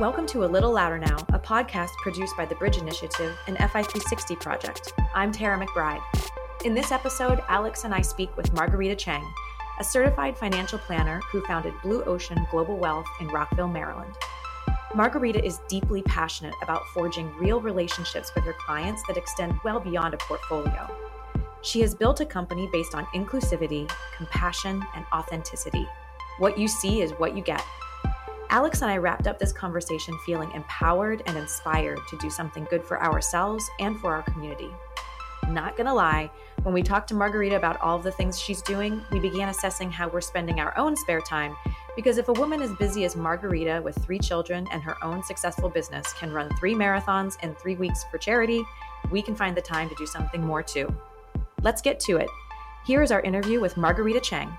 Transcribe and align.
Welcome 0.00 0.26
to 0.26 0.44
A 0.44 0.46
Little 0.46 0.72
Louder 0.72 0.98
Now, 0.98 1.18
a 1.28 1.38
podcast 1.38 1.90
produced 2.02 2.36
by 2.36 2.46
the 2.46 2.56
Bridge 2.56 2.78
Initiative 2.78 3.38
and 3.46 3.56
FI360 3.58 4.40
Project. 4.40 4.92
I'm 5.14 5.30
Terra 5.30 5.56
McBride. 5.64 6.02
In 6.64 6.74
this 6.74 6.90
episode, 6.90 7.40
Alex 7.46 7.84
and 7.84 7.94
I 7.94 8.00
speak 8.00 8.36
with 8.36 8.52
Marguerita 8.54 8.98
Cheng, 8.98 9.24
a 9.78 9.84
certified 9.84 10.36
financial 10.36 10.80
planner 10.80 11.20
who 11.30 11.42
founded 11.42 11.74
Blue 11.80 12.02
Ocean 12.06 12.44
Global 12.50 12.76
Wealth 12.76 13.06
in 13.20 13.28
Rockville, 13.28 13.68
Maryland. 13.68 14.12
Marguerita 14.94 15.40
is 15.40 15.60
deeply 15.68 16.02
passionate 16.02 16.54
about 16.60 16.82
forging 16.92 17.32
real 17.36 17.60
relationships 17.60 18.32
with 18.34 18.42
her 18.42 18.56
clients 18.66 19.04
that 19.06 19.16
extend 19.16 19.54
well 19.64 19.78
beyond 19.78 20.12
a 20.12 20.18
portfolio. 20.18 20.90
She 21.62 21.80
has 21.82 21.94
built 21.94 22.18
a 22.18 22.26
company 22.26 22.68
based 22.72 22.96
on 22.96 23.06
inclusivity, 23.14 23.88
compassion, 24.16 24.84
and 24.96 25.04
authenticity. 25.12 25.86
What 26.38 26.58
you 26.58 26.66
see 26.66 27.00
is 27.00 27.12
what 27.12 27.36
you 27.36 27.44
get. 27.44 27.62
Alex 28.54 28.82
and 28.82 28.90
I 28.92 28.98
wrapped 28.98 29.26
up 29.26 29.36
this 29.36 29.52
conversation 29.52 30.16
feeling 30.24 30.52
empowered 30.52 31.24
and 31.26 31.36
inspired 31.36 31.98
to 32.08 32.16
do 32.18 32.30
something 32.30 32.68
good 32.70 32.84
for 32.84 33.02
ourselves 33.02 33.68
and 33.80 33.98
for 33.98 34.14
our 34.14 34.22
community. 34.22 34.70
Not 35.48 35.76
gonna 35.76 35.92
lie, 35.92 36.30
when 36.62 36.72
we 36.72 36.80
talked 36.80 37.08
to 37.08 37.14
Marguerita 37.14 37.56
about 37.56 37.80
all 37.80 37.96
of 37.96 38.04
the 38.04 38.12
things 38.12 38.38
she's 38.38 38.62
doing, 38.62 39.02
we 39.10 39.18
began 39.18 39.48
assessing 39.48 39.90
how 39.90 40.06
we're 40.06 40.20
spending 40.20 40.60
our 40.60 40.72
own 40.78 40.94
spare 40.94 41.20
time. 41.20 41.56
Because 41.96 42.16
if 42.16 42.28
a 42.28 42.32
woman 42.34 42.62
as 42.62 42.72
busy 42.74 43.04
as 43.04 43.16
Marguerita 43.16 43.82
with 43.82 43.98
three 44.04 44.20
children 44.20 44.68
and 44.70 44.80
her 44.84 45.02
own 45.02 45.24
successful 45.24 45.68
business 45.68 46.12
can 46.12 46.32
run 46.32 46.48
three 46.54 46.74
marathons 46.74 47.36
in 47.42 47.56
three 47.56 47.74
weeks 47.74 48.04
for 48.08 48.18
charity, 48.18 48.62
we 49.10 49.20
can 49.20 49.34
find 49.34 49.56
the 49.56 49.62
time 49.62 49.88
to 49.88 49.96
do 49.96 50.06
something 50.06 50.40
more 50.40 50.62
too. 50.62 50.94
Let's 51.62 51.82
get 51.82 51.98
to 52.00 52.18
it. 52.18 52.28
Here 52.86 53.02
is 53.02 53.10
our 53.10 53.22
interview 53.22 53.60
with 53.60 53.74
Marguerita 53.74 54.22
Cheng. 54.22 54.56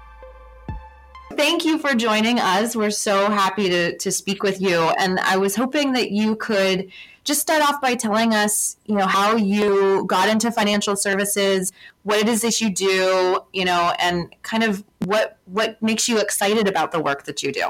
Thank 1.34 1.66
you 1.66 1.78
for 1.78 1.96
joining 1.96 2.40
us. 2.40 2.76
We're 2.76 2.92
so 2.92 3.30
happy 3.30 3.70
to, 3.70 3.98
to 3.98 4.12
speak 4.12 4.44
with 4.44 4.62
you. 4.62 4.80
And 5.00 5.20
I 5.20 5.38
was 5.38 5.56
hoping 5.56 5.94
that 5.94 6.12
you 6.12 6.36
could 6.36 6.92
just 7.26 7.42
start 7.42 7.62
off 7.62 7.82
by 7.82 7.96
telling 7.96 8.34
us, 8.34 8.78
you 8.86 8.96
know, 8.96 9.08
how 9.08 9.36
you 9.36 10.06
got 10.06 10.30
into 10.30 10.52
financial 10.52 10.96
services, 10.96 11.74
what 12.04 12.20
it 12.20 12.30
is 12.30 12.44
that 12.44 12.62
you 12.62 12.70
do, 12.70 13.40
you 13.52 13.66
know, 13.66 13.94
and 14.00 14.34
kind 14.44 14.64
of 14.64 14.84
what 15.00 15.38
what 15.46 15.82
makes 15.82 16.08
you 16.08 16.20
excited 16.20 16.68
about 16.68 16.92
the 16.92 17.00
work 17.00 17.24
that 17.24 17.42
you 17.42 17.52
do. 17.52 17.66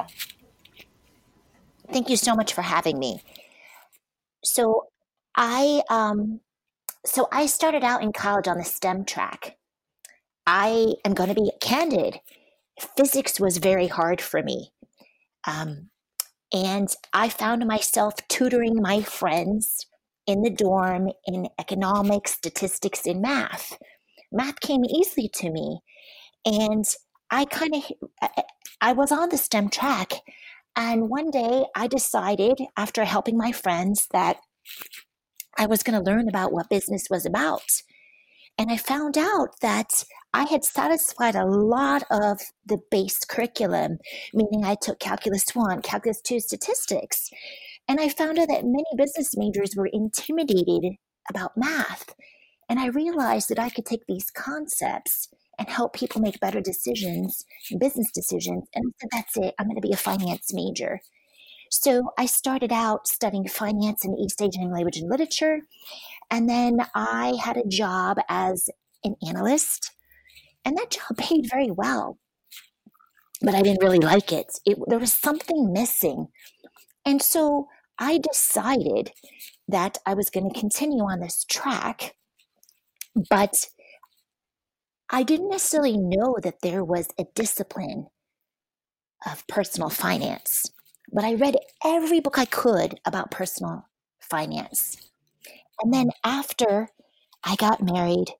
Thank 1.91 2.09
you 2.09 2.17
so 2.17 2.35
much 2.35 2.53
for 2.53 2.61
having 2.61 2.99
me. 2.99 3.23
So 4.43 4.87
I 5.35 5.81
um 5.89 6.41
so 7.05 7.27
I 7.31 7.45
started 7.45 7.83
out 7.83 8.03
in 8.03 8.11
college 8.11 8.47
on 8.47 8.57
the 8.57 8.63
STEM 8.63 9.05
track. 9.05 9.57
I 10.45 10.95
am 11.05 11.13
going 11.13 11.29
to 11.29 11.35
be 11.35 11.51
candid 11.59 12.19
physics 12.97 13.39
was 13.39 13.57
very 13.57 13.87
hard 13.87 14.21
for 14.21 14.43
me. 14.43 14.71
Um, 15.47 15.89
and 16.53 16.89
I 17.13 17.29
found 17.29 17.65
myself 17.65 18.15
tutoring 18.27 18.81
my 18.81 19.01
friends 19.01 19.87
in 20.27 20.41
the 20.41 20.49
dorm 20.49 21.09
in 21.25 21.47
economics, 21.59 22.31
statistics, 22.33 23.05
and 23.05 23.21
math. 23.21 23.77
Math 24.31 24.59
came 24.59 24.83
easily 24.85 25.29
to 25.35 25.49
me. 25.49 25.79
And 26.45 26.85
I 27.31 27.45
kind 27.45 27.75
of, 27.75 28.29
I 28.81 28.93
was 28.93 29.11
on 29.11 29.29
the 29.29 29.37
STEM 29.37 29.69
track. 29.69 30.13
And 30.75 31.09
one 31.09 31.31
day 31.31 31.65
I 31.75 31.87
decided, 31.87 32.59
after 32.75 33.05
helping 33.05 33.37
my 33.37 33.51
friends, 33.51 34.07
that 34.11 34.37
I 35.57 35.65
was 35.65 35.83
going 35.83 35.97
to 35.97 36.11
learn 36.11 36.27
about 36.27 36.51
what 36.51 36.69
business 36.69 37.07
was 37.09 37.25
about. 37.25 37.81
And 38.57 38.71
I 38.71 38.77
found 38.77 39.17
out 39.17 39.59
that 39.61 40.03
I 40.35 40.43
had 40.43 40.65
satisfied 40.65 41.35
a 41.35 41.45
lot 41.45 42.03
of 42.11 42.41
the 42.65 42.79
base 42.91 43.23
curriculum, 43.23 43.99
meaning 44.33 44.65
I 44.65 44.75
took 44.75 44.99
Calculus 44.99 45.45
1, 45.53 45.81
Calculus 45.81 46.19
2 46.19 46.41
statistics. 46.41 47.29
And 47.87 48.01
I 48.01 48.09
found 48.09 48.37
out 48.37 48.49
that 48.49 48.65
many 48.65 48.83
business 48.97 49.37
majors 49.37 49.77
were 49.77 49.89
intimidated 49.93 50.97
about 51.29 51.53
math. 51.55 52.13
And 52.67 52.81
I 52.81 52.87
realized 52.87 53.47
that 53.47 53.59
I 53.59 53.69
could 53.69 53.85
take 53.85 54.01
these 54.09 54.29
concepts 54.29 55.29
and 55.57 55.69
help 55.69 55.93
people 55.93 56.19
make 56.19 56.41
better 56.41 56.59
decisions, 56.59 57.45
business 57.79 58.11
decisions. 58.13 58.65
And 58.75 58.83
I 58.85 58.91
said, 58.99 59.09
that's 59.13 59.37
it, 59.37 59.55
I'm 59.57 59.67
going 59.67 59.77
to 59.77 59.87
be 59.87 59.93
a 59.93 59.97
finance 59.97 60.53
major. 60.53 60.99
So 61.71 62.09
I 62.17 62.25
started 62.25 62.73
out 62.73 63.07
studying 63.07 63.47
finance 63.47 64.03
in 64.03 64.17
East 64.17 64.41
Asian 64.41 64.69
language 64.69 64.97
and 64.97 65.09
literature. 65.09 65.61
And 66.29 66.49
then 66.49 66.79
I 66.93 67.37
had 67.41 67.55
a 67.55 67.67
job 67.69 68.17
as 68.27 68.69
an 69.05 69.15
analyst 69.25 69.94
and 70.65 70.77
that 70.77 70.91
job 70.91 71.17
paid 71.17 71.47
very 71.49 71.71
well, 71.71 72.17
but 73.41 73.55
I 73.55 73.61
didn't 73.61 73.83
really 73.83 73.99
like 73.99 74.33
it. 74.33 74.47
it 74.65 74.77
there 74.87 74.99
was 74.99 75.13
something 75.13 75.71
missing. 75.71 76.27
And 77.05 77.21
so 77.21 77.67
I 77.99 78.17
decided 78.17 79.11
that 79.67 79.97
I 80.05 80.13
was 80.15 80.29
going 80.29 80.49
to 80.49 80.59
continue 80.59 81.03
on 81.03 81.19
this 81.19 81.45
track, 81.45 82.15
but 83.29 83.67
I 85.09 85.23
didn't 85.23 85.49
necessarily 85.49 85.97
know 85.97 86.35
that 86.41 86.61
there 86.61 86.83
was 86.83 87.07
a 87.17 87.25
discipline 87.35 88.07
of 89.25 89.47
personal 89.47 89.89
finance. 89.89 90.71
But 91.13 91.23
I 91.23 91.35
read 91.35 91.55
every 91.83 92.19
book 92.19 92.39
I 92.39 92.45
could 92.45 92.99
about 93.05 93.31
personal 93.31 93.87
finance. 94.19 94.97
And 95.81 95.93
then 95.93 96.09
after 96.23 96.89
I 97.43 97.55
got 97.55 97.81
married, 97.81 98.33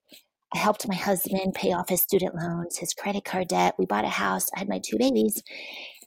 I 0.54 0.58
helped 0.58 0.88
my 0.88 0.94
husband 0.94 1.54
pay 1.54 1.72
off 1.72 1.88
his 1.88 2.02
student 2.02 2.34
loans, 2.34 2.78
his 2.78 2.94
credit 2.94 3.24
card 3.24 3.48
debt. 3.48 3.74
We 3.78 3.86
bought 3.86 4.04
a 4.04 4.08
house. 4.08 4.46
I 4.54 4.60
had 4.60 4.68
my 4.68 4.78
two 4.78 4.96
babies. 4.98 5.42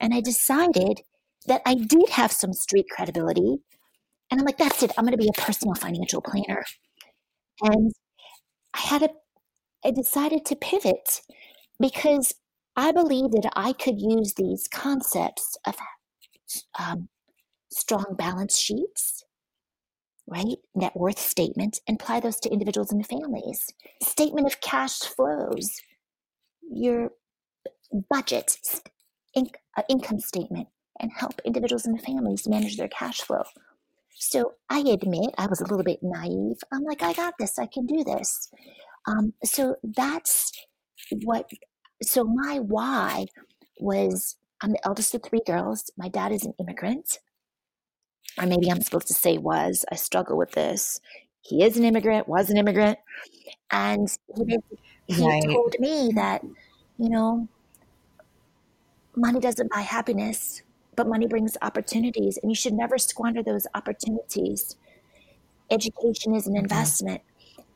And 0.00 0.14
I 0.14 0.20
decided 0.20 1.02
that 1.46 1.62
I 1.66 1.74
did 1.74 2.08
have 2.10 2.32
some 2.32 2.52
street 2.52 2.86
credibility. 2.90 3.58
And 4.30 4.40
I'm 4.40 4.46
like, 4.46 4.58
that's 4.58 4.82
it. 4.82 4.92
I'm 4.96 5.04
going 5.04 5.16
to 5.16 5.18
be 5.18 5.28
a 5.28 5.40
personal 5.40 5.74
financial 5.74 6.22
planner. 6.22 6.64
And 7.62 7.92
I 8.74 8.78
had 8.80 9.02
a, 9.02 9.10
I 9.84 9.90
decided 9.90 10.44
to 10.46 10.56
pivot 10.56 11.20
because 11.78 12.34
I 12.76 12.92
believe 12.92 13.32
that 13.32 13.50
I 13.56 13.72
could 13.72 14.00
use 14.00 14.34
these 14.34 14.68
concepts 14.68 15.56
of 15.66 15.76
um, 16.78 17.08
strong 17.70 18.14
balance 18.16 18.58
sheets, 18.58 19.24
right? 20.30 20.56
Net 20.74 20.92
worth 20.94 21.18
statement 21.18 21.80
and 21.88 22.00
apply 22.00 22.20
those 22.20 22.38
to 22.40 22.50
individuals 22.50 22.92
and 22.92 23.06
families. 23.06 23.72
Statement 24.02 24.46
of 24.46 24.60
cash 24.60 25.00
flows, 25.00 25.80
your 26.62 27.10
budget, 28.08 28.56
in, 29.34 29.48
uh, 29.76 29.82
income 29.88 30.20
statement, 30.20 30.68
and 31.00 31.10
help 31.12 31.40
individuals 31.44 31.84
and 31.84 32.00
families 32.00 32.46
manage 32.46 32.76
their 32.76 32.88
cash 32.88 33.20
flow. 33.20 33.42
So 34.14 34.54
I 34.68 34.80
admit 34.80 35.34
I 35.36 35.46
was 35.46 35.60
a 35.60 35.66
little 35.66 35.82
bit 35.84 35.98
naive. 36.02 36.58
I'm 36.72 36.84
like, 36.84 37.02
I 37.02 37.12
got 37.12 37.34
this, 37.38 37.58
I 37.58 37.66
can 37.66 37.86
do 37.86 38.04
this. 38.04 38.50
Um, 39.08 39.32
so 39.44 39.76
that's 39.82 40.52
what, 41.22 41.50
so 42.02 42.24
my 42.24 42.58
why 42.60 43.26
was 43.80 44.36
I'm 44.62 44.72
the 44.72 44.86
eldest 44.86 45.14
of 45.14 45.22
three 45.22 45.40
girls. 45.46 45.90
My 45.96 46.08
dad 46.08 46.32
is 46.32 46.44
an 46.44 46.52
immigrant 46.60 47.18
or 48.38 48.46
maybe 48.46 48.70
I'm 48.70 48.80
supposed 48.80 49.08
to 49.08 49.14
say 49.14 49.38
was, 49.38 49.84
I 49.90 49.96
struggle 49.96 50.36
with 50.36 50.52
this. 50.52 51.00
He 51.42 51.64
is 51.64 51.76
an 51.76 51.84
immigrant, 51.84 52.28
was 52.28 52.50
an 52.50 52.56
immigrant. 52.56 52.98
And 53.70 54.08
he, 54.36 54.58
he 55.06 55.26
right. 55.26 55.42
told 55.42 55.76
me 55.78 56.12
that, 56.14 56.42
you 56.98 57.08
know, 57.08 57.48
money 59.16 59.40
doesn't 59.40 59.70
buy 59.70 59.80
happiness, 59.80 60.62
but 60.96 61.08
money 61.08 61.26
brings 61.26 61.56
opportunities, 61.62 62.38
and 62.42 62.50
you 62.50 62.54
should 62.54 62.74
never 62.74 62.98
squander 62.98 63.42
those 63.42 63.66
opportunities. 63.74 64.76
Education 65.70 66.34
is 66.34 66.46
an 66.46 66.54
mm-hmm. 66.54 66.64
investment. 66.64 67.22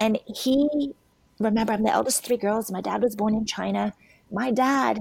And 0.01 0.19
he, 0.27 0.95
remember, 1.39 1.73
I'm 1.73 1.85
the 1.85 1.93
eldest 1.93 2.21
of 2.21 2.25
three 2.27 2.37
girls. 2.37 2.71
My 2.71 2.81
dad 2.81 3.03
was 3.03 3.17
born 3.17 3.35
in 3.35 3.47
China. 3.47 3.95
My 4.31 4.51
dad 4.51 4.99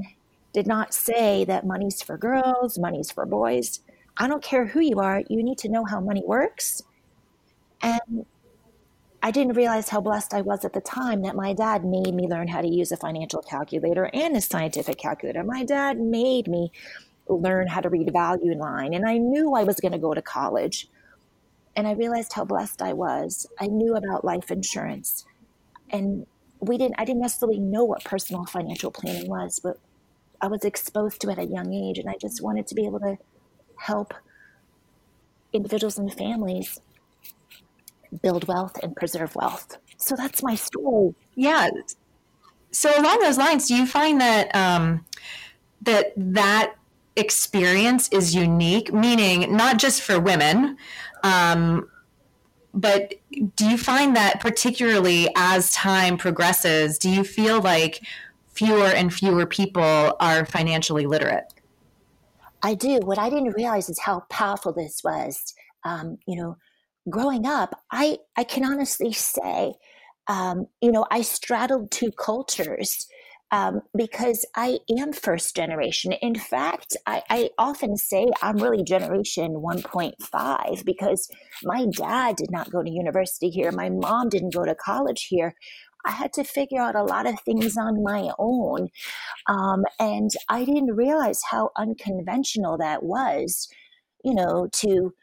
did 0.53 0.67
not 0.67 0.93
say 0.93 1.43
that 1.45 1.65
money's 1.65 2.01
for 2.01 2.17
girls, 2.17 2.77
money's 2.77 3.11
for 3.11 3.25
boys. 3.25 3.79
I 4.17 4.27
don't 4.27 4.43
care 4.43 4.65
who 4.65 4.79
you 4.79 4.99
are, 4.99 5.23
you 5.29 5.43
need 5.43 5.57
to 5.59 5.69
know 5.69 5.85
how 5.85 5.99
money 5.99 6.23
works. 6.25 6.81
And 7.81 8.25
I 9.21 9.31
didn't 9.31 9.53
realize 9.53 9.89
how 9.89 10.01
blessed 10.01 10.33
I 10.33 10.41
was 10.41 10.65
at 10.65 10.73
the 10.73 10.81
time 10.81 11.21
that 11.21 11.35
my 11.35 11.53
dad 11.53 11.85
made 11.85 12.13
me 12.13 12.27
learn 12.27 12.49
how 12.49 12.61
to 12.61 12.67
use 12.67 12.91
a 12.91 12.97
financial 12.97 13.41
calculator 13.41 14.09
and 14.13 14.35
a 14.35 14.41
scientific 14.41 14.97
calculator. 14.97 15.43
My 15.43 15.63
dad 15.63 15.97
made 15.97 16.47
me 16.47 16.71
learn 17.27 17.67
how 17.67 17.79
to 17.79 17.89
read 17.89 18.09
a 18.09 18.11
value 18.11 18.53
line, 18.53 18.93
and 18.93 19.07
I 19.07 19.17
knew 19.17 19.53
I 19.53 19.63
was 19.63 19.79
going 19.79 19.93
to 19.93 19.97
go 19.97 20.13
to 20.13 20.21
college. 20.21 20.89
And 21.75 21.87
I 21.87 21.93
realized 21.93 22.33
how 22.33 22.45
blessed 22.45 22.81
I 22.81 22.93
was. 22.93 23.47
I 23.59 23.67
knew 23.67 23.95
about 23.95 24.25
life 24.25 24.51
insurance, 24.51 25.25
and 25.89 26.27
we 26.59 26.77
didn't. 26.77 26.95
I 26.99 27.05
didn't 27.05 27.21
necessarily 27.21 27.59
know 27.59 27.83
what 27.83 28.03
personal 28.03 28.45
financial 28.45 28.91
planning 28.91 29.29
was, 29.29 29.59
but 29.59 29.77
I 30.41 30.47
was 30.47 30.65
exposed 30.65 31.21
to 31.21 31.29
it 31.29 31.39
at 31.39 31.45
a 31.45 31.49
young 31.49 31.73
age, 31.73 31.97
and 31.97 32.09
I 32.09 32.15
just 32.19 32.43
wanted 32.43 32.67
to 32.67 32.75
be 32.75 32.85
able 32.85 32.99
to 32.99 33.17
help 33.83 34.13
individuals 35.51 35.97
and 35.97 36.13
families 36.13 36.79
build 38.21 38.47
wealth 38.47 38.77
and 38.81 38.95
preserve 38.95 39.35
wealth. 39.35 39.77
So 39.97 40.15
that's 40.15 40.41
my 40.41 40.55
story. 40.55 41.13
Yeah. 41.35 41.69
So 42.71 42.89
along 42.97 43.19
those 43.19 43.37
lines, 43.37 43.67
do 43.67 43.75
you 43.75 43.85
find 43.85 44.21
that 44.21 44.55
um, 44.55 45.05
that 45.81 46.13
that 46.15 46.75
experience 47.15 48.09
is 48.09 48.33
unique, 48.33 48.93
meaning 48.93 49.55
not 49.55 49.77
just 49.77 50.01
for 50.01 50.19
women, 50.19 50.77
um, 51.23 51.89
but 52.73 53.15
do 53.55 53.69
you 53.69 53.77
find 53.77 54.15
that 54.15 54.39
particularly 54.39 55.29
as 55.35 55.71
time 55.71 56.17
progresses, 56.17 56.97
do 56.97 57.09
you 57.09 57.23
feel 57.23 57.61
like 57.61 58.01
fewer 58.47 58.87
and 58.87 59.13
fewer 59.13 59.45
people 59.45 60.15
are 60.19 60.45
financially 60.45 61.05
literate? 61.05 61.52
I 62.63 62.75
do. 62.75 62.99
What 63.03 63.19
I 63.19 63.29
didn't 63.29 63.55
realize 63.55 63.89
is 63.89 63.99
how 63.99 64.23
powerful 64.29 64.73
this 64.73 65.01
was. 65.03 65.53
Um, 65.85 66.17
you 66.25 66.41
know, 66.41 66.55
growing 67.09 67.45
up, 67.45 67.75
I 67.91 68.17
I 68.37 68.45
can 68.45 68.65
honestly 68.65 69.13
say, 69.13 69.73
um, 70.27 70.67
you 70.81 70.91
know, 70.91 71.05
I 71.11 71.21
straddled 71.21 71.91
two 71.91 72.11
cultures 72.11 73.05
um, 73.53 73.81
because 73.95 74.45
I 74.55 74.79
am 74.97 75.13
first 75.13 75.55
generation. 75.55 76.13
In 76.13 76.33
fact, 76.33 76.97
I, 77.05 77.21
I, 77.29 77.49
often 77.59 77.95
say 77.97 78.25
I'm 78.41 78.57
really 78.57 78.83
generation 78.83 79.61
1.5 79.63 80.85
because 80.85 81.29
my 81.63 81.85
dad 81.95 82.35
did 82.35 82.49
not 82.49 82.71
go 82.71 82.81
to 82.81 82.89
university 82.89 83.51
here. 83.51 83.71
My 83.71 83.91
mom 83.91 84.29
didn't 84.29 84.55
go 84.55 84.65
to 84.65 84.73
college 84.73 85.27
here. 85.29 85.53
I 86.05 86.11
had 86.11 86.33
to 86.33 86.43
figure 86.43 86.81
out 86.81 86.95
a 86.95 87.03
lot 87.03 87.27
of 87.27 87.39
things 87.41 87.77
on 87.77 88.03
my 88.03 88.31
own. 88.39 88.89
Um, 89.47 89.83
and 89.99 90.31
I 90.49 90.65
didn't 90.65 90.95
realize 90.95 91.41
how 91.49 91.71
unconventional 91.77 92.77
that 92.77 93.03
was, 93.03 93.67
you 94.23 94.33
know, 94.33 94.67
to 94.73 95.13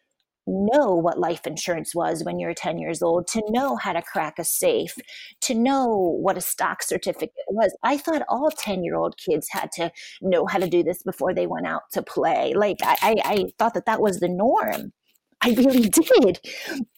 know 0.46 0.94
what 0.94 1.18
life 1.18 1.46
insurance 1.46 1.94
was 1.94 2.24
when 2.24 2.38
you're 2.38 2.54
10 2.54 2.78
years 2.78 3.02
old, 3.02 3.26
to 3.28 3.42
know 3.50 3.76
how 3.76 3.92
to 3.92 4.02
crack 4.02 4.38
a 4.38 4.44
safe, 4.44 4.94
to 5.42 5.54
know 5.54 5.86
what 6.20 6.36
a 6.36 6.40
stock 6.40 6.82
certificate 6.82 7.30
was. 7.48 7.76
I 7.82 7.98
thought 7.98 8.22
all 8.28 8.50
10 8.50 8.82
year 8.82 8.96
old 8.96 9.16
kids 9.16 9.48
had 9.50 9.70
to 9.72 9.92
know 10.20 10.46
how 10.46 10.58
to 10.58 10.68
do 10.68 10.82
this 10.82 11.02
before 11.02 11.34
they 11.34 11.46
went 11.46 11.66
out 11.66 11.82
to 11.92 12.02
play. 12.02 12.54
Like, 12.54 12.78
I, 12.82 12.96
I, 13.02 13.14
I 13.24 13.44
thought 13.58 13.74
that 13.74 13.86
that 13.86 14.00
was 14.00 14.20
the 14.20 14.28
norm. 14.28 14.92
I 15.40 15.50
really 15.50 15.88
did. 16.20 16.40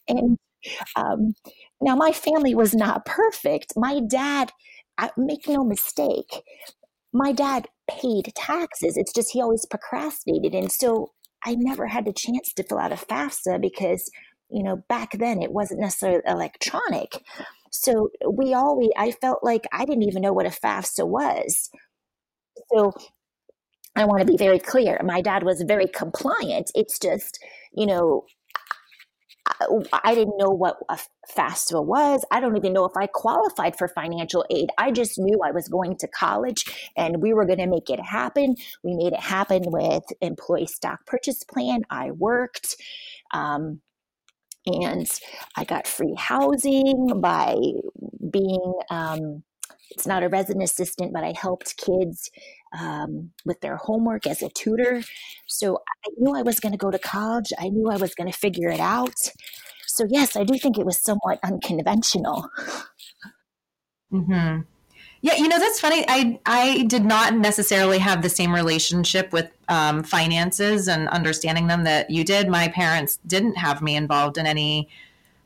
And 0.08 0.38
um, 0.96 1.34
now 1.82 1.96
my 1.96 2.12
family 2.12 2.54
was 2.54 2.74
not 2.74 3.04
perfect. 3.04 3.72
My 3.76 4.00
dad, 4.00 4.52
I, 4.98 5.10
make 5.16 5.48
no 5.48 5.64
mistake, 5.64 6.42
my 7.12 7.32
dad 7.32 7.66
paid 7.90 8.32
taxes. 8.34 8.96
It's 8.96 9.12
just 9.12 9.32
he 9.32 9.42
always 9.42 9.66
procrastinated. 9.66 10.54
And 10.54 10.70
so 10.72 11.12
I 11.44 11.56
never 11.56 11.86
had 11.88 12.06
the 12.06 12.12
chance 12.12 12.52
to 12.54 12.62
fill 12.62 12.78
out 12.78 12.92
a 12.92 12.96
FAFSA 12.96 13.60
because, 13.60 14.10
you 14.50 14.62
know, 14.62 14.82
back 14.88 15.18
then 15.18 15.42
it 15.42 15.52
wasn't 15.52 15.80
necessarily 15.80 16.22
electronic. 16.26 17.22
So 17.70 18.10
we 18.30 18.54
always, 18.54 18.90
I 18.96 19.10
felt 19.12 19.42
like 19.42 19.66
I 19.72 19.84
didn't 19.84 20.04
even 20.04 20.22
know 20.22 20.32
what 20.32 20.46
a 20.46 20.50
FAFSA 20.50 21.06
was. 21.06 21.70
So 22.72 22.92
I 23.96 24.04
want 24.04 24.20
to 24.20 24.26
be 24.26 24.36
very 24.36 24.58
clear. 24.58 25.00
My 25.04 25.20
dad 25.20 25.42
was 25.42 25.62
very 25.66 25.86
compliant. 25.86 26.70
It's 26.74 26.98
just, 26.98 27.38
you 27.74 27.86
know, 27.86 28.24
I 29.92 30.14
didn't 30.14 30.38
know 30.38 30.50
what 30.50 30.76
a 30.88 30.98
FAFSA 31.36 31.84
was. 31.84 32.24
I 32.30 32.40
don't 32.40 32.56
even 32.56 32.72
know 32.72 32.84
if 32.84 32.96
I 32.96 33.06
qualified 33.06 33.76
for 33.76 33.88
financial 33.88 34.44
aid. 34.50 34.70
I 34.78 34.90
just 34.90 35.18
knew 35.18 35.40
I 35.44 35.50
was 35.50 35.68
going 35.68 35.96
to 35.98 36.08
college 36.08 36.90
and 36.96 37.22
we 37.22 37.32
were 37.32 37.46
going 37.46 37.58
to 37.58 37.66
make 37.66 37.90
it 37.90 38.00
happen. 38.00 38.56
We 38.82 38.94
made 38.94 39.12
it 39.12 39.20
happen 39.20 39.62
with 39.66 40.04
employee 40.20 40.66
stock 40.66 41.06
purchase 41.06 41.44
plan. 41.44 41.82
I 41.90 42.10
worked. 42.10 42.76
Um, 43.32 43.80
and 44.66 45.10
I 45.56 45.64
got 45.64 45.88
free 45.88 46.14
housing 46.16 47.20
by 47.20 47.56
being 48.30 48.74
um, 48.90 49.42
it's 49.90 50.06
not 50.06 50.22
a 50.22 50.28
resident 50.28 50.64
assistant, 50.64 51.12
but 51.12 51.24
I 51.24 51.34
helped 51.36 51.76
kids 51.76 52.30
um, 52.78 53.30
with 53.44 53.60
their 53.60 53.76
homework 53.76 54.26
as 54.26 54.42
a 54.42 54.48
tutor. 54.48 55.02
So 55.46 55.78
I 56.06 56.10
knew 56.18 56.34
I 56.34 56.42
was 56.42 56.60
going 56.60 56.72
to 56.72 56.78
go 56.78 56.90
to 56.90 56.98
college. 56.98 57.52
I 57.58 57.68
knew 57.68 57.90
I 57.90 57.96
was 57.96 58.14
going 58.14 58.30
to 58.30 58.36
figure 58.36 58.68
it 58.68 58.80
out. 58.80 59.14
So, 59.86 60.06
yes, 60.08 60.36
I 60.36 60.44
do 60.44 60.58
think 60.58 60.78
it 60.78 60.86
was 60.86 61.00
somewhat 61.00 61.38
unconventional. 61.42 62.48
Hmm. 64.10 64.60
Yeah, 65.22 65.36
you 65.36 65.46
know 65.46 65.58
that's 65.58 65.78
funny. 65.78 66.04
I 66.08 66.40
I 66.46 66.82
did 66.88 67.04
not 67.04 67.34
necessarily 67.34 67.98
have 67.98 68.22
the 68.22 68.28
same 68.28 68.52
relationship 68.52 69.32
with 69.32 69.48
um, 69.68 70.02
finances 70.02 70.88
and 70.88 71.08
understanding 71.08 71.68
them 71.68 71.84
that 71.84 72.10
you 72.10 72.24
did. 72.24 72.48
My 72.48 72.68
parents 72.68 73.20
didn't 73.26 73.54
have 73.54 73.80
me 73.82 73.94
involved 73.94 74.36
in 74.36 74.46
any 74.46 74.88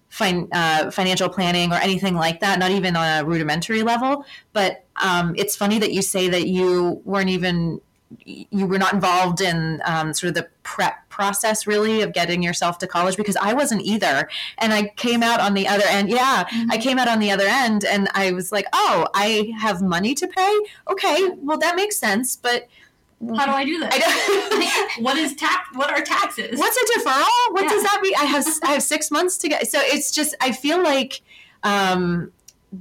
fin- 0.08 0.48
uh, 0.52 0.90
financial 0.90 1.28
planning 1.28 1.72
or 1.72 1.76
anything 1.76 2.14
like 2.14 2.40
that, 2.40 2.58
not 2.58 2.70
even 2.70 2.96
on 2.96 3.20
a 3.20 3.24
rudimentary 3.24 3.82
level. 3.82 4.24
But 4.52 4.84
um, 5.02 5.34
it's 5.36 5.56
funny 5.56 5.78
that 5.78 5.92
you 5.92 6.02
say 6.02 6.28
that 6.28 6.46
you 6.46 7.00
weren't 7.04 7.30
even 7.30 7.80
you 8.24 8.66
were 8.66 8.78
not 8.78 8.94
involved 8.94 9.40
in 9.40 9.80
um, 9.84 10.14
sort 10.14 10.28
of 10.28 10.34
the 10.34 10.48
prep 10.62 11.08
process 11.08 11.66
really 11.66 12.02
of 12.02 12.12
getting 12.12 12.42
yourself 12.42 12.78
to 12.78 12.86
college 12.86 13.16
because 13.16 13.36
I 13.36 13.52
wasn't 13.52 13.82
either. 13.82 14.28
And 14.58 14.72
I 14.72 14.92
came 14.96 15.22
out 15.22 15.40
on 15.40 15.54
the 15.54 15.66
other 15.66 15.84
end. 15.88 16.08
Yeah, 16.08 16.44
mm-hmm. 16.44 16.70
I 16.70 16.78
came 16.78 16.98
out 16.98 17.08
on 17.08 17.18
the 17.18 17.30
other 17.30 17.46
end 17.46 17.84
and 17.84 18.08
I 18.14 18.32
was 18.32 18.52
like, 18.52 18.66
oh, 18.72 19.08
I 19.14 19.52
have 19.58 19.82
money 19.82 20.14
to 20.14 20.26
pay. 20.28 20.58
Okay, 20.88 21.30
well, 21.38 21.58
that 21.58 21.74
makes 21.74 21.96
sense. 21.96 22.36
But 22.36 22.68
how 23.20 23.46
do 23.46 23.52
I 23.52 23.64
do 23.64 23.78
that? 23.80 24.96
what 25.00 25.16
is 25.16 25.34
tax? 25.34 25.68
What 25.74 25.90
are 25.90 26.02
taxes? 26.02 26.58
What's 26.58 26.76
a 26.76 26.98
deferral? 26.98 27.52
What 27.52 27.64
yeah. 27.64 27.70
does 27.70 27.82
that 27.82 28.00
mean? 28.02 28.14
I 28.18 28.24
have 28.24 28.46
I 28.62 28.72
have 28.72 28.82
six 28.82 29.10
months 29.10 29.38
to 29.38 29.48
get. 29.48 29.68
So 29.70 29.78
it's 29.82 30.10
just 30.10 30.34
I 30.40 30.52
feel 30.52 30.82
like 30.82 31.22
um, 31.62 32.32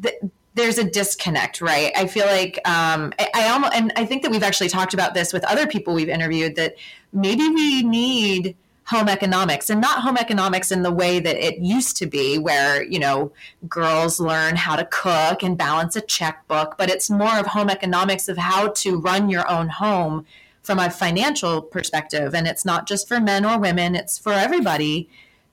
th- 0.01 0.15
there's 0.55 0.77
a 0.77 0.83
disconnect, 0.83 1.61
right? 1.61 1.91
I 1.95 2.07
feel 2.07 2.25
like 2.25 2.59
um, 2.65 3.13
I, 3.17 3.29
I 3.33 3.49
almost 3.49 3.75
and 3.75 3.93
I 3.95 4.05
think 4.05 4.23
that 4.23 4.31
we've 4.31 4.43
actually 4.43 4.69
talked 4.69 4.93
about 4.93 5.13
this 5.13 5.31
with 5.31 5.43
other 5.45 5.67
people 5.67 5.93
we've 5.93 6.09
interviewed 6.09 6.55
that 6.55 6.75
maybe 7.13 7.47
we 7.47 7.83
need 7.83 8.57
home 8.85 9.09
economics 9.09 9.69
and 9.69 9.81
not 9.81 10.01
home 10.01 10.17
economics 10.17 10.71
in 10.71 10.83
the 10.83 10.91
way 10.91 11.19
that 11.19 11.35
it 11.35 11.59
used 11.59 11.97
to 11.97 12.05
be 12.05 12.37
where 12.37 12.83
you 12.83 12.99
know 12.99 13.31
girls 13.67 14.19
learn 14.19 14.55
how 14.55 14.75
to 14.75 14.85
cook 14.85 15.41
and 15.41 15.57
balance 15.57 15.95
a 15.95 16.01
checkbook 16.01 16.77
but 16.77 16.89
it's 16.89 17.09
more 17.09 17.39
of 17.39 17.47
home 17.47 17.69
economics 17.69 18.27
of 18.27 18.37
how 18.37 18.67
to 18.69 18.99
run 18.99 19.29
your 19.29 19.49
own 19.49 19.69
home 19.69 20.25
from 20.65 20.79
a 20.79 20.89
financial 20.89 21.61
perspective. 21.61 22.33
And 22.33 22.47
it's 22.47 22.65
not 22.65 22.87
just 22.87 23.07
for 23.07 23.19
men 23.19 23.45
or 23.45 23.59
women 23.59 23.95
it's 23.95 24.17
for 24.17 24.33
everybody 24.33 25.07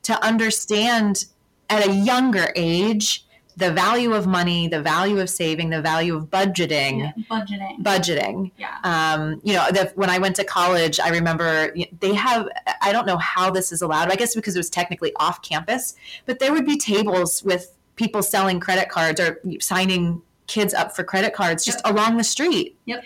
to 0.05 0.25
understand 0.25 1.26
at 1.69 1.87
a 1.87 1.93
younger 1.93 2.52
age 2.56 3.25
the 3.56 3.72
value 3.72 4.14
of 4.14 4.26
money, 4.26 4.69
the 4.69 4.81
value 4.81 5.20
of 5.20 5.28
saving, 5.28 5.70
the 5.70 5.82
value 5.82 6.16
of 6.16 6.31
budgeting. 6.31 7.00
Yeah, 7.00 7.12
budgeting. 7.31 7.82
Budgeting. 7.82 8.50
Yeah. 8.56 8.78
Um, 8.84 9.40
you 9.44 9.52
know, 9.52 9.66
the, 9.70 9.93
when 9.94 10.10
I 10.10 10.19
went 10.19 10.37
to 10.37 10.44
college, 10.44 10.99
I 10.99 11.10
remember 11.10 11.75
they 12.00 12.14
have, 12.14 12.49
I 12.81 12.93
don't 12.93 13.06
know 13.06 13.19
how 13.19 13.50
this 13.50 13.72
is 13.72 13.82
allowed, 13.82 14.11
I 14.11 14.16
guess 14.16 14.35
because 14.35 14.56
it 14.56 14.59
was 14.59 14.71
technically 14.71 15.12
off 15.16 15.42
campus, 15.42 15.97
but 16.26 16.38
there 16.38 16.52
would 16.52 16.66
be 16.66 16.78
tables 16.78 17.42
with 17.42 17.76
people 17.97 18.23
selling 18.23 18.59
credit 18.59 18.88
cards 18.88 19.21
or 19.21 19.40
signing 19.61 20.23
kids 20.47 20.75
up 20.75 20.94
for 20.94 21.04
credit 21.04 21.35
cards 21.35 21.64
just 21.64 21.80
yep. 21.85 21.94
along 21.94 22.16
the 22.16 22.25
street. 22.25 22.76
Yep. 22.87 23.04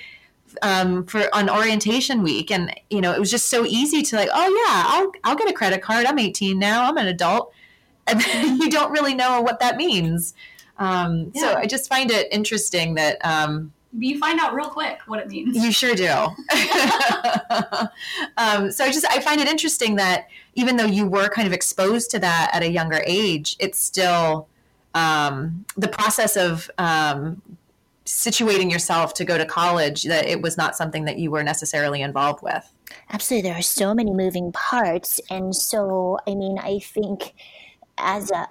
Um, 0.62 1.05
for 1.05 1.29
on 1.35 1.50
orientation 1.50 2.23
week, 2.23 2.50
and 2.50 2.75
you 2.88 3.03
know, 3.03 3.12
it 3.12 3.21
was 3.21 3.31
just 3.31 3.50
so 3.50 3.67
easy 3.67 4.00
to 4.00 4.17
like, 4.17 4.31
oh 4.33 4.49
yeah, 4.49 4.85
I'll 4.87 5.12
I'll 5.23 5.37
get 5.37 5.50
a 5.50 5.53
credit 5.53 5.83
card. 5.83 6.07
I'm 6.07 6.19
18 6.19 6.59
now. 6.59 6.88
I'm 6.88 6.97
an 6.97 7.09
adult 7.09 7.53
and 8.07 8.23
you 8.61 8.71
don't 8.71 8.93
really 8.93 9.15
know 9.15 9.41
what 9.41 9.61
that 9.61 9.77
means. 9.77 10.35
Um, 10.79 11.33
yeah. 11.35 11.41
So 11.43 11.55
I 11.55 11.67
just 11.67 11.89
find 11.89 12.11
it 12.11 12.29
interesting 12.31 12.95
that. 12.95 13.19
Um, 13.25 13.73
you 13.99 14.19
find 14.19 14.39
out 14.41 14.55
real 14.55 14.69
quick 14.69 15.01
what 15.07 15.21
it 15.21 15.29
means. 15.29 15.57
You 15.57 15.73
sure 15.73 15.95
do. 15.95 16.07
um, 18.37 18.71
so 18.71 18.85
I 18.85 18.93
just 18.93 19.07
I 19.09 19.21
find 19.21 19.41
it 19.41 19.49
interesting 19.49 19.97
that 19.97 20.29
even 20.55 20.77
though 20.77 20.85
you 20.85 21.07
were 21.07 21.29
kind 21.29 21.47
of 21.47 21.55
exposed 21.55 22.11
to 22.11 22.19
that 22.19 22.51
at 22.53 22.63
a 22.63 22.71
younger 22.71 23.03
age, 23.07 23.57
it's 23.59 23.83
still 23.83 24.49
um, 24.95 25.65
the 25.77 25.89
process 25.89 26.37
of 26.37 26.71
um, 26.79 27.41
situating 28.05 28.71
yourself 28.71 29.15
to 29.15 29.25
go 29.25 29.39
to 29.39 29.45
college 29.45 30.05
that 30.05 30.27
it 30.27 30.41
was 30.41 30.57
not 30.57 30.77
something 30.77 31.05
that 31.05 31.19
you 31.19 31.31
were 31.31 31.43
necessarily 31.43 32.03
involved 32.03 32.43
with. 32.43 32.71
Absolutely, 33.11 33.51
there 33.51 33.59
are 33.59 33.63
so 33.63 33.95
many 33.95 34.13
moving 34.13 34.53
parts, 34.53 35.21
and 35.31 35.55
so 35.55 36.19
I 36.27 36.35
mean, 36.35 36.59
I 36.59 36.79
think 36.81 37.35
as 37.99 38.31
a, 38.31 38.47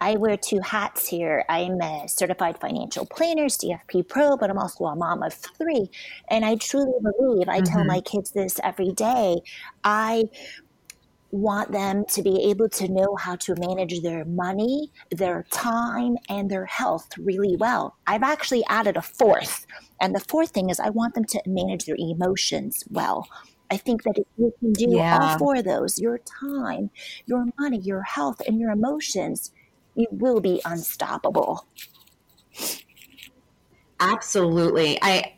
I 0.00 0.16
wear 0.16 0.36
two 0.36 0.60
hats 0.60 1.08
here. 1.08 1.44
I'm 1.48 1.80
a 1.80 2.06
certified 2.06 2.58
financial 2.60 3.06
planner, 3.06 3.46
CFP 3.46 4.08
Pro, 4.08 4.36
but 4.36 4.50
I'm 4.50 4.58
also 4.58 4.84
a 4.84 4.96
mom 4.96 5.22
of 5.22 5.32
three. 5.32 5.90
And 6.28 6.44
I 6.44 6.56
truly 6.56 6.92
believe, 7.02 7.48
I 7.48 7.60
mm-hmm. 7.60 7.72
tell 7.72 7.84
my 7.84 8.00
kids 8.00 8.32
this 8.32 8.60
every 8.62 8.92
day, 8.92 9.40
I 9.84 10.24
want 11.30 11.70
them 11.70 12.04
to 12.08 12.22
be 12.22 12.50
able 12.50 12.68
to 12.68 12.88
know 12.88 13.16
how 13.16 13.36
to 13.36 13.54
manage 13.56 14.02
their 14.02 14.24
money, 14.24 14.90
their 15.10 15.44
time, 15.50 16.16
and 16.28 16.50
their 16.50 16.66
health 16.66 17.08
really 17.18 17.56
well. 17.56 17.96
I've 18.06 18.22
actually 18.22 18.64
added 18.68 18.96
a 18.96 19.02
fourth. 19.02 19.66
And 20.00 20.14
the 20.14 20.20
fourth 20.20 20.50
thing 20.50 20.70
is, 20.70 20.80
I 20.80 20.90
want 20.90 21.14
them 21.14 21.24
to 21.26 21.42
manage 21.46 21.84
their 21.84 21.96
emotions 21.98 22.84
well. 22.90 23.28
I 23.70 23.76
think 23.76 24.02
that 24.02 24.18
if 24.18 24.26
you 24.36 24.52
can 24.58 24.72
do 24.72 24.90
yeah. 24.90 25.18
all 25.20 25.38
four 25.38 25.56
of 25.56 25.64
those, 25.64 25.98
your 25.98 26.18
time, 26.18 26.90
your 27.26 27.46
money, 27.58 27.78
your 27.78 28.02
health, 28.02 28.42
and 28.46 28.58
your 28.58 28.70
emotions, 28.70 29.52
you 29.94 30.06
will 30.10 30.40
be 30.40 30.60
unstoppable. 30.64 31.66
Absolutely. 34.00 34.98
I 35.02 35.34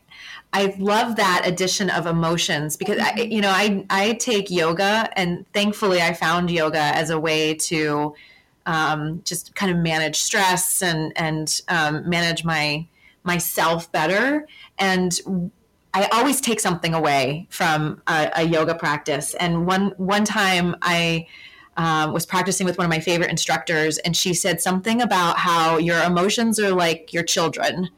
I 0.55 0.75
love 0.79 1.17
that 1.17 1.43
addition 1.47 1.89
of 1.89 2.07
emotions 2.07 2.77
because 2.77 2.99
I, 2.99 3.15
you 3.17 3.41
know 3.41 3.51
I 3.51 3.85
I 3.91 4.13
take 4.15 4.51
yoga 4.51 5.11
and 5.17 5.47
thankfully 5.53 6.01
I 6.01 6.13
found 6.13 6.51
yoga 6.51 6.79
as 6.79 7.11
a 7.11 7.19
way 7.19 7.55
to 7.55 8.15
um, 8.67 9.23
just 9.25 9.55
kind 9.55 9.73
of 9.73 9.79
manage 9.79 10.17
stress 10.17 10.83
and 10.83 11.13
and 11.17 11.61
um, 11.69 12.09
manage 12.09 12.45
my 12.45 12.87
myself 13.25 13.91
better 13.93 14.47
and 14.79 15.53
I 15.95 16.07
always 16.13 16.41
take 16.41 16.61
something 16.61 16.95
away 16.95 17.47
from 17.51 18.01
a, 18.07 18.31
a 18.37 18.43
yoga 18.45 18.75
practice 18.75 19.35
and 19.35 19.67
one 19.67 19.93
one 19.97 20.25
time 20.25 20.77
I 20.83 21.27
um, 21.77 22.13
was 22.13 22.27
practicing 22.27 22.67
with 22.67 22.79
one 22.79 22.85
of 22.85 22.91
my 22.91 23.01
favorite 23.01 23.31
instructors 23.31 23.99
and 23.99 24.17
she 24.17 24.35
said 24.35 24.61
something 24.61 25.01
about 25.01 25.39
how 25.39 25.79
your 25.79 26.03
emotions 26.03 26.59
are 26.59 26.71
like 26.71 27.13
your 27.13 27.23
children 27.23 27.91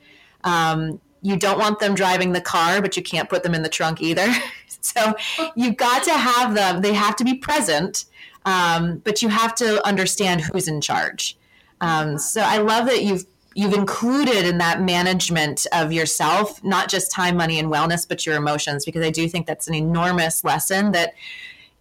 um, 0.45 1.01
you 1.25 1.37
don't 1.39 1.59
want 1.59 1.79
them 1.79 1.95
driving 1.95 2.33
the 2.33 2.41
car, 2.41 2.83
but 2.83 2.99
you 2.99 3.03
can't 3.03 3.31
put 3.31 3.43
them 3.43 3.55
in 3.55 3.63
the 3.63 3.69
trunk 3.69 4.03
either. 4.03 4.31
so 4.83 5.15
you've 5.57 5.79
got 5.79 6.05
to 6.05 6.13
have 6.13 6.55
them, 6.55 6.83
they 6.83 6.93
have 6.93 7.17
to 7.17 7.25
be 7.25 7.35
present, 7.35 8.05
um, 8.45 8.99
but 8.99 9.23
you 9.23 9.31
have 9.31 9.55
to 9.57 9.85
understand 9.87 10.43
who's 10.43 10.69
in 10.69 10.83
charge. 10.83 11.39
Um, 11.81 12.19
so 12.19 12.43
I 12.43 12.59
love 12.59 12.87
that 12.87 13.03
you've 13.03 13.25
you've 13.55 13.75
included 13.75 14.45
in 14.45 14.59
that 14.59 14.81
management 14.83 15.67
of 15.73 15.93
yourself 15.93 16.63
not 16.65 16.89
just 16.89 17.11
time 17.11 17.37
money 17.37 17.59
and 17.59 17.71
wellness 17.73 18.07
but 18.07 18.27
your 18.27 18.37
emotions 18.37 18.85
because 18.85 19.05
i 19.05 19.11
do 19.11 19.29
think 19.29 19.47
that's 19.47 19.69
an 19.69 19.75
enormous 19.75 20.45
lesson 20.45 20.93
that 20.93 21.15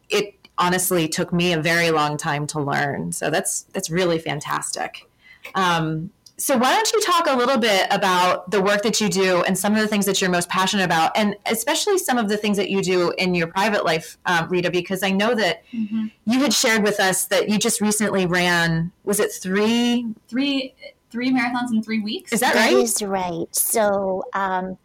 it 0.10 0.36
honestly 0.58 1.08
took 1.08 1.34
me 1.34 1.54
a 1.54 1.62
very 1.62 1.92
long 1.92 2.18
time 2.18 2.48
to 2.48 2.60
learn. 2.60 3.12
So 3.12 3.30
that's 3.30 3.64
that's 3.74 3.90
really 3.90 4.20
fantastic. 4.20 5.08
Um, 5.56 6.12
so 6.36 6.58
why 6.58 6.74
don't 6.74 6.92
you 6.92 7.00
talk 7.02 7.28
a 7.28 7.36
little 7.36 7.60
bit 7.60 7.88
about 7.92 8.50
the 8.50 8.62
work 8.62 8.82
that 8.82 9.00
you 9.00 9.08
do 9.08 9.44
and 9.44 9.58
some 9.58 9.74
of 9.74 9.80
the 9.80 9.88
things 9.88 10.06
that 10.08 10.20
you're 10.20 10.32
most 10.32 10.50
passionate 10.50 10.84
about 10.84 11.12
and 11.16 11.36
especially 11.46 11.98
some 12.00 12.18
of 12.18 12.28
the 12.28 12.38
things 12.38 12.58
that 12.58 12.72
you 12.72 12.82
do 12.82 13.12
in 13.20 13.36
your 13.36 13.46
private 13.48 13.86
life 13.86 14.18
um, 14.26 14.50
rita 14.50 14.72
because 14.72 15.04
i 15.04 15.12
know 15.12 15.36
that 15.36 15.62
mm-hmm. 15.72 16.08
you 16.26 16.40
had 16.40 16.52
shared 16.52 16.82
with 16.82 17.00
us 17.00 17.26
that 17.26 17.50
you 17.50 17.60
just 17.60 17.80
recently 17.82 18.26
ran 18.26 18.92
was 19.04 19.20
it 19.20 19.32
three? 19.32 20.08
Three 20.28 20.74
three 21.14 21.32
marathons 21.32 21.72
in 21.72 21.82
three 21.84 22.00
weeks 22.00 22.34
is 22.34 22.40
that 22.40 22.56
right 22.56 22.74
that 22.74 22.82
is 22.82 23.02
right 23.04 23.48
so 23.52 24.24
um, 24.34 24.78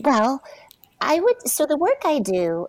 well 0.00 0.42
i 1.00 1.20
would 1.20 1.40
so 1.46 1.66
the 1.66 1.76
work 1.76 2.00
i 2.04 2.18
do 2.18 2.66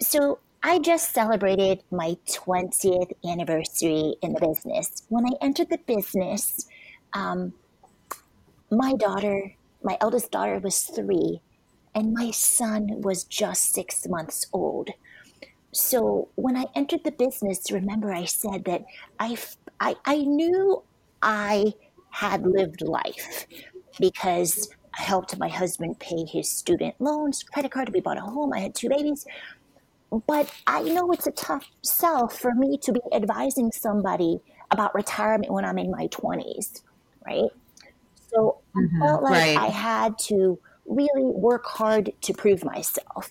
so 0.00 0.38
I 0.68 0.80
just 0.80 1.12
celebrated 1.14 1.84
my 1.92 2.16
20th 2.28 3.12
anniversary 3.24 4.16
in 4.20 4.32
the 4.32 4.40
business. 4.40 5.04
When 5.08 5.24
I 5.24 5.30
entered 5.40 5.70
the 5.70 5.78
business, 5.78 6.66
um, 7.12 7.52
my 8.68 8.94
daughter, 8.94 9.54
my 9.84 9.96
eldest 10.00 10.32
daughter 10.32 10.58
was 10.58 10.82
three, 10.82 11.40
and 11.94 12.12
my 12.12 12.32
son 12.32 13.00
was 13.00 13.22
just 13.22 13.74
six 13.74 14.08
months 14.08 14.46
old. 14.52 14.90
So 15.72 16.30
when 16.34 16.56
I 16.56 16.66
entered 16.74 17.04
the 17.04 17.12
business, 17.12 17.70
remember 17.70 18.12
I 18.12 18.24
said 18.24 18.64
that 18.64 18.84
I, 19.20 19.36
I, 19.78 19.94
I 20.04 20.16
knew 20.16 20.82
I 21.22 21.74
had 22.16 22.46
lived 22.46 22.80
life 22.80 23.46
because 24.00 24.70
I 24.98 25.02
helped 25.02 25.38
my 25.38 25.48
husband 25.48 25.98
pay 25.98 26.24
his 26.24 26.48
student 26.50 26.94
loans, 26.98 27.42
credit 27.42 27.70
card, 27.70 27.90
we 27.92 28.00
bought 28.00 28.16
a 28.16 28.22
home, 28.22 28.54
I 28.54 28.60
had 28.60 28.74
two 28.74 28.88
babies. 28.88 29.26
But 30.26 30.50
I 30.66 30.82
know 30.82 31.12
it's 31.12 31.26
a 31.26 31.32
tough 31.32 31.68
sell 31.82 32.28
for 32.28 32.54
me 32.54 32.78
to 32.78 32.92
be 32.92 33.02
advising 33.12 33.70
somebody 33.70 34.40
about 34.70 34.94
retirement 34.94 35.52
when 35.52 35.66
I'm 35.66 35.76
in 35.76 35.90
my 35.90 36.06
20s, 36.06 36.80
right? 37.26 37.50
So 38.32 38.60
mm-hmm. 38.74 39.02
I 39.02 39.06
felt 39.06 39.22
like 39.22 39.32
right. 39.32 39.58
I 39.58 39.66
had 39.66 40.18
to 40.30 40.58
really 40.86 41.24
work 41.24 41.66
hard 41.66 42.12
to 42.22 42.32
prove 42.32 42.64
myself. 42.64 43.30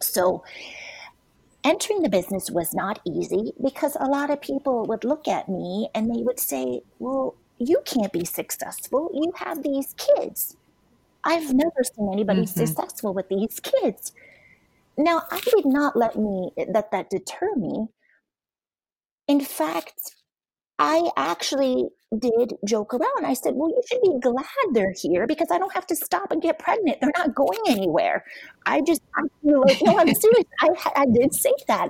So 0.00 0.44
entering 1.64 2.02
the 2.02 2.08
business 2.08 2.52
was 2.52 2.72
not 2.72 3.00
easy 3.04 3.52
because 3.60 3.96
a 3.98 4.06
lot 4.06 4.30
of 4.30 4.40
people 4.40 4.84
would 4.84 5.02
look 5.02 5.26
at 5.26 5.48
me 5.48 5.88
and 5.92 6.08
they 6.14 6.22
would 6.22 6.38
say, 6.38 6.82
Well, 7.00 7.34
you 7.58 7.80
can't 7.84 8.12
be 8.12 8.24
successful. 8.24 9.10
You 9.14 9.32
have 9.36 9.62
these 9.62 9.94
kids. 9.96 10.56
I've 11.22 11.54
never 11.54 11.82
seen 11.82 12.10
anybody 12.12 12.42
mm-hmm. 12.42 12.66
successful 12.66 13.14
with 13.14 13.28
these 13.28 13.60
kids. 13.60 14.12
Now, 14.96 15.22
I 15.30 15.40
did 15.40 15.66
not 15.66 15.96
let 15.96 16.16
me 16.16 16.50
let 16.68 16.90
that 16.92 17.10
deter 17.10 17.54
me. 17.56 17.88
In 19.26 19.40
fact, 19.40 20.14
I 20.78 21.10
actually 21.16 21.88
did 22.16 22.54
joke 22.66 22.94
around. 22.94 23.24
I 23.24 23.34
said, 23.34 23.54
Well, 23.54 23.70
you 23.70 23.80
should 23.88 24.02
be 24.02 24.18
glad 24.20 24.44
they're 24.72 24.94
here 24.96 25.26
because 25.26 25.48
I 25.50 25.58
don't 25.58 25.72
have 25.72 25.86
to 25.88 25.96
stop 25.96 26.30
and 26.30 26.42
get 26.42 26.58
pregnant. 26.58 27.00
They're 27.00 27.12
not 27.16 27.34
going 27.34 27.60
anywhere. 27.68 28.24
I 28.66 28.82
just, 28.82 29.02
I 29.16 29.22
feel 29.42 29.62
like, 29.62 29.78
no, 29.82 29.98
I'm 29.98 30.14
serious. 30.14 30.44
I, 30.60 30.68
I 30.96 31.06
did 31.06 31.34
say 31.34 31.52
that. 31.68 31.88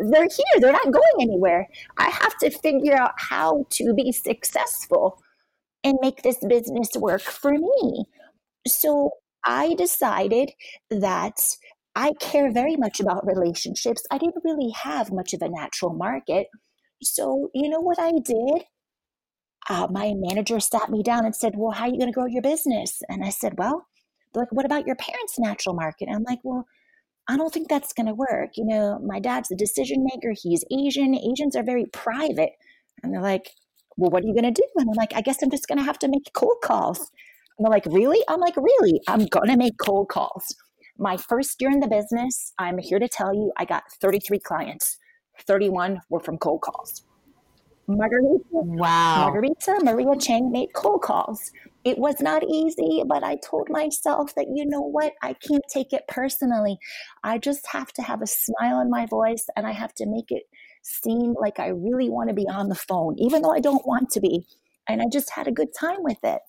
They're 0.00 0.28
here. 0.28 0.60
They're 0.60 0.72
not 0.72 0.92
going 0.92 1.20
anywhere. 1.20 1.68
I 1.96 2.10
have 2.10 2.36
to 2.38 2.50
figure 2.50 2.96
out 2.96 3.12
how 3.16 3.66
to 3.70 3.94
be 3.94 4.12
successful 4.12 5.22
and 5.84 5.98
make 6.00 6.22
this 6.22 6.38
business 6.48 6.90
work 6.96 7.22
for 7.22 7.52
me. 7.52 8.04
So 8.66 9.10
I 9.44 9.74
decided 9.74 10.52
that 10.90 11.38
I 11.94 12.12
care 12.20 12.52
very 12.52 12.76
much 12.76 13.00
about 13.00 13.26
relationships. 13.26 14.02
I 14.10 14.18
didn't 14.18 14.44
really 14.44 14.70
have 14.70 15.12
much 15.12 15.34
of 15.34 15.42
a 15.42 15.48
natural 15.48 15.94
market. 15.94 16.48
So, 17.02 17.50
you 17.54 17.68
know 17.68 17.80
what 17.80 17.98
I 17.98 18.12
did? 18.24 18.64
uh, 19.68 19.86
my 19.90 20.14
manager 20.16 20.60
sat 20.60 20.88
me 20.90 21.02
down 21.02 21.24
and 21.24 21.34
said, 21.34 21.54
Well, 21.56 21.72
how 21.72 21.84
are 21.84 21.88
you 21.88 21.98
going 21.98 22.10
to 22.10 22.14
grow 22.14 22.26
your 22.26 22.42
business? 22.42 23.02
And 23.08 23.24
I 23.24 23.30
said, 23.30 23.58
Well, 23.58 23.86
like, 24.34 24.50
what 24.52 24.64
about 24.64 24.86
your 24.86 24.96
parents' 24.96 25.38
natural 25.38 25.74
market? 25.74 26.08
And 26.08 26.16
I'm 26.16 26.24
like, 26.24 26.40
Well, 26.42 26.66
I 27.28 27.36
don't 27.36 27.52
think 27.52 27.68
that's 27.68 27.92
going 27.92 28.06
to 28.06 28.14
work. 28.14 28.50
You 28.56 28.64
know, 28.64 28.98
my 29.00 29.20
dad's 29.20 29.48
the 29.48 29.56
decision 29.56 30.04
maker. 30.12 30.32
He's 30.34 30.64
Asian. 30.72 31.14
Asians 31.14 31.54
are 31.54 31.62
very 31.62 31.84
private. 31.92 32.52
And 33.02 33.12
they're 33.12 33.22
like, 33.22 33.50
Well, 33.96 34.10
what 34.10 34.24
are 34.24 34.26
you 34.26 34.34
going 34.34 34.52
to 34.52 34.60
do? 34.60 34.66
And 34.76 34.88
I'm 34.88 34.96
like, 34.96 35.12
I 35.14 35.20
guess 35.20 35.42
I'm 35.42 35.50
just 35.50 35.68
going 35.68 35.78
to 35.78 35.84
have 35.84 35.98
to 36.00 36.08
make 36.08 36.32
cold 36.32 36.56
calls. 36.64 36.98
And 36.98 37.64
they're 37.64 37.70
like, 37.70 37.86
Really? 37.86 38.22
I'm 38.28 38.40
like, 38.40 38.56
Really? 38.56 39.00
I'm 39.06 39.26
going 39.26 39.50
to 39.50 39.56
make 39.56 39.74
cold 39.78 40.08
calls. 40.08 40.54
My 40.98 41.16
first 41.16 41.60
year 41.60 41.70
in 41.70 41.80
the 41.80 41.86
business, 41.86 42.52
I'm 42.58 42.78
here 42.78 42.98
to 42.98 43.08
tell 43.08 43.34
you, 43.34 43.52
I 43.56 43.64
got 43.64 43.84
33 44.00 44.40
clients. 44.40 44.96
31 45.46 46.00
were 46.10 46.20
from 46.20 46.38
cold 46.38 46.62
calls. 46.62 47.02
Marguerita. 47.88 48.42
Wow. 48.52 49.32
Marguerita 49.32 49.82
Maria 49.82 50.16
Cheng 50.18 50.52
made 50.52 50.72
cold 50.74 51.02
calls. 51.02 51.50
It 51.84 51.98
was 51.98 52.20
not 52.20 52.44
easy, 52.44 53.02
but 53.06 53.24
I 53.24 53.36
told 53.36 53.70
myself 53.70 54.34
that, 54.34 54.46
you 54.52 54.66
know 54.66 54.82
what, 54.82 55.14
I 55.22 55.32
can't 55.32 55.64
take 55.72 55.92
it 55.92 56.02
personally. 56.06 56.78
I 57.24 57.38
just 57.38 57.66
have 57.68 57.92
to 57.94 58.02
have 58.02 58.20
a 58.20 58.26
smile 58.26 58.76
on 58.76 58.90
my 58.90 59.06
voice 59.06 59.46
and 59.56 59.66
I 59.66 59.72
have 59.72 59.94
to 59.94 60.06
make 60.06 60.30
it 60.30 60.42
seem 60.82 61.34
like 61.40 61.58
I 61.58 61.68
really 61.68 62.10
want 62.10 62.28
to 62.28 62.34
be 62.34 62.46
on 62.48 62.68
the 62.68 62.74
phone, 62.74 63.16
even 63.18 63.42
though 63.42 63.52
I 63.52 63.60
don't 63.60 63.86
want 63.86 64.10
to 64.10 64.20
be. 64.20 64.44
And 64.86 65.00
I 65.00 65.06
just 65.10 65.30
had 65.30 65.48
a 65.48 65.52
good 65.52 65.68
time 65.78 66.02
with 66.02 66.18
it. 66.22 66.40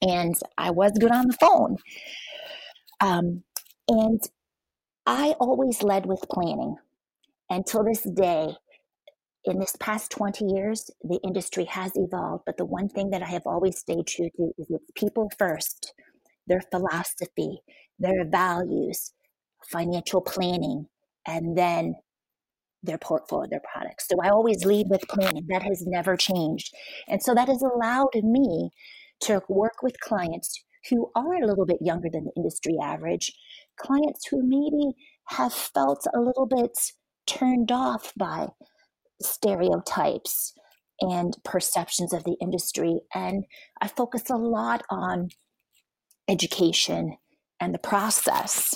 And 0.00 0.34
I 0.58 0.70
was 0.70 0.92
good 0.98 1.12
on 1.12 1.28
the 1.28 1.36
phone. 1.40 1.76
Um, 3.00 3.44
and 3.88 4.20
I 5.06 5.34
always 5.38 5.82
led 5.82 6.06
with 6.06 6.24
planning. 6.30 6.76
Until 7.50 7.84
this 7.84 8.02
day, 8.02 8.56
in 9.44 9.58
this 9.58 9.74
past 9.80 10.10
20 10.12 10.44
years, 10.44 10.90
the 11.02 11.18
industry 11.24 11.64
has 11.64 11.92
evolved, 11.94 12.44
but 12.46 12.56
the 12.56 12.64
one 12.64 12.88
thing 12.88 13.10
that 13.10 13.22
I 13.22 13.28
have 13.28 13.46
always 13.46 13.78
stayed 13.78 14.06
true 14.06 14.30
to 14.36 14.52
is 14.58 14.66
it's 14.70 14.90
people 14.94 15.30
first, 15.38 15.94
their 16.46 16.62
philosophy, 16.70 17.60
their 17.98 18.24
values, 18.24 19.12
financial 19.64 20.20
planning, 20.20 20.86
and 21.26 21.56
then 21.56 21.94
their 22.82 22.98
portfolio, 22.98 23.48
their 23.48 23.62
products. 23.72 24.06
So 24.08 24.16
I 24.22 24.30
always 24.30 24.64
lead 24.64 24.88
with 24.88 25.02
planning. 25.08 25.46
That 25.48 25.62
has 25.62 25.84
never 25.86 26.16
changed. 26.16 26.74
And 27.08 27.22
so 27.22 27.34
that 27.34 27.48
has 27.48 27.62
allowed 27.62 28.14
me 28.14 28.70
to 29.22 29.40
work 29.48 29.82
with 29.82 30.00
clients 30.00 30.64
who 30.90 31.10
are 31.14 31.34
a 31.34 31.46
little 31.46 31.66
bit 31.66 31.78
younger 31.80 32.08
than 32.12 32.24
the 32.24 32.32
industry 32.36 32.76
average, 32.82 33.32
clients 33.78 34.26
who 34.28 34.42
maybe 34.42 34.96
have 35.26 35.52
felt 35.52 36.06
a 36.12 36.20
little 36.20 36.46
bit 36.46 36.76
turned 37.26 37.70
off 37.70 38.12
by 38.16 38.48
stereotypes 39.20 40.54
and 41.00 41.36
perceptions 41.44 42.12
of 42.12 42.24
the 42.24 42.36
industry. 42.40 43.00
And 43.14 43.44
I 43.80 43.88
focus 43.88 44.30
a 44.30 44.36
lot 44.36 44.82
on 44.90 45.30
education 46.28 47.16
and 47.60 47.74
the 47.74 47.78
process. 47.78 48.74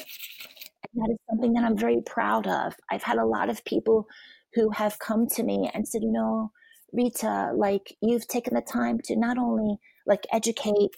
And 0.92 1.02
that 1.02 1.12
is 1.12 1.18
something 1.30 1.52
that 1.54 1.64
I'm 1.64 1.78
very 1.78 2.00
proud 2.04 2.46
of. 2.46 2.74
I've 2.90 3.02
had 3.02 3.18
a 3.18 3.26
lot 3.26 3.48
of 3.48 3.64
people 3.64 4.06
who 4.54 4.70
have 4.70 4.98
come 4.98 5.26
to 5.28 5.42
me 5.42 5.70
and 5.72 5.86
said, 5.86 6.02
you 6.02 6.12
know, 6.12 6.50
Rita, 6.92 7.52
like 7.54 7.96
you've 8.00 8.26
taken 8.26 8.54
the 8.54 8.62
time 8.62 8.98
to 9.04 9.16
not 9.16 9.38
only 9.38 9.76
like 10.06 10.26
educate 10.32 10.96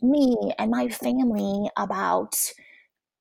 me 0.00 0.36
and 0.58 0.70
my 0.70 0.88
family 0.88 1.70
about 1.76 2.36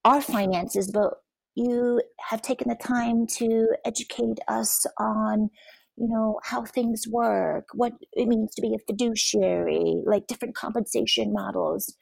our 0.03 0.21
finances, 0.21 0.91
but 0.91 1.13
you 1.55 2.01
have 2.29 2.41
taken 2.41 2.67
the 2.69 2.75
time 2.75 3.25
to 3.25 3.67
educate 3.85 4.39
us 4.47 4.85
on 4.99 5.49
you 5.97 6.09
know 6.09 6.39
how 6.43 6.63
things 6.65 7.07
work 7.07 7.67
what 7.73 7.93
it 8.13 8.27
means 8.27 8.53
to 8.53 8.61
be 8.61 8.75
a 8.75 8.85
fiduciary 8.85 10.01
like 10.05 10.27
different 10.27 10.55
compensation 10.55 11.31
models 11.31 11.95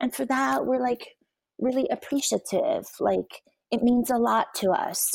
and 0.00 0.14
for 0.14 0.24
that 0.24 0.66
we're 0.66 0.80
like 0.80 1.16
really 1.58 1.86
appreciative. 1.90 2.86
Like 3.00 3.42
it 3.70 3.82
means 3.82 4.10
a 4.10 4.18
lot 4.18 4.48
to 4.56 4.70
us. 4.70 5.12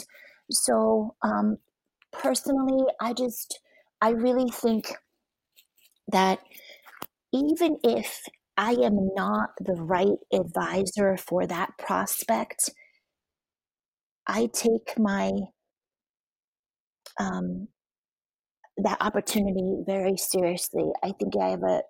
So, 0.49 1.15
um, 1.23 1.57
personally, 2.11 2.85
I 2.99 3.13
just, 3.13 3.59
I 4.01 4.09
really 4.09 4.49
think 4.49 4.93
that 6.11 6.39
even 7.33 7.77
if 7.83 8.21
I 8.57 8.71
am 8.71 9.09
not 9.15 9.51
the 9.59 9.75
right 9.75 10.17
advisor 10.33 11.15
for 11.17 11.47
that 11.47 11.71
prospect, 11.77 12.69
I 14.27 14.49
take 14.53 14.97
my 14.97 15.31
um, 17.19 17.67
that 18.77 18.97
opportunity 19.01 19.83
very 19.85 20.17
seriously. 20.17 20.85
I 21.03 21.11
think 21.19 21.33
I 21.41 21.49
have 21.49 21.63
a 21.63 21.81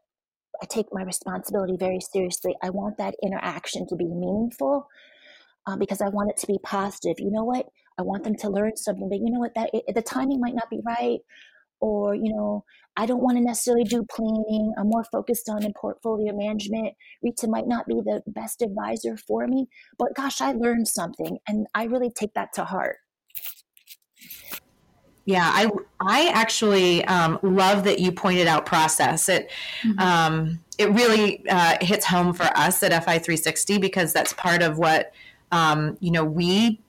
I 0.62 0.66
take 0.68 0.88
my 0.92 1.02
responsibility 1.04 1.76
very 1.80 2.00
seriously. 2.00 2.56
I 2.62 2.70
want 2.70 2.98
that 2.98 3.16
interaction 3.24 3.88
to 3.88 3.96
be 3.96 4.06
meaningful 4.06 4.88
uh, 5.66 5.76
because 5.76 6.02
I 6.02 6.10
want 6.10 6.30
it 6.30 6.38
to 6.38 6.48
be 6.48 6.60
positive. 6.64 7.16
You 7.18 7.32
know 7.32 7.44
what? 7.44 7.66
I 7.98 8.04
want 8.04 8.24
them 8.24 8.36
to 8.36 8.50
learn 8.50 8.76
something, 8.78 9.10
but 9.10 9.20
you 9.20 9.32
know 9.32 9.40
what? 9.40 9.56
That 9.56 9.72
it, 9.74 9.96
the 9.96 10.02
timing 10.02 10.40
might 10.40 10.56
not 10.56 10.70
be 10.70 10.80
right, 10.86 11.20
or 11.82 12.16
you 12.16 12.34
know, 12.34 12.64
I 12.96 13.06
don't 13.06 13.22
want 13.22 13.38
to 13.38 13.44
necessarily 13.44 13.84
do 13.84 14.06
planning. 14.10 14.74
I'm 14.78 14.90
more 14.90 15.04
focused 15.12 15.50
on 15.50 15.66
in 15.66 15.74
portfolio 15.74 16.34
management. 16.36 16.94
Rita 17.22 17.48
might 17.48 17.68
not 17.68 17.88
be 17.88 17.96
the 17.96 18.22
best 18.28 18.62
advisor 18.62 19.18
for 19.18 19.48
me, 19.48 19.68
but 19.98 20.16
gosh, 20.16 20.40
I 20.40 20.54
learned 20.54 20.88
something, 20.88 21.38
and 21.48 21.68
I 21.76 21.86
really 21.86 22.12
take 22.12 22.34
that 22.36 22.54
to 22.54 22.64
heart. 22.64 22.98
Yeah, 25.26 25.50
I 25.54 25.70
I 26.00 26.30
actually 26.34 27.06
um, 27.06 27.40
love 27.44 27.84
that 27.84 28.00
you 28.00 28.12
pointed 28.12 28.48
out 28.48 28.66
process. 28.66 29.30
It 29.30 29.52
mm-hmm. 29.84 30.00
um, 30.00 30.60
it 30.78 30.90
really 30.92 31.48
uh, 31.48 31.78
hits 31.80 32.06
home 32.06 32.34
for 32.34 32.46
us 32.58 32.82
at 32.82 32.92
FI 32.92 33.20
360 33.20 33.78
because 33.78 34.14
that's 34.14 34.34
part 34.34 34.62
of 34.64 34.78
what 34.78 35.14
um, 35.52 35.98
you 36.00 36.12
know 36.12 36.26
we 36.26 36.82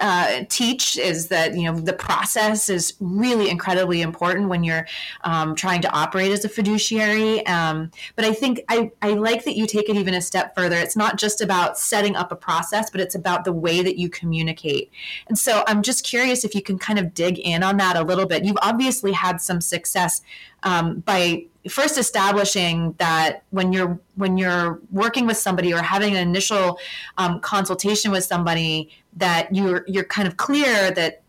uh, 0.00 0.44
teach 0.48 0.98
is 0.98 1.28
that 1.28 1.56
you 1.56 1.64
know 1.64 1.78
the 1.78 1.92
process 1.92 2.68
is 2.68 2.94
really 3.00 3.50
incredibly 3.50 4.02
important 4.02 4.48
when 4.48 4.64
you're 4.64 4.86
um, 5.24 5.54
trying 5.54 5.80
to 5.82 5.90
operate 5.92 6.32
as 6.32 6.44
a 6.44 6.48
fiduciary. 6.48 7.44
Um, 7.46 7.90
but 8.16 8.24
I 8.24 8.32
think 8.32 8.62
I, 8.68 8.90
I 9.02 9.10
like 9.10 9.44
that 9.44 9.56
you 9.56 9.66
take 9.66 9.88
it 9.88 9.96
even 9.96 10.14
a 10.14 10.20
step 10.20 10.54
further. 10.54 10.76
It's 10.76 10.96
not 10.96 11.18
just 11.18 11.40
about 11.40 11.78
setting 11.78 12.16
up 12.16 12.32
a 12.32 12.36
process, 12.36 12.90
but 12.90 13.00
it's 13.00 13.14
about 13.14 13.44
the 13.44 13.52
way 13.52 13.82
that 13.82 13.98
you 13.98 14.08
communicate. 14.08 14.90
And 15.28 15.38
so 15.38 15.64
I'm 15.66 15.82
just 15.82 16.04
curious 16.04 16.44
if 16.44 16.54
you 16.54 16.62
can 16.62 16.78
kind 16.78 16.98
of 16.98 17.14
dig 17.14 17.38
in 17.38 17.62
on 17.62 17.76
that 17.78 17.96
a 17.96 18.02
little 18.02 18.26
bit. 18.26 18.44
You've 18.44 18.58
obviously 18.62 19.12
had 19.12 19.40
some 19.40 19.60
success 19.60 20.22
um, 20.62 21.00
by 21.00 21.44
first 21.68 21.98
establishing 21.98 22.94
that 22.98 23.42
when 23.50 23.72
you're 23.72 23.98
when 24.16 24.36
you're 24.36 24.80
working 24.90 25.26
with 25.26 25.36
somebody 25.36 25.72
or 25.72 25.82
having 25.82 26.16
an 26.16 26.28
initial 26.28 26.78
um, 27.16 27.40
consultation 27.40 28.10
with 28.10 28.24
somebody 28.24 28.90
that 29.16 29.54
you're 29.54 29.84
you're 29.86 30.04
kind 30.04 30.28
of 30.28 30.36
clear 30.36 30.90
that 30.90 31.22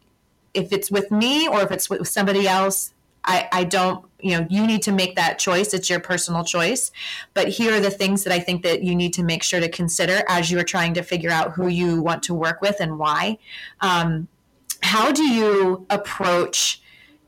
if 0.53 0.71
it's 0.71 0.89
with 0.89 1.11
me 1.11 1.47
or 1.47 1.61
if 1.61 1.71
it's 1.71 1.89
with 1.89 2.07
somebody 2.07 2.47
else 2.47 2.93
I, 3.25 3.47
I 3.51 3.63
don't 3.63 4.05
you 4.19 4.37
know 4.37 4.47
you 4.49 4.65
need 4.65 4.81
to 4.83 4.91
make 4.91 5.15
that 5.15 5.39
choice. 5.39 5.73
It's 5.73 5.89
your 5.89 5.99
personal 5.99 6.43
choice. 6.43 6.91
But 7.33 7.47
here 7.47 7.73
are 7.73 7.79
the 7.79 7.91
things 7.91 8.23
that 8.23 8.33
i 8.33 8.39
think 8.39 8.63
that 8.63 8.83
you 8.83 8.95
need 8.95 9.13
to 9.13 9.23
make 9.23 9.43
sure 9.43 9.59
to 9.59 9.69
consider 9.69 10.23
as 10.27 10.51
you 10.51 10.59
are 10.59 10.63
trying 10.63 10.93
to 10.95 11.03
figure 11.03 11.31
out 11.31 11.53
who 11.53 11.67
you 11.67 12.01
want 12.01 12.23
to 12.23 12.33
work 12.33 12.61
with 12.61 12.77
and 12.79 12.97
why. 12.97 13.37
Um, 13.81 14.27
how 14.81 15.11
do 15.11 15.23
you 15.23 15.85
approach 15.89 16.78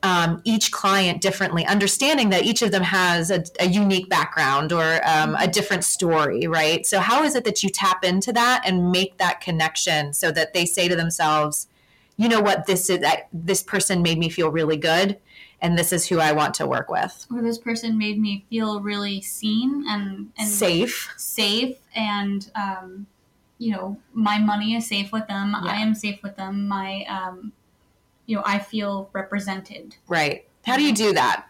um, 0.02 0.40
each 0.44 0.72
client 0.72 1.20
differently, 1.20 1.64
understanding 1.66 2.30
that 2.30 2.44
each 2.44 2.62
of 2.62 2.72
them 2.72 2.82
has 2.82 3.30
a, 3.30 3.44
a 3.60 3.68
unique 3.68 4.08
background 4.08 4.72
or 4.72 5.00
um, 5.06 5.36
a 5.38 5.46
different 5.46 5.84
story, 5.84 6.46
right? 6.46 6.84
So, 6.84 6.98
how 6.98 7.22
is 7.22 7.34
it 7.34 7.44
that 7.44 7.62
you 7.62 7.68
tap 7.68 8.04
into 8.04 8.32
that 8.32 8.62
and 8.64 8.90
make 8.90 9.18
that 9.18 9.40
connection 9.40 10.12
so 10.12 10.32
that 10.32 10.54
they 10.54 10.66
say 10.66 10.88
to 10.88 10.96
themselves, 10.96 11.68
you 12.16 12.28
know 12.28 12.40
what, 12.40 12.66
this 12.66 12.90
is 12.90 13.04
this 13.32 13.62
person 13.62 14.02
made 14.02 14.18
me 14.18 14.28
feel 14.28 14.50
really 14.50 14.76
good, 14.76 15.18
and 15.60 15.78
this 15.78 15.92
is 15.92 16.06
who 16.08 16.18
I 16.18 16.32
want 16.32 16.54
to 16.54 16.66
work 16.66 16.90
with, 16.90 17.26
or 17.30 17.40
this 17.40 17.58
person 17.58 17.96
made 17.96 18.20
me 18.20 18.44
feel 18.50 18.80
really 18.80 19.20
seen 19.20 19.84
and, 19.88 20.30
and 20.36 20.48
safe, 20.48 21.14
safe, 21.16 21.76
and 21.94 22.50
um, 22.56 23.06
you 23.58 23.70
know, 23.70 23.96
my 24.12 24.38
money 24.38 24.74
is 24.74 24.88
safe 24.88 25.12
with 25.12 25.28
them. 25.28 25.54
Yeah. 25.64 25.70
I 25.70 25.76
am 25.76 25.94
safe 25.94 26.20
with 26.24 26.34
them. 26.34 26.66
My 26.66 27.04
um, 27.08 27.52
you 28.32 28.38
know, 28.38 28.44
I 28.46 28.60
feel 28.60 29.10
represented. 29.12 29.94
Right. 30.08 30.46
How 30.64 30.78
do 30.78 30.82
you 30.82 30.94
do 30.94 31.12
that? 31.12 31.44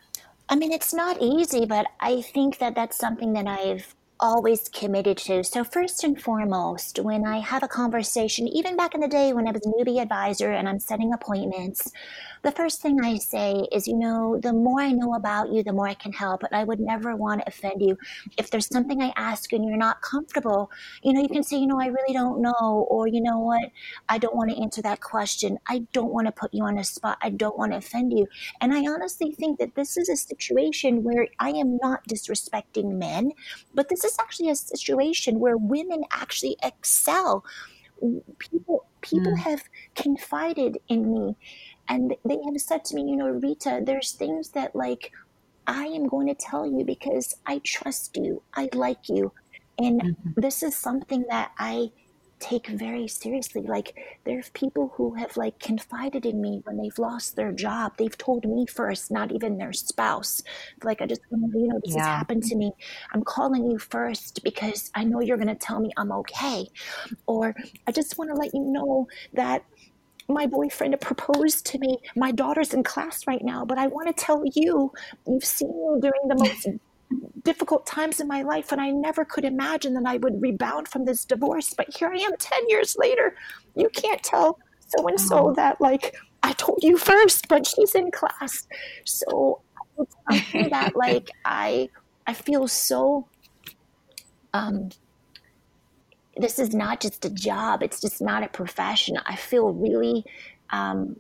I 0.49 0.57
mean, 0.57 0.73
it's 0.73 0.93
not 0.93 1.17
easy, 1.21 1.65
but 1.65 1.87
I 2.01 2.23
think 2.23 2.59
that 2.59 2.75
that's 2.75 2.99
something 2.99 3.35
that 3.35 3.47
I've 3.47 3.95
always 4.19 4.69
committed 4.69 5.17
to. 5.19 5.45
So, 5.45 5.63
first 5.63 6.03
and 6.03 6.21
foremost, 6.21 6.99
when 6.99 7.25
I 7.25 7.39
have 7.39 7.63
a 7.63 7.69
conversation, 7.69 8.49
even 8.49 8.77
back 8.77 8.97
in 8.97 9.01
the 9.01 9.07
day 9.07 9.33
when 9.33 9.47
I 9.47 9.53
was 9.53 9.65
a 9.65 9.69
newbie 9.69 10.03
advisor 10.03 10.51
and 10.51 10.69
I'm 10.69 10.81
setting 10.81 11.13
appointments, 11.13 11.93
the 12.43 12.53
first 12.53 12.83
thing 12.83 12.99
I 13.03 13.19
say 13.19 13.67
is, 13.71 13.87
you 13.87 13.97
know, 13.97 14.39
the 14.41 14.53
more 14.53 14.81
I 14.81 14.91
know 14.91 15.15
about 15.15 15.53
you, 15.53 15.63
the 15.63 15.73
more 15.73 15.87
I 15.87 15.95
can 15.95 16.13
help. 16.13 16.41
But 16.41 16.53
I 16.53 16.65
would 16.65 16.81
never 16.81 17.15
want 17.15 17.41
to 17.41 17.49
offend 17.49 17.81
you. 17.81 17.97
If 18.37 18.51
there's 18.51 18.67
something 18.67 19.01
I 19.01 19.13
ask 19.17 19.53
and 19.53 19.65
you're 19.65 19.77
not 19.77 20.03
comfortable, 20.03 20.71
you 21.03 21.13
know, 21.13 21.21
you 21.21 21.29
can 21.29 21.45
say, 21.45 21.57
you 21.57 21.67
know, 21.67 21.81
I 21.81 21.87
really 21.87 22.13
don't 22.13 22.43
know, 22.43 22.87
or 22.91 23.07
you 23.07 23.23
know 23.23 23.39
what, 23.39 23.71
I 24.09 24.19
don't 24.19 24.35
want 24.35 24.51
to 24.51 24.61
answer 24.61 24.83
that 24.83 25.01
question. 25.01 25.59
I 25.69 25.87
don't 25.93 26.13
want 26.13 26.27
to 26.27 26.33
put 26.33 26.53
you 26.53 26.65
on 26.65 26.79
a 26.79 26.85
spot. 26.85 27.19
I 27.23 27.31
don't 27.31 27.57
want 27.57 27.73
to 27.73 27.79
offend 27.79 28.13
you. 28.13 28.27
And 28.61 28.75
I 28.75 28.81
honestly 28.87 29.33
think 29.33 29.59
that 29.61 29.77
this 29.77 29.97
is 29.97 30.09
a 30.09 30.17
situation 30.17 31.05
where 31.05 31.29
I 31.39 31.51
am 31.51 31.79
not 31.81 32.07
disrespecting 32.09 32.99
men, 32.99 33.33
but 33.73 33.89
this 33.89 34.05
is 34.05 34.17
actually 34.21 34.51
a 34.51 34.57
situation 34.57 35.39
where 35.39 35.57
women 35.57 36.03
actually 36.11 36.57
excel. 36.63 37.45
People 38.39 38.87
people 39.03 39.33
mm. 39.33 39.39
have 39.39 39.65
confided 39.95 40.79
in 40.89 41.13
me 41.13 41.37
and 41.89 42.15
they 42.25 42.39
have 42.45 42.61
said 42.61 42.85
to 42.87 42.95
me, 42.95 43.03
you 43.03 43.17
know, 43.17 43.29
Rita, 43.29 43.81
there's 43.85 44.13
things 44.13 44.51
that 44.51 44.75
like 44.75 45.13
I 45.67 45.85
am 45.87 46.09
going 46.09 46.27
to 46.29 46.35
tell 46.35 46.67
you 46.67 46.85
because 46.85 47.35
I 47.47 47.61
trust 47.65 48.17
you, 48.17 48.43
I 48.55 48.69
like 48.75 49.09
you. 49.09 49.33
And 49.79 50.01
mm-hmm. 50.01 50.41
this 50.41 50.63
is 50.63 50.77
something 50.77 51.25
that 51.29 51.53
I 51.59 51.91
take 52.43 52.67
very 52.67 53.07
seriously. 53.07 53.63
Like 53.63 53.95
there's 54.25 54.51
people 54.51 54.93
who 54.97 55.15
have 55.15 55.37
like 55.37 55.59
confided 55.61 56.27
in 56.27 56.41
me 56.41 56.61
when 56.65 56.77
they've 56.77 56.99
lost 56.99 57.37
their 57.37 57.53
job. 57.53 57.93
They've 57.97 58.19
told 58.19 58.45
me 58.45 58.67
first, 58.67 59.11
not 59.11 59.31
even 59.33 59.57
their 59.57 59.73
spouse. 59.73 60.43
Like 60.83 61.01
I 61.01 61.07
just 61.07 61.21
you 61.31 61.69
know 61.69 61.81
this 61.85 61.95
yeah. 61.95 62.01
has 62.01 62.09
happened 62.09 62.43
to 62.45 62.57
me. 62.57 62.73
I'm 63.15 63.23
calling 63.23 63.71
you 63.71 63.79
first 63.79 64.43
because 64.43 64.91
I 64.95 65.05
know 65.05 65.21
you're 65.21 65.39
gonna 65.39 65.55
tell 65.55 65.81
me 65.81 65.91
I'm 65.97 66.13
okay. 66.13 66.67
Or 67.27 67.55
I 67.87 67.93
just 67.93 68.19
want 68.19 68.31
to 68.31 68.37
let 68.37 68.53
you 68.53 68.61
know 68.61 69.07
that 69.35 69.65
my 70.33 70.47
boyfriend 70.47 70.99
proposed 71.01 71.67
to 71.67 71.79
me. 71.79 71.99
My 72.17 72.33
daughter's 72.33 72.75
in 72.75 72.83
class 72.83 73.27
right 73.27 73.43
now, 73.43 73.65
but 73.65 73.79
I 73.79 73.87
want 73.87 74.09
to 74.09 74.25
tell 74.25 74.43
you, 74.55 74.93
you've 75.27 75.45
seen 75.45 75.69
me 75.69 76.01
during 76.01 76.29
the 76.29 76.37
most 76.37 76.69
difficult 77.45 77.87
times 77.87 78.21
in 78.21 78.29
my 78.29 78.43
life, 78.43 78.73
and 78.73 78.81
I 78.81 78.91
never 78.91 79.25
could 79.25 79.45
imagine 79.45 79.95
that 79.95 80.05
I 80.07 80.17
would 80.19 80.41
rebound 80.41 80.89
from 80.89 81.05
this 81.05 81.25
divorce. 81.25 81.75
But 81.75 81.95
here 81.97 82.09
I 82.09 82.19
am 82.19 82.37
10 82.39 82.69
years 82.69 82.97
later. 82.99 83.37
You 83.75 83.89
can't 83.91 84.23
tell 84.23 84.59
so 84.89 85.07
and 85.07 85.21
so 85.21 85.53
that, 85.57 85.81
like, 85.81 86.17
I 86.43 86.53
told 86.53 86.81
you 86.83 86.99
first, 86.99 87.49
but 87.49 87.67
she's 87.67 87.95
in 87.95 88.11
class. 88.11 88.67
So 89.05 89.61
I 90.29 90.41
feel 90.41 90.71
that, 90.71 90.97
like, 90.97 91.31
I, 91.45 91.89
I 92.27 92.35
feel 92.35 92.69
so 92.69 93.29
um, 94.55 94.91
this 96.37 96.59
is 96.59 96.75
not 96.75 97.01
just 97.01 97.25
a 97.25 97.31
job. 97.31 97.83
It's 97.83 98.01
just 98.01 98.21
not 98.21 98.43
a 98.43 98.49
profession. 98.49 99.19
I 99.27 99.37
feel 99.37 99.73
really, 99.73 100.25
um, 100.71 101.17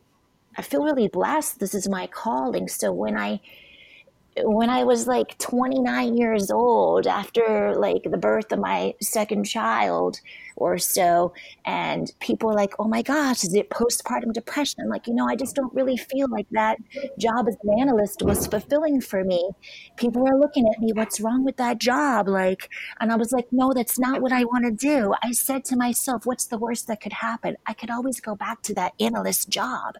I 0.56 0.62
feel 0.62 0.84
really 0.84 1.08
blessed. 1.08 1.60
This 1.60 1.74
is 1.74 1.88
my 1.88 2.06
calling. 2.06 2.68
So 2.68 2.92
when 2.92 3.16
I 3.16 3.40
when 4.38 4.70
I 4.70 4.84
was 4.84 5.06
like 5.06 5.36
29 5.38 6.16
years 6.16 6.50
old, 6.50 7.06
after 7.06 7.74
like 7.76 8.04
the 8.04 8.16
birth 8.16 8.50
of 8.52 8.58
my 8.58 8.94
second 9.00 9.44
child 9.44 10.20
or 10.56 10.78
so, 10.78 11.34
and 11.64 12.12
people 12.20 12.48
were 12.48 12.54
like, 12.54 12.72
oh 12.78 12.88
my 12.88 13.02
gosh, 13.02 13.44
is 13.44 13.54
it 13.54 13.68
postpartum 13.70 14.32
depression? 14.32 14.88
Like, 14.88 15.06
you 15.06 15.14
know, 15.14 15.28
I 15.28 15.36
just 15.36 15.54
don't 15.54 15.72
really 15.74 15.96
feel 15.96 16.28
like 16.30 16.46
that 16.52 16.78
job 17.18 17.46
as 17.48 17.56
an 17.62 17.78
analyst 17.78 18.22
was 18.22 18.46
fulfilling 18.46 19.00
for 19.00 19.22
me. 19.22 19.50
People 19.96 20.22
were 20.22 20.38
looking 20.38 20.66
at 20.66 20.80
me, 20.80 20.92
what's 20.94 21.20
wrong 21.20 21.44
with 21.44 21.56
that 21.58 21.78
job? 21.78 22.28
Like, 22.28 22.70
and 23.00 23.12
I 23.12 23.16
was 23.16 23.32
like, 23.32 23.48
no, 23.52 23.72
that's 23.74 23.98
not 23.98 24.22
what 24.22 24.32
I 24.32 24.44
want 24.44 24.64
to 24.64 24.70
do. 24.70 25.14
I 25.22 25.32
said 25.32 25.64
to 25.66 25.76
myself, 25.76 26.24
what's 26.24 26.46
the 26.46 26.58
worst 26.58 26.86
that 26.88 27.00
could 27.00 27.14
happen? 27.14 27.56
I 27.66 27.74
could 27.74 27.90
always 27.90 28.20
go 28.20 28.34
back 28.34 28.62
to 28.62 28.74
that 28.74 28.94
analyst 28.98 29.50
job, 29.50 29.96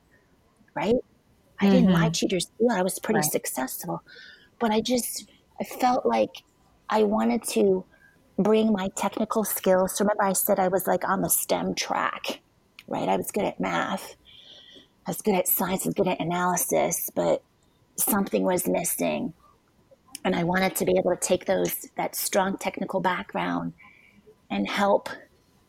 right? 0.74 0.96
I 1.62 1.70
didn't 1.70 1.90
mm-hmm. 1.90 2.02
lie, 2.02 2.10
cheat, 2.10 2.32
or 2.32 2.40
steal. 2.40 2.70
I 2.70 2.82
was 2.82 2.98
pretty 2.98 3.18
right. 3.18 3.30
successful. 3.30 4.02
But 4.58 4.72
I 4.72 4.80
just 4.80 5.30
I 5.60 5.64
felt 5.64 6.04
like 6.04 6.42
I 6.90 7.04
wanted 7.04 7.44
to 7.50 7.84
bring 8.38 8.72
my 8.72 8.88
technical 8.96 9.44
skills. 9.44 9.96
So 9.96 10.04
remember, 10.04 10.24
I 10.24 10.32
said 10.32 10.58
I 10.58 10.68
was 10.68 10.86
like 10.86 11.08
on 11.08 11.22
the 11.22 11.28
STEM 11.28 11.74
track, 11.74 12.40
right? 12.88 13.08
I 13.08 13.16
was 13.16 13.30
good 13.30 13.44
at 13.44 13.60
math, 13.60 14.16
I 15.06 15.10
was 15.10 15.22
good 15.22 15.36
at 15.36 15.46
science, 15.46 15.86
I 15.86 15.90
was 15.90 15.94
good 15.94 16.08
at 16.08 16.20
analysis, 16.20 17.10
but 17.14 17.42
something 17.96 18.42
was 18.42 18.66
missing. 18.66 19.32
And 20.24 20.34
I 20.34 20.44
wanted 20.44 20.74
to 20.76 20.84
be 20.84 20.96
able 20.98 21.10
to 21.10 21.16
take 21.16 21.46
those 21.46 21.88
that 21.96 22.16
strong 22.16 22.56
technical 22.56 23.00
background 23.00 23.72
and 24.50 24.68
help 24.68 25.08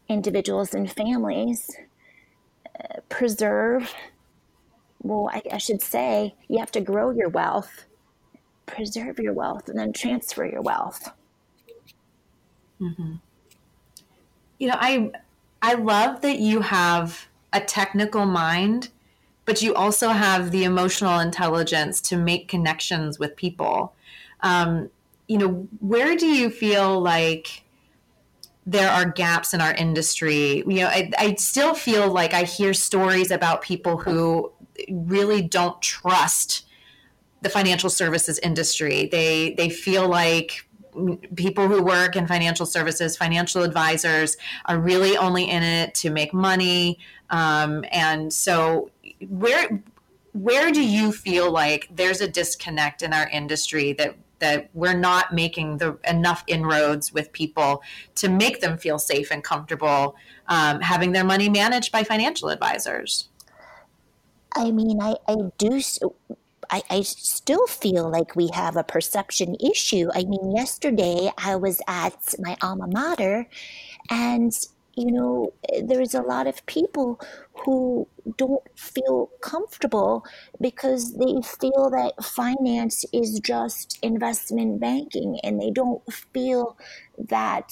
individuals 0.09 0.73
and 0.73 0.91
families. 0.91 1.69
Uh, 2.79 2.99
preserve, 3.09 3.93
well, 5.03 5.29
I, 5.31 5.41
I 5.51 5.57
should 5.57 5.81
say, 5.81 6.33
you 6.47 6.59
have 6.59 6.71
to 6.71 6.81
grow 6.81 7.11
your 7.11 7.29
wealth, 7.29 7.85
preserve 8.65 9.19
your 9.19 9.33
wealth, 9.33 9.69
and 9.69 9.77
then 9.77 9.93
transfer 9.93 10.45
your 10.45 10.61
wealth. 10.61 11.11
Mm-hmm. 12.81 13.15
You 14.59 14.67
know, 14.67 14.77
I 14.79 15.11
I 15.61 15.73
love 15.73 16.21
that 16.21 16.39
you 16.39 16.61
have 16.61 17.27
a 17.51 17.59
technical 17.59 18.25
mind, 18.25 18.89
but 19.45 19.61
you 19.61 19.75
also 19.75 20.09
have 20.09 20.51
the 20.51 20.63
emotional 20.63 21.19
intelligence 21.19 21.99
to 22.01 22.17
make 22.17 22.47
connections 22.47 23.19
with 23.19 23.35
people. 23.35 23.93
Um, 24.41 24.89
you 25.27 25.37
know, 25.37 25.67
where 25.79 26.15
do 26.15 26.27
you 26.27 26.49
feel 26.49 27.01
like 27.01 27.63
there 28.65 28.89
are 28.89 29.05
gaps 29.09 29.53
in 29.53 29.59
our 29.59 29.73
industry? 29.73 30.63
You 30.65 30.81
know, 30.81 30.87
I, 30.87 31.11
I 31.17 31.35
still 31.35 31.73
feel 31.73 32.09
like 32.09 32.33
I 32.33 32.43
hear 32.43 32.73
stories 32.73 33.31
about 33.31 33.61
people 33.61 33.97
who 33.97 34.51
really 34.89 35.41
don't 35.41 35.81
trust 35.81 36.65
the 37.41 37.49
financial 37.49 37.89
services 37.89 38.39
industry. 38.39 39.07
They 39.11 39.53
they 39.53 39.69
feel 39.69 40.07
like 40.07 40.67
people 41.35 41.67
who 41.67 41.81
work 41.83 42.15
in 42.15 42.27
financial 42.27 42.65
services, 42.65 43.17
financial 43.17 43.63
advisors, 43.63 44.37
are 44.65 44.79
really 44.79 45.17
only 45.17 45.49
in 45.49 45.63
it 45.63 45.95
to 45.95 46.09
make 46.09 46.33
money. 46.33 46.99
Um, 47.29 47.83
and 47.91 48.31
so, 48.31 48.91
where 49.27 49.81
where 50.33 50.71
do 50.71 50.83
you 50.83 51.11
feel 51.11 51.51
like 51.51 51.87
there's 51.91 52.21
a 52.21 52.27
disconnect 52.27 53.01
in 53.03 53.13
our 53.13 53.29
industry 53.29 53.93
that 53.93 54.15
that 54.39 54.69
we're 54.73 54.97
not 54.97 55.33
making 55.33 55.77
the 55.77 55.97
enough 56.07 56.43
inroads 56.47 57.13
with 57.13 57.31
people 57.31 57.81
to 58.15 58.27
make 58.27 58.59
them 58.59 58.77
feel 58.77 58.99
safe 58.99 59.31
and 59.31 59.41
comfortable 59.41 60.15
um, 60.47 60.81
having 60.81 61.13
their 61.13 61.23
money 61.23 61.47
managed 61.47 61.93
by 61.93 62.03
financial 62.03 62.49
advisors? 62.49 63.29
I 64.55 64.71
mean, 64.71 65.01
I, 65.01 65.15
I 65.27 65.35
do 65.57 65.79
I, 66.69 66.81
I 66.89 67.01
still 67.01 67.67
feel 67.67 68.09
like 68.09 68.35
we 68.35 68.49
have 68.53 68.77
a 68.77 68.83
perception 68.83 69.55
issue. 69.55 70.09
I 70.13 70.23
mean, 70.23 70.55
yesterday 70.55 71.31
I 71.37 71.55
was 71.55 71.81
at 71.87 72.33
my 72.39 72.57
alma 72.61 72.87
mater 72.87 73.47
and 74.09 74.51
you 74.95 75.11
know, 75.11 75.51
there's 75.83 76.13
a 76.13 76.21
lot 76.21 76.45
of 76.45 76.63
people 76.67 77.19
who 77.65 78.07
don't 78.37 78.61
feel 78.77 79.31
comfortable 79.41 80.23
because 80.61 81.13
they 81.13 81.41
feel 81.41 81.89
that 81.89 82.23
finance 82.23 83.03
is 83.11 83.39
just 83.39 83.97
investment 84.03 84.79
banking 84.79 85.39
and 85.43 85.59
they 85.59 85.71
don't 85.71 86.01
feel 86.13 86.77
that 87.17 87.71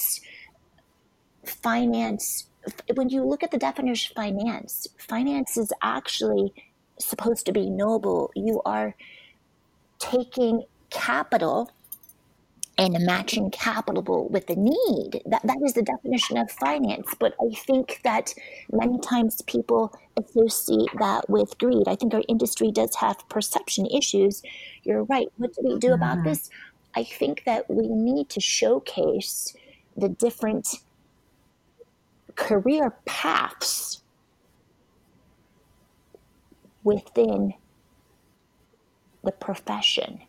finance, 1.46 2.48
when 2.96 3.10
you 3.10 3.24
look 3.24 3.44
at 3.44 3.52
the 3.52 3.58
definition 3.58 4.14
of 4.18 4.24
finance, 4.24 4.88
finance 4.98 5.58
is 5.58 5.72
actually 5.82 6.54
supposed 7.06 7.46
to 7.46 7.52
be 7.52 7.70
noble. 7.70 8.32
You 8.36 8.62
are 8.66 8.96
taking 10.00 10.64
capital 10.90 11.72
and 12.78 12.98
matching 13.06 13.52
capital 13.52 14.28
with 14.30 14.48
the 14.48 14.56
need. 14.56 15.22
That 15.26 15.42
that 15.44 15.58
is 15.64 15.74
the 15.74 15.84
definition 15.84 16.38
of 16.38 16.50
finance. 16.52 17.14
But 17.20 17.36
I 17.40 17.54
think 17.54 18.02
that 18.04 18.34
many 18.72 19.00
times 19.00 19.42
people 19.44 19.94
associate 20.18 20.90
that 21.00 21.30
with 21.30 21.58
greed. 21.58 21.88
I 21.88 21.96
think 21.96 22.14
our 22.14 22.24
industry 22.28 22.72
does 22.72 22.96
have 22.96 23.28
perception 23.30 23.86
issues. 23.88 24.42
You're 24.84 25.04
right. 25.04 25.28
What 25.38 25.54
do 25.54 25.62
we 25.64 25.80
do 25.80 25.94
about 25.94 26.18
mm-hmm. 26.20 26.30
this? 26.30 26.50
I 26.96 27.04
think 27.04 27.44
that 27.46 27.70
we 27.70 27.88
need 27.88 28.30
to 28.30 28.40
showcase 28.40 29.56
the 29.96 30.10
different 30.10 30.68
career 32.36 32.96
paths 33.06 34.01
within 36.84 37.54
the 39.24 39.32
profession. 39.32 40.22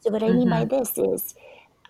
So, 0.00 0.10
what 0.10 0.22
I 0.22 0.30
mean 0.30 0.48
by 0.48 0.64
mm-hmm. 0.64 0.76
this 0.76 0.96
is, 0.98 1.34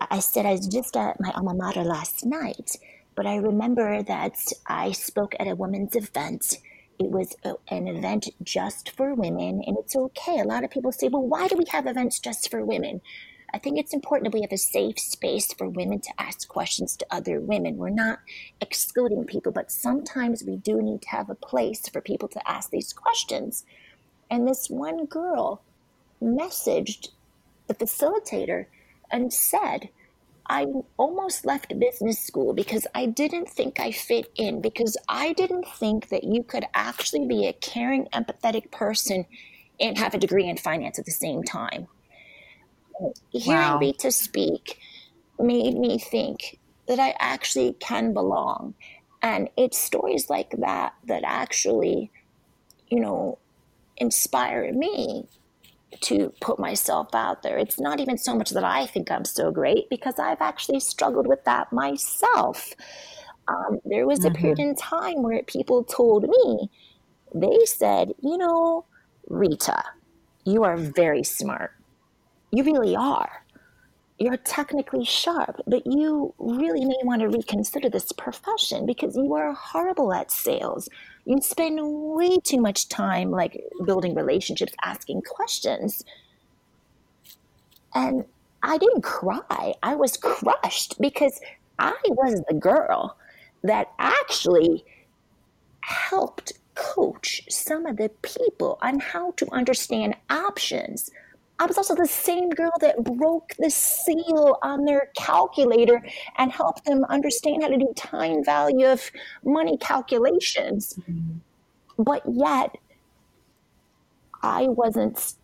I 0.00 0.18
said 0.18 0.46
I 0.46 0.53
was 0.53 0.66
just 0.66 0.96
at 0.96 1.20
my 1.20 1.31
alma 1.31 1.55
mater 1.55 1.83
last 1.83 2.26
night, 2.26 2.76
but 3.14 3.26
I 3.26 3.37
remember 3.37 4.03
that 4.03 4.37
I 4.66 4.92
spoke 4.92 5.35
at 5.38 5.46
a 5.46 5.55
women's 5.55 5.94
event. 5.94 6.59
It 6.98 7.11
was 7.11 7.35
a, 7.44 7.55
an 7.68 7.88
event 7.88 8.29
just 8.42 8.90
for 8.90 9.14
women, 9.14 9.62
and 9.66 9.76
it's 9.79 9.96
okay. 9.96 10.40
A 10.40 10.44
lot 10.44 10.64
of 10.64 10.70
people 10.70 10.92
say, 10.92 11.09
well, 11.09 11.26
why 11.26 11.48
do 11.48 11.57
we 11.57 11.64
have 11.70 11.87
events 11.87 12.18
just 12.18 12.50
for 12.50 12.64
women? 12.64 13.00
I 13.52 13.58
think 13.58 13.78
it's 13.78 13.94
important 13.94 14.30
that 14.30 14.36
we 14.36 14.42
have 14.42 14.52
a 14.52 14.58
safe 14.58 14.98
space 14.98 15.52
for 15.52 15.68
women 15.68 16.00
to 16.00 16.12
ask 16.18 16.46
questions 16.48 16.96
to 16.96 17.06
other 17.10 17.40
women. 17.40 17.76
We're 17.76 17.90
not 17.90 18.20
excluding 18.60 19.24
people, 19.24 19.50
but 19.50 19.72
sometimes 19.72 20.44
we 20.44 20.56
do 20.56 20.80
need 20.80 21.02
to 21.02 21.08
have 21.10 21.28
a 21.28 21.34
place 21.34 21.88
for 21.88 22.00
people 22.00 22.28
to 22.28 22.50
ask 22.50 22.70
these 22.70 22.92
questions. 22.92 23.64
And 24.30 24.46
this 24.46 24.70
one 24.70 25.06
girl 25.06 25.62
messaged 26.22 27.08
the 27.66 27.74
facilitator 27.74 28.66
and 29.10 29.32
said, 29.32 29.88
I 30.46 30.66
almost 30.96 31.44
left 31.44 31.78
business 31.78 32.18
school 32.18 32.54
because 32.54 32.86
I 32.94 33.06
didn't 33.06 33.48
think 33.48 33.80
I 33.80 33.90
fit 33.92 34.30
in, 34.36 34.60
because 34.60 34.96
I 35.08 35.32
didn't 35.32 35.66
think 35.66 36.08
that 36.08 36.24
you 36.24 36.42
could 36.42 36.64
actually 36.74 37.26
be 37.26 37.46
a 37.46 37.52
caring, 37.52 38.06
empathetic 38.12 38.70
person 38.70 39.26
and 39.78 39.98
have 39.98 40.14
a 40.14 40.18
degree 40.18 40.48
in 40.48 40.56
finance 40.56 40.98
at 40.98 41.04
the 41.04 41.12
same 41.12 41.42
time 41.42 41.88
hearing 43.30 43.60
wow. 43.60 43.78
Rita 43.78 44.10
speak 44.10 44.78
made 45.38 45.76
me 45.76 45.98
think 45.98 46.58
that 46.86 46.98
I 46.98 47.14
actually 47.18 47.74
can 47.74 48.12
belong. 48.12 48.74
And 49.22 49.48
it's 49.56 49.78
stories 49.78 50.30
like 50.30 50.50
that 50.58 50.94
that 51.06 51.22
actually, 51.24 52.10
you 52.88 53.00
know, 53.00 53.38
inspire 53.96 54.72
me 54.72 55.28
to 56.02 56.32
put 56.40 56.58
myself 56.58 57.14
out 57.14 57.42
there. 57.42 57.58
It's 57.58 57.78
not 57.78 58.00
even 58.00 58.16
so 58.16 58.34
much 58.34 58.50
that 58.50 58.64
I 58.64 58.86
think 58.86 59.10
I'm 59.10 59.24
so 59.24 59.50
great 59.50 59.90
because 59.90 60.18
I've 60.18 60.40
actually 60.40 60.80
struggled 60.80 61.26
with 61.26 61.44
that 61.44 61.72
myself. 61.72 62.72
Um, 63.48 63.80
there 63.84 64.06
was 64.06 64.20
mm-hmm. 64.20 64.34
a 64.34 64.38
period 64.38 64.58
in 64.58 64.74
time 64.74 65.22
where 65.22 65.42
people 65.42 65.84
told 65.84 66.28
me, 66.28 66.70
they 67.34 67.64
said, 67.64 68.12
you 68.22 68.38
know, 68.38 68.84
Rita, 69.28 69.82
you 70.44 70.64
are 70.64 70.76
very 70.76 71.22
smart 71.22 71.72
you 72.52 72.64
really 72.64 72.96
are. 72.96 73.44
You're 74.18 74.36
technically 74.36 75.04
sharp, 75.04 75.62
but 75.66 75.86
you 75.86 76.34
really 76.38 76.84
may 76.84 76.98
want 77.04 77.22
to 77.22 77.28
reconsider 77.28 77.88
this 77.88 78.12
profession 78.12 78.84
because 78.84 79.16
you 79.16 79.32
are 79.34 79.54
horrible 79.54 80.12
at 80.12 80.30
sales. 80.30 80.88
You 81.24 81.40
spend 81.40 81.78
way 81.82 82.36
too 82.44 82.60
much 82.60 82.88
time 82.88 83.30
like 83.30 83.58
building 83.86 84.14
relationships, 84.14 84.74
asking 84.84 85.22
questions. 85.22 86.04
And 87.94 88.26
I 88.62 88.76
didn't 88.76 89.02
cry. 89.02 89.74
I 89.82 89.94
was 89.94 90.18
crushed 90.18 91.00
because 91.00 91.40
I 91.78 91.96
was 92.08 92.42
the 92.46 92.54
girl 92.54 93.16
that 93.62 93.88
actually 93.98 94.84
helped 95.80 96.52
coach 96.74 97.42
some 97.48 97.86
of 97.86 97.96
the 97.96 98.10
people 98.22 98.78
on 98.82 99.00
how 99.00 99.32
to 99.32 99.46
understand 99.50 100.14
options 100.28 101.10
I 101.60 101.66
was 101.66 101.76
also 101.76 101.94
the 101.94 102.06
same 102.06 102.48
girl 102.48 102.72
that 102.80 103.04
broke 103.04 103.54
the 103.58 103.68
seal 103.68 104.56
on 104.62 104.86
their 104.86 105.10
calculator 105.14 106.02
and 106.38 106.50
helped 106.50 106.86
them 106.86 107.04
understand 107.04 107.62
how 107.62 107.68
to 107.68 107.76
do 107.76 107.92
time 107.94 108.42
value 108.42 108.86
of 108.86 109.10
money 109.44 109.76
calculations. 109.76 110.98
Mm-hmm. 110.98 112.02
But 112.02 112.22
yet, 112.26 112.78
I 114.42 114.68
wasn't, 114.68 115.34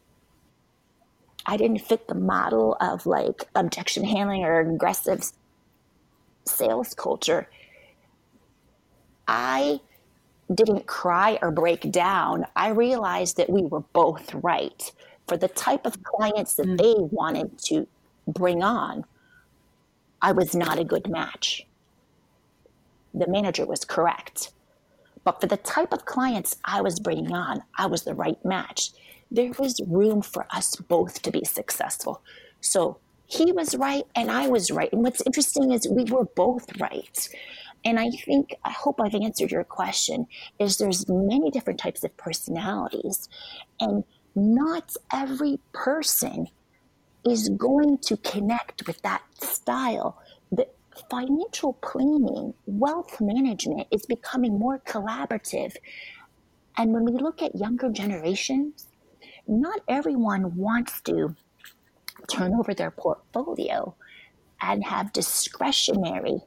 I 1.44 1.58
didn't 1.58 1.82
fit 1.82 2.08
the 2.08 2.14
model 2.14 2.78
of 2.80 3.04
like 3.04 3.44
objection 3.54 4.02
handling 4.02 4.42
or 4.42 4.60
aggressive 4.60 5.22
sales 6.46 6.94
culture. 6.94 7.46
I 9.28 9.80
didn't 10.54 10.86
cry 10.86 11.38
or 11.42 11.50
break 11.50 11.92
down. 11.92 12.46
I 12.56 12.70
realized 12.70 13.36
that 13.36 13.50
we 13.50 13.64
were 13.64 13.80
both 13.92 14.32
right 14.32 14.90
for 15.26 15.36
the 15.36 15.48
type 15.48 15.86
of 15.86 16.02
clients 16.02 16.54
that 16.54 16.66
mm. 16.66 16.78
they 16.78 16.94
wanted 16.96 17.58
to 17.64 17.86
bring 18.26 18.62
on, 18.62 19.04
I 20.22 20.32
was 20.32 20.54
not 20.54 20.78
a 20.78 20.84
good 20.84 21.08
match. 21.08 21.66
The 23.14 23.28
manager 23.28 23.66
was 23.66 23.84
correct. 23.84 24.52
But 25.24 25.40
for 25.40 25.46
the 25.46 25.56
type 25.56 25.92
of 25.92 26.04
clients 26.04 26.56
I 26.64 26.80
was 26.80 27.00
bringing 27.00 27.32
on, 27.32 27.62
I 27.76 27.86
was 27.86 28.02
the 28.02 28.14
right 28.14 28.42
match. 28.44 28.90
There 29.30 29.50
was 29.58 29.80
room 29.88 30.22
for 30.22 30.46
us 30.50 30.76
both 30.76 31.22
to 31.22 31.32
be 31.32 31.44
successful. 31.44 32.22
So 32.60 32.98
he 33.26 33.50
was 33.50 33.74
right 33.74 34.04
and 34.14 34.30
I 34.30 34.46
was 34.46 34.70
right. 34.70 34.92
And 34.92 35.02
what's 35.02 35.22
interesting 35.26 35.72
is 35.72 35.88
we 35.88 36.04
were 36.04 36.26
both 36.36 36.80
right. 36.80 37.28
And 37.84 37.98
I 37.98 38.10
think, 38.10 38.54
I 38.64 38.70
hope 38.70 39.00
I've 39.00 39.14
answered 39.14 39.50
your 39.50 39.64
question, 39.64 40.26
is 40.58 40.76
there's 40.76 41.08
many 41.08 41.50
different 41.50 41.80
types 41.80 42.04
of 42.04 42.16
personalities. 42.16 43.28
And 43.80 44.04
not 44.36 44.94
every 45.12 45.58
person 45.72 46.46
is 47.26 47.48
going 47.48 47.98
to 47.98 48.16
connect 48.18 48.86
with 48.86 49.00
that 49.02 49.22
style. 49.42 50.22
The 50.52 50.68
financial 51.10 51.72
planning, 51.74 52.54
wealth 52.66 53.20
management 53.20 53.88
is 53.90 54.06
becoming 54.06 54.58
more 54.58 54.78
collaborative. 54.78 55.74
And 56.76 56.92
when 56.92 57.04
we 57.04 57.12
look 57.12 57.42
at 57.42 57.56
younger 57.56 57.90
generations, 57.90 58.86
not 59.48 59.80
everyone 59.88 60.56
wants 60.56 61.00
to 61.02 61.34
turn 62.28 62.54
over 62.54 62.74
their 62.74 62.90
portfolio 62.90 63.94
and 64.60 64.84
have 64.84 65.12
discretionary 65.12 66.40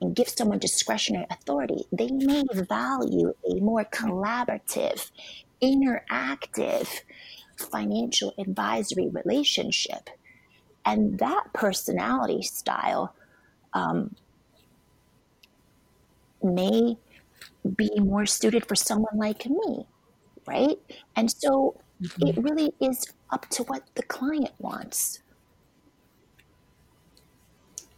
and 0.00 0.16
give 0.16 0.28
someone 0.28 0.58
discretionary 0.58 1.26
authority. 1.30 1.84
They 1.92 2.10
may 2.10 2.42
value 2.52 3.34
a 3.48 3.60
more 3.60 3.84
collaborative, 3.84 5.10
interactive 5.62 6.88
financial 7.62 8.34
advisory 8.38 9.08
relationship. 9.08 10.10
And 10.84 11.18
that 11.18 11.52
personality 11.52 12.42
style 12.42 13.14
um, 13.72 14.14
may 16.42 16.96
be 17.76 17.90
more 17.98 18.26
suited 18.26 18.66
for 18.66 18.74
someone 18.74 19.16
like 19.16 19.46
me, 19.46 19.86
right? 20.46 20.78
And 21.14 21.30
so 21.30 21.80
mm-hmm. 22.02 22.26
it 22.26 22.42
really 22.42 22.72
is 22.80 23.06
up 23.30 23.48
to 23.50 23.62
what 23.64 23.84
the 23.94 24.02
client 24.02 24.50
wants. 24.58 25.20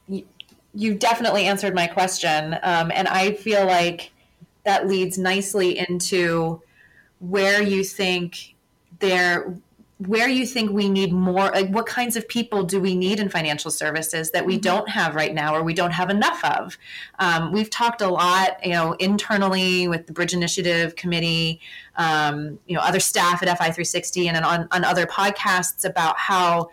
You, 0.07 0.27
you 0.75 0.95
definitely 0.95 1.47
answered 1.47 1.75
my 1.75 1.87
question. 1.87 2.59
Um, 2.63 2.93
and 2.95 3.09
I 3.09 3.33
feel 3.33 3.65
like 3.67 4.13
that 4.65 4.87
leads 4.87 5.17
nicely 5.17 5.79
into 5.79 6.63
where 7.21 7.63
you 7.63 7.85
think 7.85 8.54
there 9.01 9.55
where 9.99 10.29
you 10.29 10.45
think 10.45 10.73
we 10.73 10.89
need 10.89 11.13
more 11.13 11.51
like 11.51 11.69
what 11.69 11.87
kinds 11.87 12.17
of 12.17 12.27
people 12.27 12.65
do 12.65 12.81
we 12.81 12.97
need 12.97 13.21
in 13.21 13.29
financial 13.29 13.71
services 13.71 14.33
that 14.33 14.45
we 14.45 14.55
mm-hmm. 14.55 14.63
don't 14.63 14.89
have 14.89 15.15
right 15.15 15.33
now 15.33 15.55
or 15.55 15.63
we 15.63 15.73
don't 15.73 15.93
have 15.93 16.11
enough 16.11 16.45
of 16.45 16.77
um, 17.21 17.53
we've 17.53 17.71
talked 17.71 18.01
a 18.01 18.09
lot 18.09 18.65
you 18.65 18.73
know 18.73 18.95
internally 18.95 19.87
with 19.87 20.07
the 20.07 20.13
bridge 20.13 20.35
initiative 20.35 20.97
committee 20.97 21.61
um, 21.97 22.59
you 22.67 22.75
know 22.75 22.83
other 22.83 23.01
staff 23.01 23.43
at 23.43 23.59
fi360 23.59 24.27
and 24.27 24.45
on, 24.45 24.67
on 24.73 24.85
other 24.85 25.07
podcasts 25.07 25.85
about 25.85 26.19
how 26.19 26.69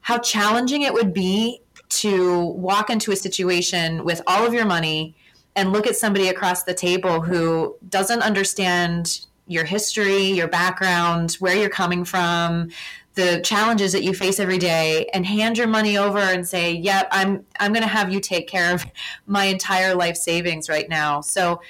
how 0.00 0.18
challenging 0.18 0.82
it 0.82 0.92
would 0.92 1.12
be 1.12 1.60
to 1.88 2.46
walk 2.46 2.88
into 2.88 3.12
a 3.12 3.16
situation 3.16 4.04
with 4.04 4.22
all 4.26 4.46
of 4.46 4.54
your 4.54 4.64
money 4.64 5.14
and 5.54 5.72
look 5.72 5.86
at 5.86 5.96
somebody 5.96 6.28
across 6.28 6.64
the 6.64 6.74
table 6.74 7.20
who 7.20 7.76
doesn't 7.88 8.22
understand 8.22 9.26
your 9.46 9.64
history, 9.64 10.26
your 10.26 10.48
background, 10.48 11.32
where 11.34 11.56
you're 11.56 11.68
coming 11.68 12.04
from, 12.04 12.70
the 13.14 13.40
challenges 13.44 13.92
that 13.92 14.02
you 14.02 14.12
face 14.12 14.40
every 14.40 14.58
day 14.58 15.08
and 15.14 15.24
hand 15.24 15.56
your 15.56 15.68
money 15.68 15.96
over 15.96 16.18
and 16.18 16.46
say, 16.46 16.72
"Yep, 16.72 17.08
I'm 17.10 17.44
I'm 17.60 17.72
going 17.72 17.82
to 17.82 17.88
have 17.88 18.12
you 18.12 18.20
take 18.20 18.48
care 18.48 18.74
of 18.74 18.84
my 19.26 19.44
entire 19.44 19.94
life 19.94 20.16
savings 20.16 20.68
right 20.68 20.88
now." 20.88 21.20
So 21.20 21.60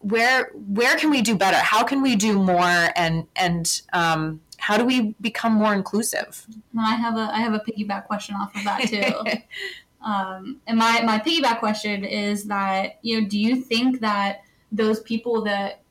where 0.00 0.50
where 0.54 0.96
can 0.96 1.10
we 1.10 1.22
do 1.22 1.36
better? 1.36 1.56
How 1.56 1.82
can 1.82 2.02
we 2.02 2.16
do 2.16 2.38
more 2.38 2.88
and 2.94 3.26
and 3.36 3.82
um, 3.92 4.40
how 4.58 4.76
do 4.76 4.84
we 4.84 5.14
become 5.20 5.54
more 5.54 5.74
inclusive? 5.74 6.46
I 6.78 6.94
have 6.94 7.16
a 7.16 7.30
I 7.32 7.40
have 7.40 7.54
a 7.54 7.60
piggyback 7.60 8.06
question 8.06 8.36
off 8.36 8.54
of 8.54 8.64
that 8.64 8.82
too. 8.88 10.06
um, 10.06 10.60
and 10.66 10.78
my 10.78 11.02
my 11.02 11.18
piggyback 11.18 11.58
question 11.58 12.04
is 12.04 12.44
that 12.44 12.98
you 13.02 13.20
know, 13.20 13.28
do 13.28 13.38
you 13.38 13.56
think 13.56 14.00
that 14.00 14.42
those 14.70 15.00
people 15.00 15.42
that 15.42 15.81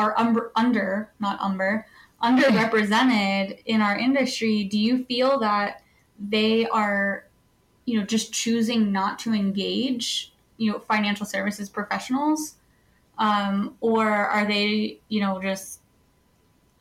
are 0.00 0.18
umber, 0.18 0.50
under, 0.56 1.10
not 1.20 1.38
umber, 1.40 1.86
underrepresented 2.22 3.62
in 3.66 3.80
our 3.82 3.98
industry, 3.98 4.64
do 4.64 4.78
you 4.78 5.04
feel 5.04 5.38
that 5.40 5.82
they 6.18 6.66
are, 6.66 7.26
you 7.84 7.98
know, 7.98 8.06
just 8.06 8.32
choosing 8.32 8.92
not 8.92 9.18
to 9.18 9.34
engage, 9.34 10.32
you 10.56 10.72
know, 10.72 10.78
financial 10.78 11.26
services 11.26 11.68
professionals? 11.68 12.56
Um, 13.18 13.76
or 13.80 14.08
are 14.08 14.46
they, 14.46 15.00
you 15.08 15.20
know, 15.20 15.40
just 15.42 15.80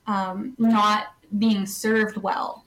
um, 0.07 0.55
not 0.57 1.13
being 1.37 1.65
served 1.65 2.17
well? 2.17 2.63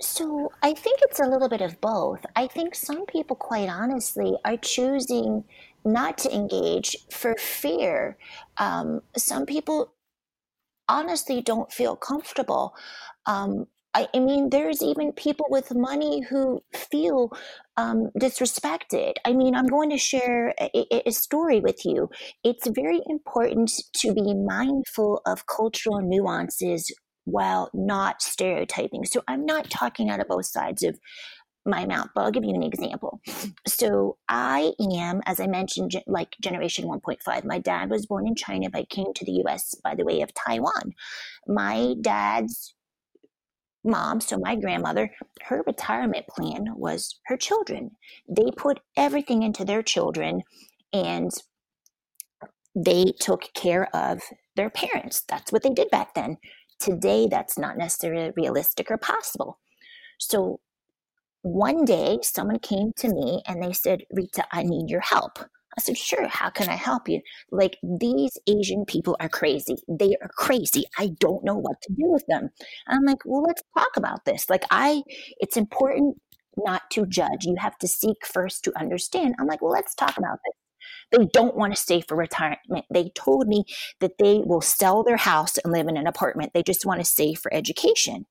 So 0.00 0.50
I 0.60 0.74
think 0.74 0.98
it's 1.02 1.20
a 1.20 1.26
little 1.26 1.48
bit 1.48 1.60
of 1.60 1.80
both. 1.80 2.26
I 2.34 2.48
think 2.48 2.74
some 2.74 3.06
people, 3.06 3.36
quite 3.36 3.68
honestly, 3.68 4.36
are 4.44 4.56
choosing 4.56 5.44
not 5.84 6.18
to 6.18 6.34
engage 6.34 6.96
for 7.10 7.34
fear. 7.38 8.16
Um, 8.58 9.02
some 9.16 9.46
people 9.46 9.92
honestly 10.88 11.40
don't 11.40 11.72
feel 11.72 11.96
comfortable. 11.96 12.74
Um, 13.26 13.66
I, 13.94 14.08
I, 14.14 14.20
mean, 14.20 14.50
there's 14.50 14.82
even 14.82 15.12
people 15.12 15.46
with 15.50 15.74
money 15.74 16.20
who 16.20 16.62
feel 16.72 17.30
um, 17.76 18.10
disrespected. 18.18 19.14
I 19.26 19.34
mean, 19.34 19.54
I'm 19.54 19.66
going 19.66 19.90
to 19.90 19.98
share 19.98 20.54
a, 20.58 21.08
a, 21.08 21.12
story 21.12 21.60
with 21.60 21.84
you. 21.84 22.08
It's 22.42 22.66
very 22.68 23.00
important 23.06 23.70
to 23.96 24.14
be 24.14 24.34
mindful 24.34 25.20
of 25.26 25.46
cultural 25.46 26.00
nuances 26.00 26.90
while 27.24 27.70
not 27.74 28.22
stereotyping. 28.22 29.04
So 29.04 29.22
I'm 29.28 29.44
not 29.44 29.70
talking 29.70 30.10
out 30.10 30.20
of 30.20 30.28
both 30.28 30.46
sides 30.46 30.82
of 30.82 30.98
my 31.64 31.86
mouth, 31.86 32.08
but 32.14 32.22
I'll 32.22 32.30
give 32.30 32.44
you 32.44 32.54
an 32.54 32.62
example. 32.62 33.20
So 33.66 34.18
I 34.28 34.72
am, 34.80 35.20
as 35.26 35.40
I 35.40 35.46
mentioned, 35.46 35.94
like 36.06 36.36
generation 36.40 36.86
1.5. 36.86 37.44
My 37.44 37.58
dad 37.58 37.90
was 37.90 38.06
born 38.06 38.26
in 38.26 38.34
China, 38.34 38.68
but 38.70 38.88
came 38.88 39.12
to 39.14 39.24
the 39.24 39.42
US 39.44 39.74
by 39.82 39.94
the 39.94 40.04
way 40.04 40.22
of 40.22 40.34
Taiwan. 40.34 40.94
My 41.46 41.94
dad's 42.00 42.74
mom, 43.84 44.20
so 44.20 44.38
my 44.38 44.56
grandmother, 44.56 45.10
her 45.42 45.62
retirement 45.66 46.26
plan 46.28 46.68
was 46.74 47.20
her 47.26 47.36
children. 47.36 47.92
They 48.28 48.50
put 48.56 48.80
everything 48.96 49.42
into 49.42 49.64
their 49.64 49.82
children 49.82 50.42
and 50.92 51.30
they 52.74 53.12
took 53.20 53.50
care 53.54 53.94
of 53.94 54.20
their 54.56 54.70
parents. 54.70 55.22
That's 55.28 55.52
what 55.52 55.62
they 55.62 55.70
did 55.70 55.90
back 55.90 56.14
then. 56.14 56.38
Today, 56.78 57.28
that's 57.30 57.58
not 57.58 57.76
necessarily 57.76 58.32
realistic 58.36 58.90
or 58.90 58.96
possible. 58.96 59.58
So 60.18 60.60
one 61.42 61.84
day 61.84 62.18
someone 62.22 62.58
came 62.58 62.92
to 62.98 63.08
me 63.08 63.42
and 63.46 63.62
they 63.62 63.72
said, 63.72 64.02
Rita, 64.12 64.44
I 64.52 64.62
need 64.62 64.88
your 64.88 65.00
help. 65.00 65.38
I 65.76 65.80
said, 65.80 65.96
sure, 65.96 66.28
how 66.28 66.50
can 66.50 66.68
I 66.68 66.74
help 66.74 67.08
you? 67.08 67.20
Like, 67.50 67.78
these 67.82 68.36
Asian 68.46 68.84
people 68.84 69.16
are 69.20 69.28
crazy. 69.28 69.76
They 69.88 70.14
are 70.20 70.28
crazy. 70.36 70.84
I 70.98 71.12
don't 71.18 71.44
know 71.44 71.56
what 71.56 71.80
to 71.82 71.92
do 71.92 72.10
with 72.10 72.24
them. 72.28 72.50
And 72.86 72.98
I'm 72.98 73.04
like, 73.04 73.24
well, 73.24 73.42
let's 73.42 73.62
talk 73.76 73.88
about 73.96 74.24
this. 74.26 74.50
Like, 74.50 74.64
I, 74.70 75.02
it's 75.38 75.56
important 75.56 76.18
not 76.58 76.82
to 76.90 77.06
judge. 77.06 77.44
You 77.44 77.56
have 77.58 77.78
to 77.78 77.88
seek 77.88 78.26
first 78.26 78.64
to 78.64 78.78
understand. 78.78 79.34
I'm 79.38 79.46
like, 79.46 79.62
well, 79.62 79.72
let's 79.72 79.94
talk 79.94 80.18
about 80.18 80.38
this. 80.44 81.18
They 81.18 81.26
don't 81.32 81.56
want 81.56 81.74
to 81.74 81.80
stay 81.80 82.02
for 82.02 82.16
retirement. 82.16 82.84
They 82.92 83.10
told 83.14 83.46
me 83.46 83.64
that 84.00 84.18
they 84.18 84.42
will 84.44 84.60
sell 84.60 85.02
their 85.02 85.16
house 85.16 85.56
and 85.58 85.72
live 85.72 85.88
in 85.88 85.96
an 85.96 86.06
apartment. 86.06 86.52
They 86.52 86.62
just 86.62 86.84
want 86.84 87.00
to 87.00 87.06
save 87.06 87.38
for 87.38 87.52
education. 87.54 88.26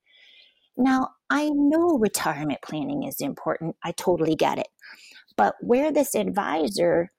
Now, 0.76 1.10
I 1.30 1.50
know 1.50 1.98
retirement 1.98 2.60
planning 2.62 3.04
is 3.04 3.20
important. 3.20 3.76
I 3.84 3.92
totally 3.92 4.34
get 4.34 4.58
it. 4.58 4.68
But 5.36 5.54
where 5.60 5.92
this 5.92 6.14
advisor 6.14 7.12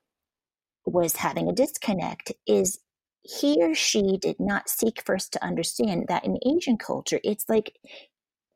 was 0.85 1.15
having 1.17 1.47
a 1.47 1.53
disconnect 1.53 2.31
is 2.47 2.79
he 3.21 3.57
or 3.61 3.73
she 3.73 4.17
did 4.17 4.35
not 4.39 4.69
seek 4.69 5.01
first 5.05 5.31
to 5.33 5.43
understand 5.43 6.05
that 6.09 6.25
in 6.25 6.37
Asian 6.45 6.77
culture, 6.77 7.19
it's 7.23 7.45
like 7.47 7.73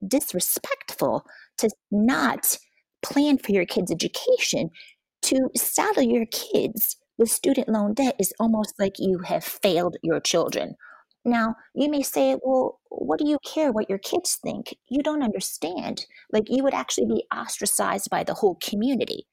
disrespectful 0.05 1.25
to 1.57 1.69
not 1.89 2.57
plan 3.01 3.37
for 3.37 3.51
your 3.51 3.65
kids' 3.65 3.91
education. 3.91 4.69
To 5.23 5.49
saddle 5.55 6.03
your 6.03 6.25
kids 6.27 6.97
with 7.17 7.31
student 7.31 7.69
loan 7.69 7.93
debt 7.93 8.15
is 8.19 8.33
almost 8.39 8.75
like 8.79 8.99
you 8.99 9.19
have 9.19 9.43
failed 9.43 9.97
your 10.03 10.19
children 10.19 10.75
now, 11.27 11.55
you 11.75 11.91
may 11.91 12.01
say, 12.01 12.37
well, 12.41 12.79
what 12.89 13.19
do 13.19 13.27
you 13.27 13.37
care 13.45 13.71
what 13.71 13.89
your 13.89 13.99
kids 13.99 14.39
think? 14.41 14.73
You 14.87 15.03
don't 15.03 15.21
understand. 15.21 16.05
Like, 16.31 16.45
you 16.47 16.63
would 16.63 16.73
actually 16.73 17.07
be 17.07 17.25
ostracized 17.35 18.09
by 18.09 18.23
the 18.23 18.33
whole 18.33 18.57
community. 18.63 19.27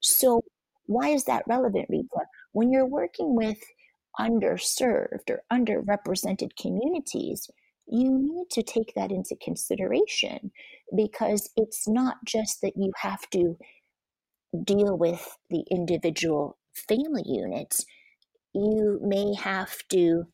So, 0.00 0.42
why 0.86 1.08
is 1.08 1.24
that 1.24 1.44
relevant, 1.46 1.88
Rita? 1.90 2.26
When 2.52 2.72
you're 2.72 2.86
working 2.86 3.36
with 3.36 3.58
underserved 4.18 5.28
or 5.28 5.42
underrepresented 5.52 6.56
communities, 6.58 7.50
you 7.86 8.10
need 8.10 8.46
to 8.52 8.62
take 8.62 8.94
that 8.96 9.12
into 9.12 9.36
consideration 9.36 10.50
because 10.96 11.50
it's 11.54 11.86
not 11.86 12.16
just 12.24 12.62
that 12.62 12.72
you 12.76 12.92
have 13.02 13.28
to 13.30 13.58
deal 14.64 14.96
with 14.96 15.36
the 15.50 15.64
individual 15.70 16.56
family 16.88 17.24
units, 17.26 17.84
you 18.54 18.98
may 19.02 19.34
have 19.34 19.76
to 19.90 20.24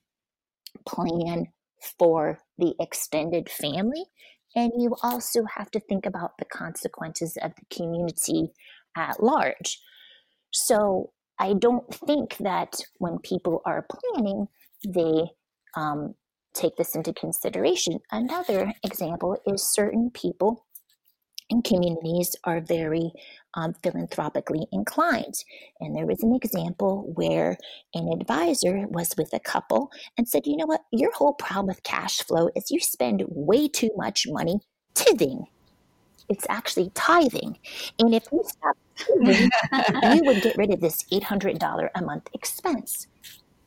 plan 0.86 1.46
for 1.98 2.38
the 2.58 2.74
extended 2.80 3.48
family. 3.50 4.04
And 4.54 4.72
you 4.76 4.94
also 5.02 5.44
have 5.56 5.70
to 5.70 5.80
think 5.80 6.06
about 6.06 6.32
the 6.38 6.44
consequences 6.44 7.38
of 7.42 7.52
the 7.56 7.74
community 7.74 8.52
at 8.96 9.22
large. 9.22 9.80
So 10.52 11.12
I 11.38 11.54
don't 11.54 11.92
think 11.94 12.36
that 12.38 12.74
when 12.98 13.18
people 13.18 13.62
are 13.64 13.86
planning, 13.90 14.48
they 14.86 15.30
um, 15.74 16.14
take 16.54 16.76
this 16.76 16.94
into 16.94 17.12
consideration. 17.14 17.98
Another 18.10 18.72
example 18.84 19.38
is 19.46 19.72
certain 19.72 20.10
people 20.10 20.66
and 21.52 21.62
communities 21.62 22.34
are 22.44 22.60
very 22.60 23.12
um, 23.54 23.74
philanthropically 23.82 24.66
inclined. 24.72 25.44
And 25.80 25.94
there 25.94 26.06
was 26.06 26.22
an 26.22 26.34
example 26.34 27.12
where 27.14 27.58
an 27.94 28.08
advisor 28.08 28.86
was 28.88 29.14
with 29.18 29.32
a 29.34 29.38
couple 29.38 29.90
and 30.16 30.26
said, 30.26 30.46
You 30.46 30.56
know 30.56 30.66
what? 30.66 30.80
Your 30.90 31.12
whole 31.12 31.34
problem 31.34 31.66
with 31.66 31.82
cash 31.82 32.18
flow 32.22 32.48
is 32.56 32.70
you 32.70 32.80
spend 32.80 33.22
way 33.28 33.68
too 33.68 33.90
much 33.96 34.26
money 34.26 34.60
tithing. 34.94 35.44
It's 36.30 36.46
actually 36.48 36.90
tithing. 36.94 37.58
And 37.98 38.14
if 38.14 38.24
you 38.32 38.42
stop 38.46 38.76
tithing, 38.96 39.50
you 40.16 40.22
would 40.24 40.42
get 40.42 40.56
rid 40.56 40.72
of 40.72 40.80
this 40.80 41.04
$800 41.12 41.88
a 41.94 42.02
month 42.02 42.28
expense. 42.32 43.06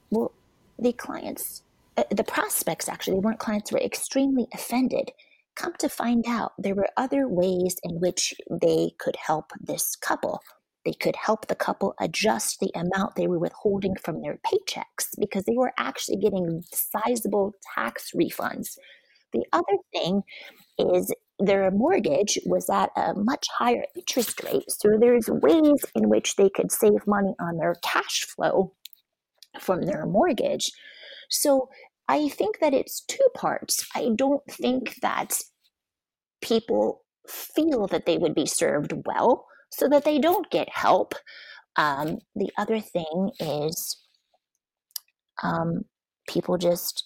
Well, 0.10 0.32
the 0.80 0.91
clients, 0.93 1.62
uh, 1.98 2.04
the 2.10 2.24
prospects 2.24 2.89
actually, 2.89 3.17
they 3.17 3.19
weren't 3.19 3.39
clients, 3.39 3.71
were 3.71 3.80
extremely 3.80 4.48
offended 4.54 5.12
come 5.55 5.73
to 5.79 5.89
find 5.89 6.25
out 6.27 6.53
there 6.57 6.75
were 6.75 6.89
other 6.97 7.27
ways 7.27 7.77
in 7.83 7.99
which 7.99 8.33
they 8.49 8.91
could 8.99 9.15
help 9.15 9.51
this 9.59 9.95
couple. 9.95 10.41
They 10.85 10.93
could 10.93 11.15
help 11.15 11.47
the 11.47 11.55
couple 11.55 11.95
adjust 11.99 12.59
the 12.59 12.71
amount 12.75 13.15
they 13.15 13.27
were 13.27 13.39
withholding 13.39 13.95
from 13.95 14.21
their 14.21 14.39
paychecks 14.45 15.07
because 15.19 15.45
they 15.45 15.57
were 15.57 15.73
actually 15.77 16.17
getting 16.17 16.63
sizable 16.71 17.53
tax 17.73 18.11
refunds. 18.15 18.77
The 19.33 19.43
other 19.51 19.77
thing 19.91 20.21
is 20.77 21.13
their 21.39 21.69
mortgage 21.71 22.39
was 22.45 22.69
at 22.69 22.91
a 22.95 23.13
much 23.15 23.47
higher 23.51 23.85
interest 23.95 24.41
rate. 24.43 24.69
So 24.69 24.97
there's 24.99 25.29
ways 25.29 25.83
in 25.95 26.09
which 26.09 26.35
they 26.35 26.49
could 26.49 26.71
save 26.71 27.07
money 27.07 27.33
on 27.39 27.57
their 27.57 27.75
cash 27.83 28.25
flow 28.25 28.73
from 29.59 29.81
their 29.81 30.05
mortgage. 30.05 30.71
So 31.29 31.69
I 32.07 32.29
think 32.29 32.59
that 32.59 32.73
it's 32.73 33.01
two 33.01 33.27
parts. 33.35 33.87
I 33.95 34.09
don't 34.15 34.43
think 34.49 34.95
that 35.01 35.39
people 36.41 37.01
feel 37.27 37.87
that 37.87 38.05
they 38.05 38.17
would 38.17 38.35
be 38.35 38.45
served 38.45 38.93
well 39.05 39.47
so 39.71 39.89
that 39.89 40.05
they 40.05 40.19
don't 40.19 40.49
get 40.51 40.69
help. 40.69 41.15
Um, 41.75 42.19
the 42.35 42.51
other 42.57 42.79
thing 42.79 43.31
is 43.39 43.97
um, 45.43 45.85
people 46.27 46.57
just 46.57 47.03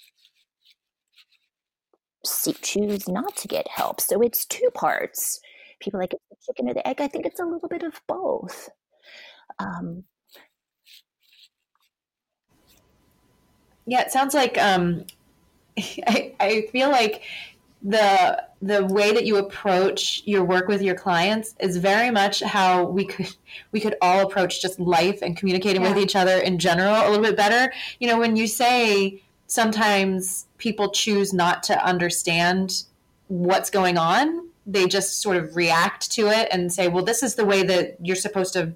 see, 2.25 2.53
choose 2.53 3.07
not 3.07 3.35
to 3.37 3.47
get 3.47 3.67
help. 3.67 4.01
So 4.01 4.21
it's 4.21 4.45
two 4.45 4.69
parts. 4.73 5.39
People 5.79 5.99
like 5.99 6.11
the 6.11 6.35
chicken 6.45 6.69
or 6.69 6.73
the 6.73 6.87
egg. 6.87 7.01
I 7.01 7.07
think 7.07 7.25
it's 7.25 7.39
a 7.39 7.45
little 7.45 7.69
bit 7.69 7.83
of 7.83 8.01
both. 8.07 8.69
Um, 9.59 10.03
Yeah, 13.89 14.01
it 14.01 14.11
sounds 14.11 14.35
like 14.35 14.55
um, 14.59 15.03
I, 15.77 16.33
I 16.39 16.61
feel 16.71 16.89
like 16.89 17.23
the 17.81 18.43
the 18.61 18.85
way 18.85 19.13
that 19.13 19.25
you 19.25 19.37
approach 19.37 20.21
your 20.25 20.43
work 20.43 20.67
with 20.67 20.81
your 20.81 20.93
clients 20.95 21.55
is 21.61 21.77
very 21.77 22.11
much 22.11 22.41
how 22.41 22.83
we 22.83 23.05
could 23.05 23.35
we 23.71 23.79
could 23.79 23.95
all 24.01 24.21
approach 24.21 24.61
just 24.61 24.79
life 24.79 25.21
and 25.21 25.35
communicating 25.35 25.81
yeah. 25.81 25.89
with 25.89 25.97
each 25.97 26.15
other 26.15 26.37
in 26.37 26.59
general 26.59 26.95
a 26.95 27.09
little 27.09 27.23
bit 27.23 27.35
better. 27.35 27.73
You 27.99 28.07
know, 28.07 28.19
when 28.19 28.35
you 28.35 28.45
say 28.45 29.23
sometimes 29.47 30.45
people 30.59 30.91
choose 30.91 31.33
not 31.33 31.63
to 31.63 31.83
understand 31.83 32.83
what's 33.27 33.71
going 33.71 33.97
on, 33.97 34.49
they 34.67 34.85
just 34.85 35.21
sort 35.21 35.37
of 35.37 35.55
react 35.55 36.11
to 36.11 36.27
it 36.27 36.47
and 36.51 36.71
say, 36.71 36.89
"Well, 36.89 37.03
this 37.03 37.23
is 37.23 37.35
the 37.35 37.45
way 37.45 37.63
that 37.63 37.97
you're 38.03 38.15
supposed 38.15 38.53
to, 38.53 38.73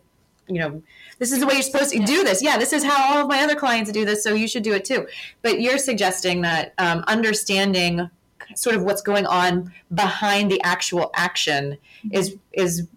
you 0.48 0.60
know, 0.60 0.82
this 1.24 1.32
is 1.32 1.40
the 1.40 1.48
way 1.48 1.54
you're 1.54 1.64
supposed 1.64 1.94
to 1.94 2.00
do 2.00 2.26
this. 2.26 2.44
Yeah, 2.44 2.58
this 2.58 2.74
is 2.74 2.84
how 2.84 3.16
all 3.16 3.22
of 3.22 3.30
my 3.30 3.40
other 3.44 3.56
clients 3.56 3.90
do 3.94 4.04
this, 4.04 4.22
so 4.22 4.34
you 4.34 4.46
should 4.46 4.62
do 4.62 4.74
it 4.74 4.84
too. 4.84 5.08
But 5.42 5.62
you're 5.62 5.78
suggesting 5.78 6.42
that 6.42 6.74
um, 6.78 7.06
understanding 7.08 8.10
sort 8.58 8.76
of 8.76 8.84
what's 8.84 9.02
going 9.02 9.26
on 9.28 9.72
behind 9.94 10.52
the 10.52 10.62
actual 10.64 11.12
action 11.16 11.78
is 12.12 12.36
is 12.52 12.90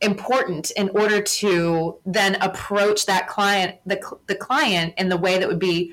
important 0.00 0.70
in 0.70 0.88
order 0.88 1.20
to 1.20 1.98
then 2.06 2.36
approach 2.36 3.04
that 3.04 3.28
client 3.28 3.76
the, 3.84 4.00
the 4.26 4.34
client 4.34 4.94
in 4.96 5.10
the 5.10 5.18
way 5.18 5.38
that 5.38 5.46
would 5.46 5.58
be 5.58 5.92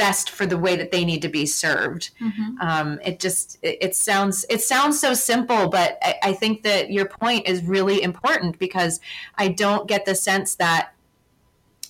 best 0.00 0.30
for 0.30 0.46
the 0.46 0.56
way 0.56 0.76
that 0.76 0.90
they 0.90 1.04
need 1.04 1.20
to 1.20 1.28
be 1.28 1.44
served. 1.44 2.08
Mm-hmm. 2.22 2.58
Um, 2.66 2.98
it 3.04 3.20
just 3.20 3.58
it, 3.60 3.76
it, 3.82 3.94
sounds 3.94 4.46
it 4.48 4.62
sounds 4.62 4.98
so 4.98 5.12
simple, 5.12 5.68
but 5.68 5.98
I, 6.00 6.14
I, 6.22 6.32
think 6.32 6.62
that 6.62 6.90
your 6.90 7.04
point 7.04 7.46
is 7.46 7.62
really 7.62 8.02
important 8.02 8.58
because 8.58 8.98
I 9.36 9.48
don't 9.48 9.86
get 9.86 10.06
the 10.06 10.14
sense 10.14 10.54
that 10.54 10.94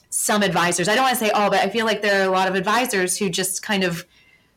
some 0.09 0.43
advisors 0.43 0.89
I 0.89 0.97
don't 0.97 1.05
want 1.05 1.17
to 1.21 1.25
say 1.25 1.31
all, 1.31 1.51
but 1.51 1.61
I 1.61 1.69
feel 1.69 1.87
like 1.87 2.03
there 2.03 2.21
are 2.21 2.27
a 2.27 2.33
lot 2.33 2.49
of 2.49 2.57
advisors 2.57 3.17
who 3.17 3.31
just 3.31 3.63
kind 3.63 3.85
of 3.85 4.05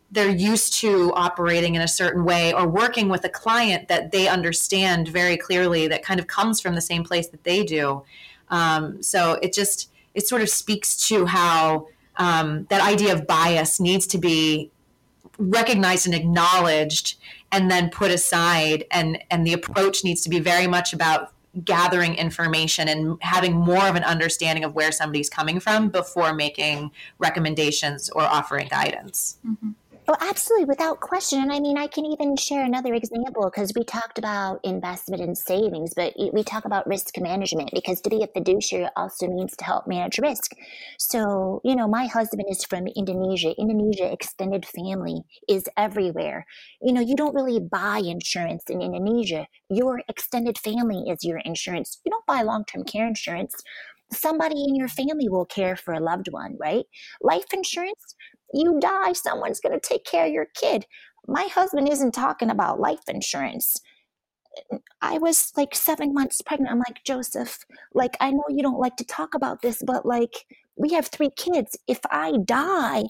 they're 0.10 0.32
used 0.32 0.74
to 0.82 1.14
operating 1.14 1.76
in 1.76 1.82
a 1.84 1.88
certain 1.88 2.26
way 2.26 2.54
or 2.54 2.68
working 2.68 3.08
with 3.08 3.24
a 3.24 3.30
client 3.30 3.88
that 3.88 4.12
they 4.12 4.28
understand 4.28 5.10
very 5.10 5.38
clearly 5.38 5.88
that 5.88 6.02
kind 6.02 6.20
of 6.20 6.26
comes 6.26 6.60
from 6.60 6.74
the 6.74 6.82
same 6.82 7.04
place 7.04 7.28
that 7.28 7.44
they 7.44 7.64
do. 7.64 8.02
Um, 8.50 9.04
so 9.04 9.38
it 9.44 9.54
just 9.54 9.92
it 10.16 10.28
sort 10.28 10.42
of 10.42 10.50
speaks 10.50 11.08
to 11.10 11.28
how 11.28 11.88
um, 12.18 12.66
that 12.70 12.82
idea 12.82 13.14
of 13.14 13.28
bias 13.28 13.80
needs 13.80 14.08
to 14.08 14.18
be 14.18 14.72
recognized 15.38 16.06
and 16.06 16.16
acknowledged 16.16 17.18
and 17.52 17.70
then 17.70 17.90
put 17.90 18.12
aside 18.12 18.86
and 18.92 19.18
and 19.32 19.48
the 19.48 19.54
approach 19.54 20.04
needs 20.04 20.22
to 20.22 20.30
be 20.30 20.40
very 20.40 20.68
much 20.68 20.94
about 20.94 21.34
gathering 21.64 22.16
information 22.16 22.88
and 22.88 23.18
having 23.22 23.54
more 23.54 23.86
of 23.88 23.96
an 23.96 24.04
understanding 24.04 24.64
of 24.64 24.74
where 24.74 24.92
somebody's 24.92 25.30
coming 25.30 25.60
from 25.60 25.90
before 25.90 26.34
making 26.34 26.92
recommendations 27.20 28.10
or 28.10 28.22
offering 28.22 28.68
guidance 28.68 29.38
mm-hmm. 29.46 29.72
Oh, 30.06 30.18
absolutely, 30.20 30.66
without 30.66 31.00
question. 31.00 31.40
And 31.42 31.50
I 31.54 31.62
mean, 31.62 31.78
I 31.78 31.88
can 31.88 32.06
even 32.06 32.36
share 32.36 32.66
another 32.66 32.94
example 32.94 33.46
because 33.50 33.72
we 33.74 33.86
talked 33.86 34.18
about 34.20 34.60
investment 34.66 35.22
and 35.22 35.38
savings, 35.38 35.94
but 35.96 36.14
we 36.34 36.44
talk 36.44 36.66
about 36.66 36.86
risk 36.88 37.18
management 37.22 37.70
because 37.74 38.02
to 38.02 38.10
be 38.10 38.22
a 38.22 38.28
fiduciary 38.28 38.90
also 38.98 39.28
means 39.28 39.56
to 39.56 39.64
help 39.64 39.88
manage 39.88 40.20
risk. 40.20 40.52
So, 41.00 41.62
you 41.64 41.74
know, 41.74 41.88
my 41.88 42.08
husband 42.08 42.44
is 42.50 42.66
from 42.66 42.88
Indonesia. 42.98 43.54
Indonesia 43.58 44.12
extended 44.12 44.66
family 44.66 45.22
is 45.48 45.70
everywhere. 45.78 46.46
You 46.82 46.92
know, 46.92 47.02
you 47.02 47.16
don't 47.16 47.34
really 47.34 47.62
buy 47.62 48.02
insurance 48.04 48.66
in 48.68 48.82
Indonesia. 48.82 49.48
Your 49.70 50.02
extended 50.10 50.58
family 50.58 51.10
is 51.10 51.24
your 51.24 51.38
insurance. 51.38 52.02
You 52.04 52.12
don't 52.12 52.26
buy 52.26 52.42
long 52.42 52.66
term 52.66 52.84
care 52.84 53.08
insurance 53.08 53.56
somebody 54.12 54.64
in 54.68 54.76
your 54.76 54.88
family 54.88 55.28
will 55.28 55.46
care 55.46 55.76
for 55.76 55.94
a 55.94 56.00
loved 56.00 56.28
one, 56.32 56.56
right? 56.60 56.86
Life 57.22 57.46
insurance, 57.54 58.16
you 58.54 58.80
die, 58.80 59.14
someone's 59.14 59.60
going 59.60 59.78
to 59.78 59.88
take 59.88 60.06
care 60.06 60.26
of 60.26 60.32
your 60.32 60.48
kid. 60.56 60.86
My 61.28 61.44
husband 61.44 61.90
isn't 61.90 62.14
talking 62.14 62.50
about 62.50 62.80
life 62.80 63.08
insurance. 63.08 63.78
I 65.02 65.18
was 65.18 65.52
like 65.58 65.74
seven 65.74 66.14
months 66.14 66.42
pregnant. 66.42 66.72
I'm 66.72 66.80
like, 66.80 67.04
Joseph, 67.06 67.66
like, 67.94 68.16
I 68.20 68.32
know 68.32 68.44
you 68.50 68.62
don't 68.62 68.80
like 68.80 68.98
to 68.98 69.06
talk 69.06 69.34
about 69.34 69.62
this, 69.62 69.82
but 69.86 70.06
like, 70.06 70.46
we 70.76 70.94
have 70.94 71.08
three 71.08 71.32
kids. 71.36 71.78
If 71.88 72.00
I 72.12 72.34
die, 72.46 73.04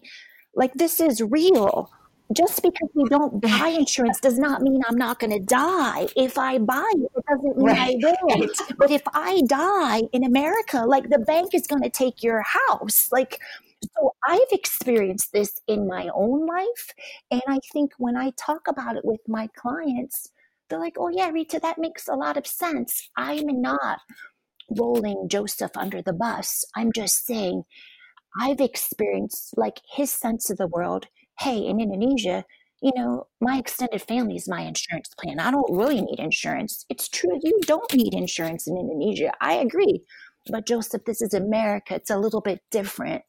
like, 0.55 0.73
this 0.73 0.99
is 0.99 1.21
real. 1.21 1.91
Just 2.31 2.61
because 2.63 2.89
we 2.93 3.03
don't 3.09 3.41
buy 3.41 3.67
insurance 3.77 4.19
does 4.19 4.39
not 4.39 4.61
mean 4.61 4.81
I'm 4.87 4.97
not 4.97 5.19
going 5.19 5.31
to 5.31 5.39
die. 5.39 6.07
If 6.15 6.37
I 6.37 6.57
buy 6.57 6.89
it, 6.95 7.11
it 7.15 7.25
doesn't 7.29 7.57
mean 7.57 7.65
right. 7.67 7.95
I 8.03 8.15
will. 8.23 8.47
But 8.77 8.91
if 8.91 9.01
I 9.13 9.41
die 9.47 10.03
in 10.13 10.23
America, 10.23 10.83
like, 10.85 11.09
the 11.09 11.19
bank 11.19 11.53
is 11.53 11.67
going 11.67 11.83
to 11.83 11.89
take 11.89 12.23
your 12.23 12.41
house. 12.41 13.11
Like, 13.11 13.39
so 13.97 14.13
I've 14.27 14.51
experienced 14.51 15.33
this 15.33 15.59
in 15.67 15.87
my 15.87 16.09
own 16.15 16.45
life. 16.45 16.93
And 17.31 17.41
I 17.47 17.59
think 17.73 17.91
when 17.97 18.15
I 18.15 18.31
talk 18.37 18.67
about 18.67 18.95
it 18.95 19.05
with 19.05 19.19
my 19.27 19.49
clients, 19.55 20.29
they're 20.69 20.79
like, 20.79 20.95
oh, 20.97 21.09
yeah, 21.09 21.29
Rita, 21.29 21.59
that 21.59 21.77
makes 21.77 22.07
a 22.07 22.15
lot 22.15 22.37
of 22.37 22.47
sense. 22.47 23.09
I'm 23.17 23.61
not 23.61 23.99
rolling 24.77 25.27
Joseph 25.29 25.71
under 25.75 26.01
the 26.01 26.13
bus. 26.13 26.65
I'm 26.75 26.91
just 26.91 27.25
saying, 27.25 27.63
I've 28.39 28.61
experienced 28.61 29.55
like 29.57 29.81
his 29.95 30.11
sense 30.11 30.49
of 30.49 30.57
the 30.57 30.67
world. 30.67 31.07
Hey, 31.39 31.59
in 31.65 31.79
Indonesia, 31.79 32.45
you 32.81 32.91
know, 32.95 33.27
my 33.41 33.57
extended 33.57 34.01
family 34.01 34.35
is 34.35 34.47
my 34.47 34.61
insurance 34.61 35.09
plan. 35.17 35.39
I 35.39 35.51
don't 35.51 35.75
really 35.75 36.01
need 36.01 36.19
insurance. 36.19 36.85
It's 36.89 37.07
true, 37.07 37.39
you 37.41 37.59
don't 37.65 37.93
need 37.93 38.13
insurance 38.13 38.67
in 38.67 38.77
Indonesia. 38.77 39.31
I 39.41 39.53
agree. 39.53 40.03
But 40.49 40.67
Joseph, 40.67 41.05
this 41.05 41.21
is 41.21 41.33
America. 41.33 41.95
It's 41.95 42.09
a 42.09 42.17
little 42.17 42.41
bit 42.41 42.59
different 42.71 43.23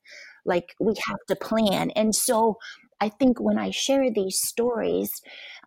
like 0.45 0.75
we 0.81 0.95
have 1.07 1.19
to 1.29 1.37
plan 1.37 1.91
and 1.91 2.15
so 2.15 2.57
i 3.01 3.09
think 3.09 3.41
when 3.41 3.59
i 3.59 3.71
share 3.71 4.11
these 4.11 4.41
stories 4.43 5.11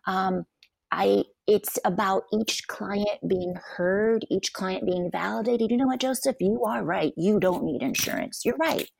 um, 0.06 0.44
i 0.92 1.24
it's 1.46 1.78
about 1.84 2.24
each 2.32 2.66
client 2.68 3.18
being 3.26 3.54
heard 3.76 4.24
each 4.30 4.52
client 4.52 4.84
being 4.86 5.10
validated 5.10 5.70
you 5.70 5.76
know 5.76 5.86
what 5.86 6.00
joseph 6.00 6.36
you 6.40 6.64
are 6.64 6.84
right 6.84 7.12
you 7.16 7.40
don't 7.40 7.64
need 7.64 7.82
insurance 7.82 8.42
you're 8.44 8.56
right 8.56 8.90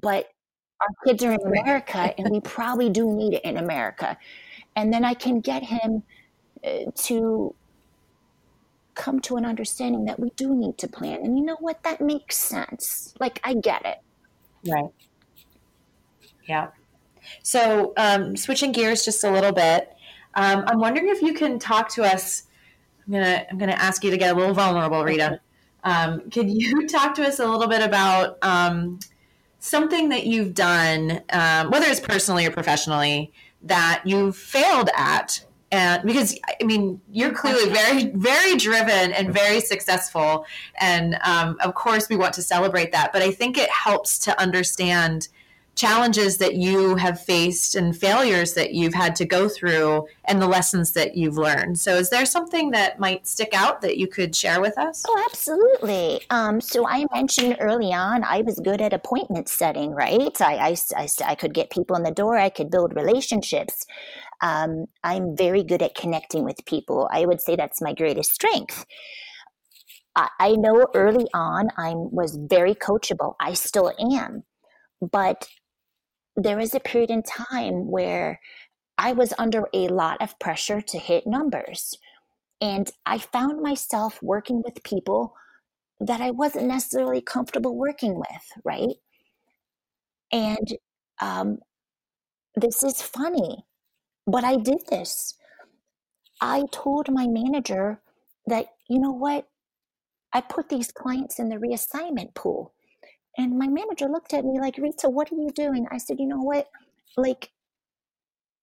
but 0.00 0.26
our 0.80 0.88
kids 1.06 1.22
are 1.24 1.32
in 1.32 1.40
america 1.46 2.14
and 2.18 2.30
we 2.30 2.40
probably 2.40 2.88
do 2.88 3.12
need 3.12 3.34
it 3.34 3.44
in 3.44 3.56
america 3.56 4.16
and 4.76 4.92
then 4.92 5.04
i 5.04 5.14
can 5.14 5.40
get 5.40 5.62
him 5.62 6.02
uh, 6.64 6.90
to 6.94 7.54
come 8.94 9.20
to 9.20 9.36
an 9.36 9.46
understanding 9.46 10.04
that 10.04 10.18
we 10.18 10.30
do 10.36 10.54
need 10.54 10.76
to 10.76 10.88
plan 10.88 11.20
and 11.24 11.38
you 11.38 11.44
know 11.44 11.56
what 11.60 11.82
that 11.82 12.00
makes 12.00 12.36
sense 12.36 13.14
like 13.20 13.40
i 13.44 13.54
get 13.54 13.84
it 13.84 13.98
Right. 14.68 14.90
Yeah. 16.46 16.68
So, 17.42 17.92
um, 17.96 18.36
switching 18.36 18.72
gears 18.72 19.04
just 19.04 19.24
a 19.24 19.30
little 19.30 19.52
bit, 19.52 19.92
um, 20.34 20.64
I'm 20.66 20.80
wondering 20.80 21.08
if 21.08 21.22
you 21.22 21.34
can 21.34 21.58
talk 21.58 21.88
to 21.90 22.02
us 22.02 22.44
I'm 23.06 23.14
gonna 23.14 23.46
I'm 23.50 23.58
gonna 23.58 23.72
ask 23.72 24.04
you 24.04 24.10
to 24.10 24.16
get 24.16 24.34
a 24.34 24.38
little 24.38 24.54
vulnerable, 24.54 25.02
Rita. 25.02 25.40
Um, 25.82 26.30
could 26.30 26.48
you 26.48 26.86
talk 26.88 27.14
to 27.16 27.26
us 27.26 27.40
a 27.40 27.46
little 27.46 27.66
bit 27.66 27.82
about 27.82 28.38
um, 28.42 29.00
something 29.60 30.08
that 30.08 30.26
you've 30.26 30.54
done, 30.54 31.22
um, 31.30 31.70
whether 31.70 31.86
it's 31.86 32.00
personally 32.00 32.46
or 32.46 32.50
professionally, 32.50 33.32
that 33.62 34.02
you've 34.04 34.36
failed 34.36 34.90
at? 34.96 35.44
And 35.72 36.02
because 36.04 36.36
I 36.60 36.64
mean, 36.64 37.00
you're 37.12 37.30
clearly 37.32 37.72
very, 37.72 38.06
very 38.06 38.56
driven 38.56 39.12
and 39.12 39.32
very 39.32 39.60
successful, 39.60 40.44
and 40.80 41.16
um, 41.22 41.56
of 41.62 41.74
course, 41.74 42.08
we 42.08 42.16
want 42.16 42.34
to 42.34 42.42
celebrate 42.42 42.90
that. 42.90 43.12
But 43.12 43.22
I 43.22 43.30
think 43.30 43.56
it 43.56 43.70
helps 43.70 44.18
to 44.20 44.40
understand 44.40 45.28
challenges 45.80 46.36
that 46.36 46.56
you 46.56 46.94
have 46.96 47.18
faced 47.24 47.74
and 47.74 47.96
failures 47.96 48.52
that 48.52 48.74
you've 48.74 48.92
had 48.92 49.16
to 49.16 49.24
go 49.24 49.48
through 49.48 50.06
and 50.26 50.40
the 50.40 50.46
lessons 50.46 50.92
that 50.92 51.16
you've 51.16 51.38
learned. 51.38 51.78
So, 51.78 51.94
is 51.94 52.10
there 52.10 52.26
something 52.26 52.70
that 52.72 53.00
might 53.00 53.26
stick 53.26 53.54
out 53.54 53.80
that 53.80 53.96
you 53.96 54.06
could 54.06 54.36
share 54.36 54.60
with 54.60 54.76
us? 54.76 55.02
Oh, 55.08 55.24
absolutely. 55.24 56.20
Um, 56.28 56.60
so, 56.60 56.86
I 56.86 57.06
mentioned 57.14 57.56
early 57.60 57.94
on, 57.94 58.22
I 58.24 58.42
was 58.42 58.60
good 58.62 58.82
at 58.82 58.92
appointment 58.92 59.48
setting, 59.48 59.92
right? 59.92 60.38
I, 60.42 60.54
I, 60.70 60.76
I, 60.96 61.08
I 61.24 61.34
could 61.34 61.54
get 61.54 61.70
people 61.70 61.96
in 61.96 62.02
the 62.02 62.10
door, 62.10 62.36
I 62.36 62.50
could 62.50 62.70
build 62.70 62.94
relationships. 62.94 63.86
Um, 64.42 64.84
I'm 65.02 65.34
very 65.34 65.62
good 65.62 65.80
at 65.80 65.94
connecting 65.94 66.44
with 66.44 66.64
people. 66.66 67.08
I 67.10 67.24
would 67.24 67.40
say 67.40 67.56
that's 67.56 67.80
my 67.80 67.94
greatest 67.94 68.32
strength. 68.32 68.84
I 70.16 70.56
know 70.56 70.86
early 70.94 71.26
on 71.32 71.68
I 71.78 71.92
was 71.94 72.36
very 72.36 72.74
coachable. 72.74 73.36
I 73.40 73.54
still 73.54 73.92
am. 73.98 74.42
But 75.00 75.48
there 76.36 76.56
was 76.56 76.74
a 76.74 76.80
period 76.80 77.10
in 77.10 77.22
time 77.22 77.90
where 77.90 78.40
I 78.98 79.12
was 79.12 79.32
under 79.38 79.68
a 79.72 79.88
lot 79.88 80.20
of 80.20 80.38
pressure 80.38 80.80
to 80.80 80.98
hit 80.98 81.26
numbers. 81.26 81.96
And 82.60 82.90
I 83.06 83.18
found 83.18 83.62
myself 83.62 84.22
working 84.22 84.62
with 84.62 84.84
people 84.84 85.34
that 86.00 86.20
I 86.20 86.30
wasn't 86.30 86.66
necessarily 86.66 87.20
comfortable 87.20 87.76
working 87.76 88.14
with, 88.14 88.62
right? 88.64 88.96
And 90.32 90.74
um, 91.20 91.58
this 92.54 92.82
is 92.82 93.02
funny, 93.02 93.64
but 94.26 94.44
I 94.44 94.56
did 94.56 94.82
this. 94.90 95.34
I 96.40 96.64
told 96.72 97.10
my 97.10 97.26
manager 97.26 98.00
that, 98.46 98.66
you 98.88 98.98
know 98.98 99.12
what? 99.12 99.46
I 100.32 100.40
put 100.40 100.68
these 100.68 100.92
clients 100.92 101.38
in 101.38 101.48
the 101.48 101.56
reassignment 101.56 102.34
pool. 102.34 102.72
And 103.40 103.58
my 103.58 103.68
manager 103.68 104.06
looked 104.06 104.34
at 104.34 104.44
me 104.44 104.60
like, 104.60 104.76
Rita, 104.76 105.08
what 105.08 105.32
are 105.32 105.36
you 105.36 105.48
doing? 105.48 105.86
I 105.90 105.96
said, 105.96 106.18
you 106.20 106.26
know 106.26 106.42
what? 106.42 106.68
Like, 107.16 107.50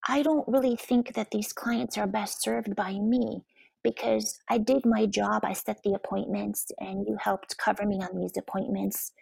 I 0.08 0.22
don't 0.22 0.48
really 0.48 0.76
think 0.76 1.16
that 1.16 1.32
these 1.32 1.52
clients 1.52 1.98
are 1.98 2.06
best 2.06 2.44
served 2.44 2.76
by 2.76 2.94
me 2.94 3.44
because 3.84 4.38
I 4.48 4.60
did 4.60 4.86
my 4.86 5.08
job. 5.08 5.44
I 5.44 5.54
set 5.54 5.82
the 5.82 5.96
appointments 5.96 6.68
and 6.80 7.08
you 7.08 7.18
helped 7.20 7.58
cover 7.58 7.88
me 7.88 8.02
on 8.04 8.20
these 8.20 8.38
appointments 8.38 9.14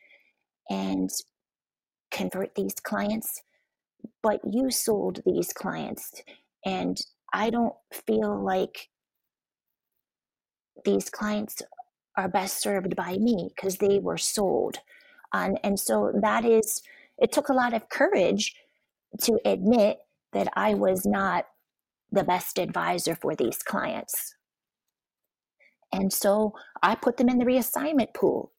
and 0.70 1.10
convert 2.12 2.54
these 2.56 2.76
clients. 2.84 3.42
But 4.22 4.42
you 4.44 4.70
sold 4.72 5.22
these 5.26 5.54
clients. 5.54 6.22
And 6.66 7.00
I 7.34 7.50
don't 7.50 7.76
feel 8.06 8.44
like 8.44 8.90
these 10.84 11.10
clients 11.10 11.62
are 12.18 12.28
best 12.28 12.62
served 12.62 12.98
by 12.98 13.16
me 13.20 13.52
because 13.56 13.78
they 13.78 14.00
were 14.00 14.18
sold. 14.18 14.80
And, 15.44 15.60
and 15.64 15.80
so 15.80 16.12
that 16.22 16.46
is, 16.46 16.82
it 17.18 17.32
took 17.32 17.50
a 17.50 17.54
lot 17.54 17.74
of 17.74 17.90
courage 17.90 18.56
to 19.22 19.40
admit 19.46 20.00
that 20.34 20.48
I 20.56 20.74
was 20.74 21.06
not 21.06 21.46
the 22.12 22.24
best 22.24 22.60
advisor 22.60 23.16
for 23.16 23.36
these 23.36 23.64
clients. 23.64 24.36
And 25.92 26.12
so 26.12 26.54
I 26.84 26.96
put 26.96 27.18
them 27.18 27.30
in 27.30 27.38
the 27.38 27.46
reassignment 27.46 28.14
pool. 28.14 28.52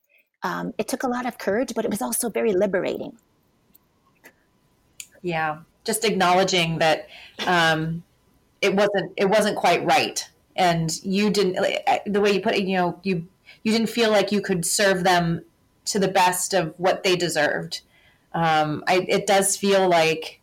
Um, 0.42 0.72
it 0.78 0.88
took 0.88 1.02
a 1.02 1.08
lot 1.08 1.26
of 1.26 1.38
courage, 1.38 1.72
but 1.74 1.84
it 1.84 1.90
was 1.90 2.02
also 2.02 2.30
very 2.30 2.52
liberating. 2.52 3.18
Yeah, 5.22 5.58
just 5.84 6.04
acknowledging 6.04 6.78
that 6.78 7.08
um, 7.46 8.04
it 8.60 8.74
wasn't 8.74 9.12
it 9.16 9.28
wasn't 9.28 9.56
quite 9.56 9.84
right, 9.84 10.28
and 10.54 10.90
you 11.02 11.30
didn't 11.30 11.56
the 12.06 12.20
way 12.20 12.32
you 12.32 12.40
put 12.40 12.54
it. 12.54 12.64
You 12.64 12.76
know, 12.76 13.00
you 13.02 13.26
you 13.64 13.72
didn't 13.72 13.88
feel 13.88 14.10
like 14.10 14.30
you 14.30 14.40
could 14.40 14.64
serve 14.64 15.04
them 15.04 15.44
to 15.86 15.98
the 15.98 16.08
best 16.08 16.54
of 16.54 16.74
what 16.78 17.02
they 17.02 17.16
deserved. 17.16 17.82
Um, 18.32 18.84
I, 18.86 19.06
it 19.08 19.26
does 19.26 19.56
feel 19.56 19.88
like 19.88 20.40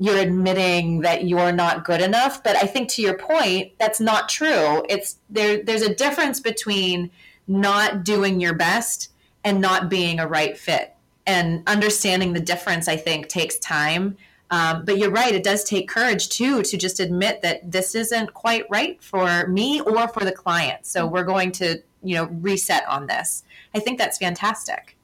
you're 0.00 0.18
admitting 0.18 1.00
that 1.00 1.26
you're 1.26 1.52
not 1.52 1.84
good 1.84 2.00
enough, 2.00 2.42
but 2.42 2.56
I 2.56 2.66
think 2.66 2.88
to 2.90 3.02
your 3.02 3.18
point, 3.18 3.72
that's 3.78 4.00
not 4.00 4.30
true. 4.30 4.82
It's 4.88 5.18
there. 5.28 5.62
There's 5.62 5.82
a 5.82 5.94
difference 5.94 6.40
between 6.40 7.10
not 7.46 8.02
doing 8.02 8.40
your 8.40 8.54
best 8.54 9.12
and 9.44 9.60
not 9.60 9.90
being 9.90 10.18
a 10.18 10.26
right 10.26 10.56
fit, 10.56 10.94
and 11.26 11.62
understanding 11.66 12.32
the 12.32 12.40
difference. 12.40 12.88
I 12.88 12.96
think 12.96 13.28
takes 13.28 13.58
time. 13.58 14.16
Um, 14.50 14.86
but 14.86 14.96
you're 14.96 15.10
right; 15.10 15.34
it 15.34 15.44
does 15.44 15.64
take 15.64 15.86
courage 15.86 16.30
too 16.30 16.62
to 16.62 16.78
just 16.78 16.98
admit 16.98 17.42
that 17.42 17.70
this 17.70 17.94
isn't 17.94 18.32
quite 18.32 18.64
right 18.70 19.02
for 19.02 19.46
me 19.48 19.82
or 19.82 20.08
for 20.08 20.24
the 20.24 20.32
client. 20.32 20.86
So 20.86 21.06
we're 21.06 21.24
going 21.24 21.52
to, 21.52 21.82
you 22.02 22.14
know, 22.14 22.24
reset 22.24 22.88
on 22.88 23.06
this. 23.06 23.44
I 23.74 23.78
think 23.78 23.98
that's 23.98 24.18
fantastic. 24.18 24.96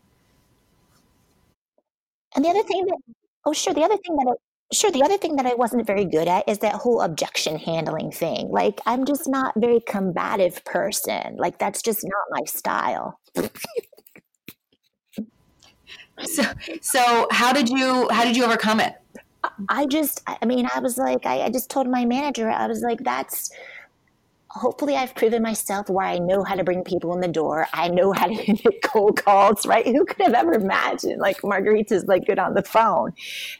And 2.34 2.44
the 2.44 2.48
other 2.50 2.62
thing 2.62 2.84
that, 2.86 2.98
oh, 3.44 3.52
sure, 3.52 3.72
the 3.72 3.82
other 3.82 3.96
thing 3.96 4.16
that, 4.16 4.26
I, 4.28 4.34
sure, 4.74 4.90
the 4.90 5.02
other 5.02 5.16
thing 5.16 5.36
that 5.36 5.46
I 5.46 5.54
wasn't 5.54 5.86
very 5.86 6.04
good 6.04 6.28
at 6.28 6.48
is 6.48 6.58
that 6.58 6.74
whole 6.74 7.00
objection 7.00 7.56
handling 7.58 8.10
thing. 8.10 8.48
Like, 8.50 8.80
I'm 8.86 9.04
just 9.04 9.28
not 9.28 9.54
very 9.56 9.80
combative 9.80 10.64
person. 10.64 11.36
Like, 11.36 11.58
that's 11.58 11.80
just 11.80 12.04
not 12.04 12.26
my 12.30 12.44
style. 12.44 13.20
so, 16.24 16.42
so 16.80 17.28
how 17.30 17.52
did 17.52 17.68
you 17.68 18.08
how 18.10 18.24
did 18.24 18.36
you 18.36 18.44
overcome 18.44 18.80
it? 18.80 18.94
I 19.68 19.86
just, 19.86 20.22
I 20.26 20.44
mean, 20.44 20.68
I 20.74 20.80
was 20.80 20.98
like, 20.98 21.24
I, 21.24 21.42
I 21.42 21.50
just 21.50 21.70
told 21.70 21.88
my 21.88 22.04
manager, 22.04 22.50
I 22.50 22.66
was 22.66 22.82
like, 22.82 22.98
that's 23.04 23.50
hopefully 24.56 24.96
I've 24.96 25.14
proven 25.14 25.42
myself 25.42 25.88
where 25.90 26.06
I 26.06 26.18
know 26.18 26.42
how 26.42 26.54
to 26.54 26.64
bring 26.64 26.82
people 26.82 27.14
in 27.14 27.20
the 27.20 27.28
door. 27.28 27.66
I 27.72 27.88
know 27.88 28.12
how 28.12 28.26
to 28.26 28.34
hit 28.34 28.82
cold 28.82 29.22
calls, 29.22 29.66
right? 29.66 29.86
Who 29.86 30.04
could 30.04 30.22
have 30.22 30.34
ever 30.34 30.54
imagined 30.54 31.20
like 31.20 31.42
Marguerita's 31.42 32.04
like 32.06 32.26
good 32.26 32.38
on 32.38 32.54
the 32.54 32.62
phone? 32.62 33.12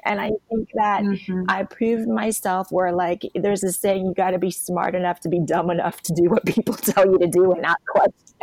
And 0.05 0.21
I 0.21 0.31
think 0.49 0.71
that 0.75 1.03
mm-hmm. 1.03 1.45
I 1.49 1.65
proved 1.65 2.09
myself 2.09 2.73
where 2.73 2.93
like 2.93 3.23
there's 3.35 3.63
a 3.63 3.73
saying 3.73 4.07
you 4.07 4.15
got 4.15 4.31
to 4.31 4.39
be 4.39 4.51
smart 4.51 4.95
enough 4.95 5.21
to 5.21 5.29
be 5.29 5.41
dumb 5.41 5.71
enough 5.71 6.03
to 6.03 6.15
do 6.15 6.31
what 6.31 6.45
people 6.47 6.75
tell 6.75 7.07
you 7.07 7.19
to 7.19 7.27
do 7.27 7.53
and 7.53 7.63
not 7.63 7.79
question. 7.87 8.13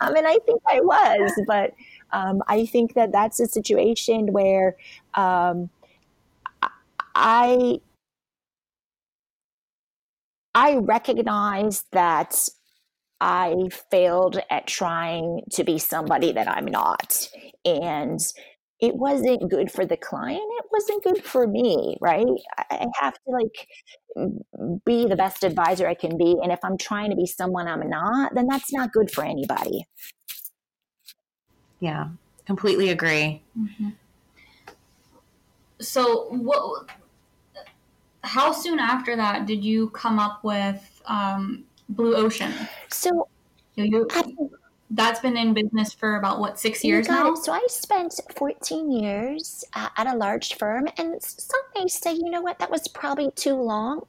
I 0.00 0.12
mean, 0.12 0.26
I 0.26 0.38
think 0.46 0.62
I 0.70 0.80
was, 0.80 1.32
but 1.46 1.72
um, 2.12 2.42
I 2.46 2.66
think 2.66 2.94
that 2.94 3.12
that's 3.12 3.40
a 3.40 3.46
situation 3.46 4.32
where 4.32 4.76
um, 5.14 5.70
I 7.14 7.80
I 10.58 10.74
recognize 10.74 11.84
that 11.92 12.36
I 13.20 13.54
failed 13.92 14.40
at 14.50 14.66
trying 14.66 15.42
to 15.52 15.62
be 15.62 15.78
somebody 15.78 16.32
that 16.32 16.48
I'm 16.48 16.64
not. 16.64 17.28
And 17.64 18.18
it 18.80 18.96
wasn't 18.96 19.48
good 19.48 19.70
for 19.70 19.86
the 19.86 19.96
client. 19.96 20.42
It 20.42 20.64
wasn't 20.72 21.04
good 21.04 21.22
for 21.22 21.46
me, 21.46 21.96
right? 22.00 22.26
I 22.58 22.86
have 22.98 23.14
to 23.14 23.30
like 23.30 23.68
be 24.84 25.06
the 25.06 25.14
best 25.14 25.44
advisor 25.44 25.86
I 25.86 25.94
can 25.94 26.18
be. 26.18 26.36
And 26.42 26.50
if 26.50 26.58
I'm 26.64 26.76
trying 26.76 27.10
to 27.10 27.16
be 27.16 27.26
someone 27.26 27.68
I'm 27.68 27.88
not, 27.88 28.34
then 28.34 28.48
that's 28.48 28.72
not 28.72 28.92
good 28.92 29.12
for 29.12 29.24
anybody. 29.24 29.86
Yeah, 31.78 32.08
completely 32.46 32.88
agree. 32.88 33.42
Mm-hmm. 33.56 33.90
So, 35.78 36.24
what 36.30 36.88
how 38.24 38.52
soon 38.52 38.78
after 38.78 39.16
that 39.16 39.46
did 39.46 39.64
you 39.64 39.90
come 39.90 40.18
up 40.18 40.42
with 40.44 41.02
um, 41.06 41.64
Blue 41.88 42.14
Ocean? 42.14 42.52
So 42.88 43.28
you, 43.76 44.06
you, 44.14 44.50
that's 44.90 45.20
been 45.20 45.36
in 45.36 45.54
business 45.54 45.92
for 45.92 46.16
about 46.16 46.40
what 46.40 46.58
six 46.58 46.82
years 46.82 47.08
now. 47.08 47.32
It. 47.32 47.38
So 47.38 47.52
I 47.52 47.64
spent 47.68 48.14
14 48.36 48.90
years 48.90 49.64
uh, 49.74 49.88
at 49.96 50.06
a 50.06 50.16
large 50.16 50.54
firm, 50.54 50.88
and 50.96 51.22
some 51.22 51.60
may 51.76 51.86
say, 51.88 52.12
you 52.12 52.30
know 52.30 52.40
what, 52.40 52.58
that 52.58 52.70
was 52.70 52.88
probably 52.88 53.30
too 53.36 53.54
long. 53.54 54.02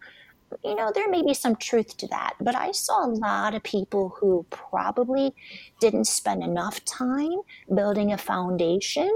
You 0.63 0.75
know, 0.75 0.91
there 0.93 1.07
may 1.07 1.21
be 1.21 1.35
some 1.35 1.55
truth 1.55 1.95
to 1.97 2.07
that, 2.07 2.33
but 2.41 2.55
I 2.55 2.71
saw 2.71 3.05
a 3.05 3.07
lot 3.07 3.53
of 3.53 3.61
people 3.61 4.15
who 4.19 4.47
probably 4.49 5.35
didn't 5.79 6.05
spend 6.05 6.41
enough 6.41 6.83
time 6.85 7.41
building 7.75 8.13
a 8.13 8.17
foundation. 8.17 9.11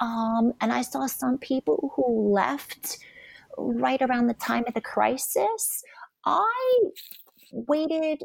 Um, 0.00 0.52
and 0.60 0.72
I 0.72 0.82
saw 0.82 1.06
some 1.06 1.38
people 1.38 1.92
who 1.94 2.32
left 2.32 2.98
right 3.58 4.00
around 4.02 4.26
the 4.26 4.34
time 4.34 4.64
of 4.66 4.74
the 4.74 4.80
crisis. 4.80 5.82
I 6.24 6.80
waited 7.50 8.22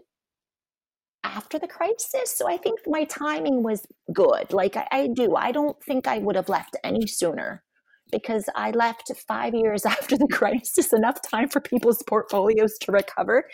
after 1.23 1.59
the 1.59 1.67
crisis. 1.67 2.35
So 2.35 2.47
I 2.47 2.57
think 2.57 2.79
my 2.87 3.03
timing 3.05 3.63
was 3.63 3.85
good. 4.13 4.53
Like 4.53 4.77
I, 4.77 4.87
I, 4.91 5.07
do. 5.07 5.35
I 5.35 5.51
don't 5.51 5.81
think 5.83 6.07
I 6.07 6.19
would 6.19 6.35
have 6.35 6.49
left 6.49 6.77
any 6.83 7.07
sooner 7.07 7.63
because 8.11 8.45
I 8.55 8.71
left 8.71 9.11
five 9.27 9.53
years 9.53 9.85
after 9.85 10.17
the 10.17 10.27
crisis, 10.27 10.93
enough 10.93 11.21
time 11.21 11.49
for 11.49 11.59
people's 11.59 12.03
portfolios 12.03 12.77
to 12.79 12.91
recover. 12.91 13.45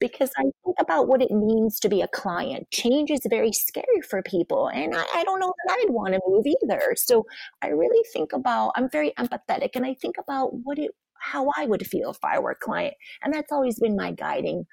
Because 0.00 0.30
I 0.36 0.42
think 0.42 0.76
about 0.78 1.08
what 1.08 1.22
it 1.22 1.30
means 1.30 1.80
to 1.80 1.88
be 1.88 2.02
a 2.02 2.08
client. 2.08 2.70
Change 2.70 3.10
is 3.10 3.20
very 3.28 3.52
scary 3.52 4.02
for 4.08 4.22
people, 4.22 4.68
and 4.68 4.94
I, 4.94 5.04
I 5.14 5.24
don't 5.24 5.40
know 5.40 5.52
that 5.66 5.78
I'd 5.80 5.90
want 5.90 6.14
to 6.14 6.20
move 6.26 6.46
either. 6.46 6.94
So 6.96 7.24
I 7.62 7.68
really 7.68 8.04
think 8.12 8.32
about, 8.32 8.72
I'm 8.76 8.90
very 8.90 9.12
empathetic, 9.18 9.70
and 9.74 9.86
I 9.86 9.94
think 9.94 10.16
about 10.18 10.54
what 10.64 10.78
it, 10.78 10.90
how 11.22 11.50
I 11.56 11.66
would 11.66 11.86
feel 11.86 12.10
if 12.10 12.18
I 12.24 12.38
were 12.38 12.50
a 12.50 12.56
client. 12.56 12.94
And 13.22 13.32
that's 13.32 13.52
always 13.52 13.78
been 13.78 13.96
my 13.96 14.12
guiding, 14.12 14.66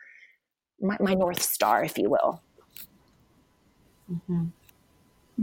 my, 0.81 0.97
my 0.99 1.13
North 1.13 1.41
Star, 1.41 1.83
if 1.83 1.97
you 1.97 2.09
will. 2.09 2.41
Mm-hmm. 4.11 4.45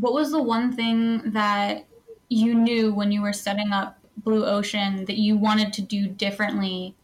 What 0.01 0.13
was 0.13 0.33
the 0.33 0.43
one 0.43 0.73
thing 0.75 1.31
that 1.31 1.87
you 2.29 2.55
knew 2.55 2.93
when 2.93 3.13
you 3.13 3.23
were 3.23 3.33
setting 3.33 3.73
up 3.73 3.99
Blue 4.19 4.45
Ocean 4.45 5.05
that 5.05 5.17
you 5.17 5.37
wanted 5.37 5.73
to 5.75 5.83
do 5.83 6.09
differently 6.09 6.97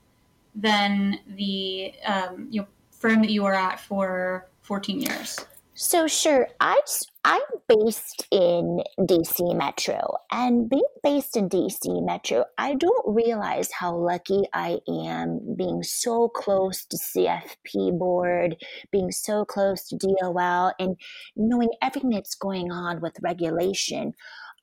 than 0.55 1.21
the 1.27 1.95
um, 2.05 2.49
you 2.51 2.63
know, 2.63 2.67
firm 2.91 3.23
that 3.23 3.31
you 3.31 3.45
were 3.45 3.55
at 3.55 3.79
for 3.79 4.49
14 4.63 5.01
years? 5.01 5.39
So 5.75 6.07
sure, 6.07 6.49
I 6.61 6.81
I'm 7.25 7.41
based 7.69 8.27
in 8.33 8.83
DC 8.99 9.57
Metro, 9.57 10.17
and 10.33 10.69
being 10.69 10.83
based 11.05 11.37
in 11.37 11.49
DC 11.49 12.05
Metro, 12.05 12.45
I 12.59 12.75
don't 12.75 13.15
realize 13.15 13.71
how 13.71 13.95
lucky 13.95 14.43
I 14.53 14.81
am 14.89 15.55
being 15.57 15.85
so 15.85 16.29
close 16.29 16.85
to 16.87 16.97
CFP 16.97 17.97
board, 17.97 18.57
being 18.91 19.13
so 19.13 19.45
close 19.45 19.87
to 19.89 19.97
DOL, 19.97 20.73
and 20.81 20.97
knowing 21.37 21.71
everything 21.81 22.11
that's 22.11 22.35
going 22.35 22.73
on 22.73 23.01
with 23.01 23.15
regulation. 23.23 24.15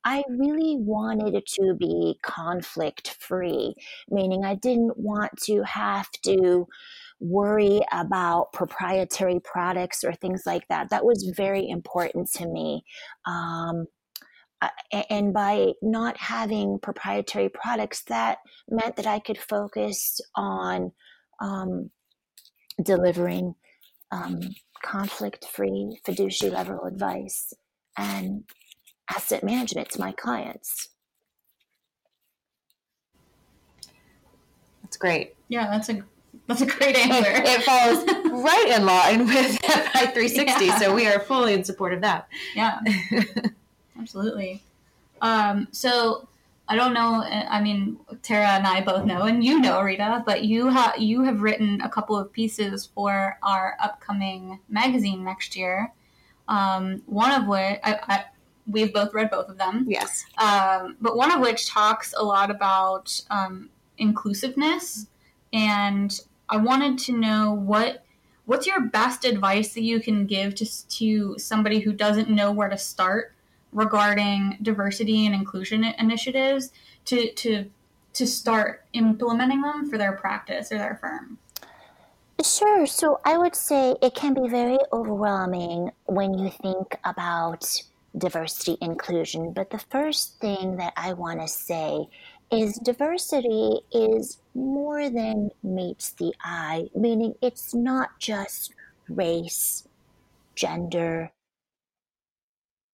I 0.04 0.22
really 0.28 0.76
wanted 0.78 1.34
it 1.34 1.46
to 1.60 1.74
be 1.74 2.18
conflict 2.22 3.16
free, 3.20 3.74
meaning 4.10 4.44
I 4.44 4.54
didn't 4.54 4.98
want 4.98 5.36
to 5.44 5.62
have 5.62 6.10
to 6.24 6.66
worry 7.20 7.80
about 7.92 8.52
proprietary 8.52 9.40
products 9.40 10.02
or 10.02 10.12
things 10.14 10.42
like 10.46 10.66
that. 10.68 10.90
That 10.90 11.04
was 11.04 11.32
very 11.36 11.68
important 11.68 12.30
to 12.32 12.46
me. 12.48 12.82
Um, 13.26 13.86
and 15.08 15.32
by 15.32 15.72
not 15.80 16.16
having 16.18 16.78
proprietary 16.80 17.48
products, 17.48 18.02
that 18.04 18.38
meant 18.68 18.96
that 18.96 19.06
I 19.06 19.18
could 19.18 19.38
focus 19.38 20.20
on 20.34 20.92
um, 21.40 21.90
delivering 22.82 23.54
um, 24.10 24.40
conflict 24.82 25.46
free 25.46 25.98
fiduciary 26.04 26.54
level 26.54 26.84
advice 26.84 27.54
and 27.96 28.44
asset 29.14 29.42
management 29.42 29.88
to 29.90 30.00
my 30.00 30.12
clients. 30.12 30.88
That's 34.82 34.96
great. 34.96 35.34
Yeah, 35.48 35.68
that's 35.70 35.88
a 35.88 36.02
that's 36.50 36.62
a 36.62 36.66
great 36.66 36.96
answer. 36.96 37.30
It, 37.32 37.62
falls 37.62 38.04
right 38.44 38.74
in 38.76 38.84
line 38.84 39.26
with 39.26 39.56
FI 39.60 40.06
360, 40.06 40.64
yeah. 40.64 40.78
so 40.78 40.92
we 40.92 41.06
are 41.06 41.20
fully 41.20 41.54
in 41.54 41.62
support 41.62 41.94
of 41.94 42.00
that. 42.00 42.28
Yeah, 42.56 42.80
absolutely. 43.98 44.60
Um, 45.20 45.68
so 45.70 46.26
I 46.68 46.74
don't 46.74 46.92
know. 46.92 47.22
I 47.22 47.60
mean, 47.60 48.00
Terra 48.22 48.48
and 48.48 48.66
I 48.66 48.80
both 48.80 49.04
know, 49.04 49.22
and 49.22 49.44
you 49.44 49.60
know, 49.60 49.80
Rita, 49.80 50.24
but 50.26 50.42
you 50.42 50.66
have 50.68 50.98
you 50.98 51.22
have 51.22 51.40
written 51.40 51.80
a 51.82 51.88
couple 51.88 52.18
of 52.18 52.32
pieces 52.32 52.90
for 52.94 53.38
our 53.44 53.76
upcoming 53.80 54.58
magazine 54.68 55.22
next 55.22 55.54
year. 55.54 55.92
Um, 56.48 57.02
one 57.06 57.30
of 57.30 57.46
which 57.46 57.78
I, 57.84 57.98
I, 58.08 58.24
we've 58.66 58.92
both 58.92 59.14
read 59.14 59.30
both 59.30 59.48
of 59.48 59.56
them. 59.56 59.84
Yes. 59.88 60.24
Um, 60.36 60.96
but 61.00 61.16
one 61.16 61.30
of 61.30 61.40
which 61.40 61.68
talks 61.68 62.12
a 62.16 62.24
lot 62.24 62.50
about 62.50 63.20
um, 63.30 63.70
inclusiveness 63.98 65.06
and 65.52 66.20
I 66.50 66.56
wanted 66.56 66.98
to 67.00 67.12
know 67.12 67.52
what 67.52 68.04
what's 68.46 68.66
your 68.66 68.80
best 68.80 69.24
advice 69.24 69.74
that 69.74 69.82
you 69.82 70.00
can 70.00 70.26
give 70.26 70.54
to 70.56 70.88
to 70.88 71.38
somebody 71.38 71.80
who 71.80 71.92
doesn't 71.92 72.28
know 72.28 72.50
where 72.50 72.68
to 72.68 72.78
start 72.78 73.32
regarding 73.72 74.58
diversity 74.60 75.26
and 75.26 75.34
inclusion 75.34 75.84
initiatives 75.84 76.72
to 77.06 77.32
to 77.34 77.70
to 78.12 78.26
start 78.26 78.84
implementing 78.92 79.62
them 79.62 79.88
for 79.88 79.96
their 79.96 80.12
practice 80.12 80.72
or 80.72 80.78
their 80.78 80.98
firm. 81.00 81.38
Sure. 82.44 82.86
So 82.86 83.20
I 83.24 83.36
would 83.36 83.54
say 83.54 83.96
it 84.02 84.14
can 84.14 84.34
be 84.34 84.48
very 84.48 84.78
overwhelming 84.92 85.92
when 86.06 86.34
you 86.34 86.50
think 86.50 86.96
about 87.04 87.82
diversity 88.16 88.76
inclusion. 88.80 89.52
But 89.52 89.70
the 89.70 89.78
first 89.78 90.40
thing 90.40 90.76
that 90.76 90.92
I 90.96 91.12
want 91.12 91.40
to 91.40 91.48
say 91.48 92.08
is 92.52 92.76
diversity 92.78 93.80
is 93.92 94.38
more 94.54 95.08
than 95.08 95.50
meets 95.62 96.10
the 96.10 96.34
eye, 96.42 96.88
meaning 96.94 97.34
it's 97.40 97.74
not 97.74 98.18
just 98.18 98.74
race, 99.08 99.86
gender, 100.56 101.32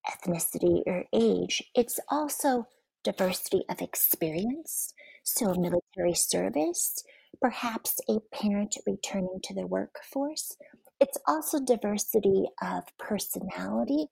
ethnicity, 0.08 0.82
or 0.86 1.04
age. 1.12 1.62
It's 1.74 1.98
also 2.08 2.68
diversity 3.02 3.62
of 3.68 3.80
experience. 3.80 4.92
So, 5.22 5.54
military 5.54 6.14
service, 6.14 7.02
perhaps 7.40 7.98
a 8.08 8.20
parent 8.32 8.76
returning 8.86 9.40
to 9.42 9.54
the 9.54 9.66
workforce. 9.66 10.56
It's 11.00 11.18
also 11.26 11.60
diversity 11.64 12.44
of 12.62 12.84
personality 12.98 14.06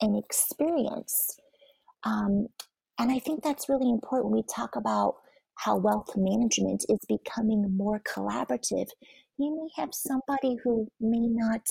and 0.00 0.16
experience. 0.16 1.36
Um, 2.04 2.48
and 3.00 3.10
I 3.10 3.18
think 3.18 3.42
that's 3.42 3.70
really 3.70 3.88
important 3.88 4.34
we 4.34 4.42
talk 4.42 4.76
about 4.76 5.16
how 5.56 5.76
wealth 5.76 6.10
management 6.16 6.84
is 6.90 6.98
becoming 7.08 7.74
more 7.74 8.00
collaborative. 8.00 8.88
You 9.38 9.56
may 9.56 9.82
have 9.82 9.94
somebody 9.94 10.56
who 10.62 10.86
may 11.00 11.26
not 11.26 11.66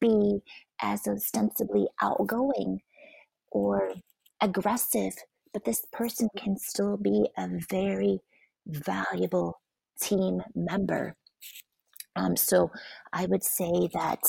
be 0.00 0.40
as 0.80 1.06
ostensibly 1.06 1.86
outgoing 2.02 2.80
or 3.52 3.92
aggressive, 4.40 5.12
but 5.52 5.64
this 5.64 5.86
person 5.92 6.28
can 6.36 6.56
still 6.58 6.96
be 6.96 7.28
a 7.38 7.48
very 7.70 8.18
valuable 8.66 9.60
team 10.00 10.40
member. 10.56 11.14
Um, 12.16 12.36
so 12.36 12.72
I 13.12 13.26
would 13.26 13.44
say 13.44 13.88
that 13.94 14.22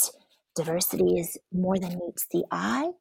diversity 0.55 1.17
is 1.19 1.39
more 1.51 1.79
than 1.79 1.97
meets 1.97 2.27
the 2.31 2.43
eye. 2.51 2.91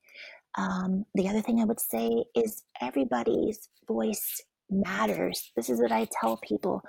Um, 0.56 1.06
the 1.14 1.28
other 1.28 1.40
thing 1.40 1.60
I 1.60 1.64
would 1.64 1.80
say 1.80 2.24
is 2.34 2.62
everybody's 2.80 3.68
voice 3.88 4.40
matters. 4.70 5.50
This 5.56 5.70
is 5.70 5.80
what 5.80 5.92
I 5.92 6.06
tell 6.20 6.36
people. 6.36 6.82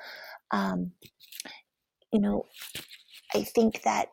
Um, 0.51 0.91
you 2.11 2.19
know, 2.19 2.45
I 3.33 3.43
think 3.43 3.83
that 3.83 4.09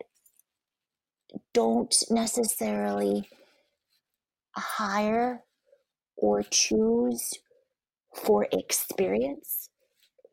don't 1.52 1.94
necessarily 2.10 3.28
hire 4.56 5.42
or 6.16 6.42
choose 6.42 7.32
for 8.14 8.46
experience, 8.52 9.70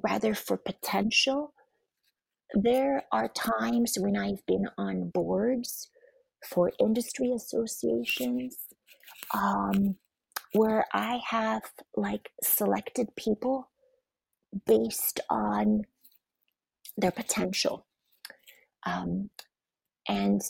rather 0.04 0.34
for 0.34 0.58
potential. 0.58 1.54
There 2.54 3.04
are 3.12 3.28
times 3.30 3.98
when 4.00 4.18
I've 4.18 4.46
been 4.46 4.68
on 4.78 5.10
boards 5.10 5.90
for 6.50 6.72
industry 6.80 7.32
associations 7.32 8.67
um, 9.34 9.96
where 10.54 10.86
I 10.94 11.20
have 11.30 11.64
like 11.96 12.32
selected 12.44 13.16
people 13.16 13.70
based 14.66 15.20
on 15.30 15.84
their 16.98 17.12
potential. 17.12 17.86
Um, 18.86 19.30
and 20.08 20.42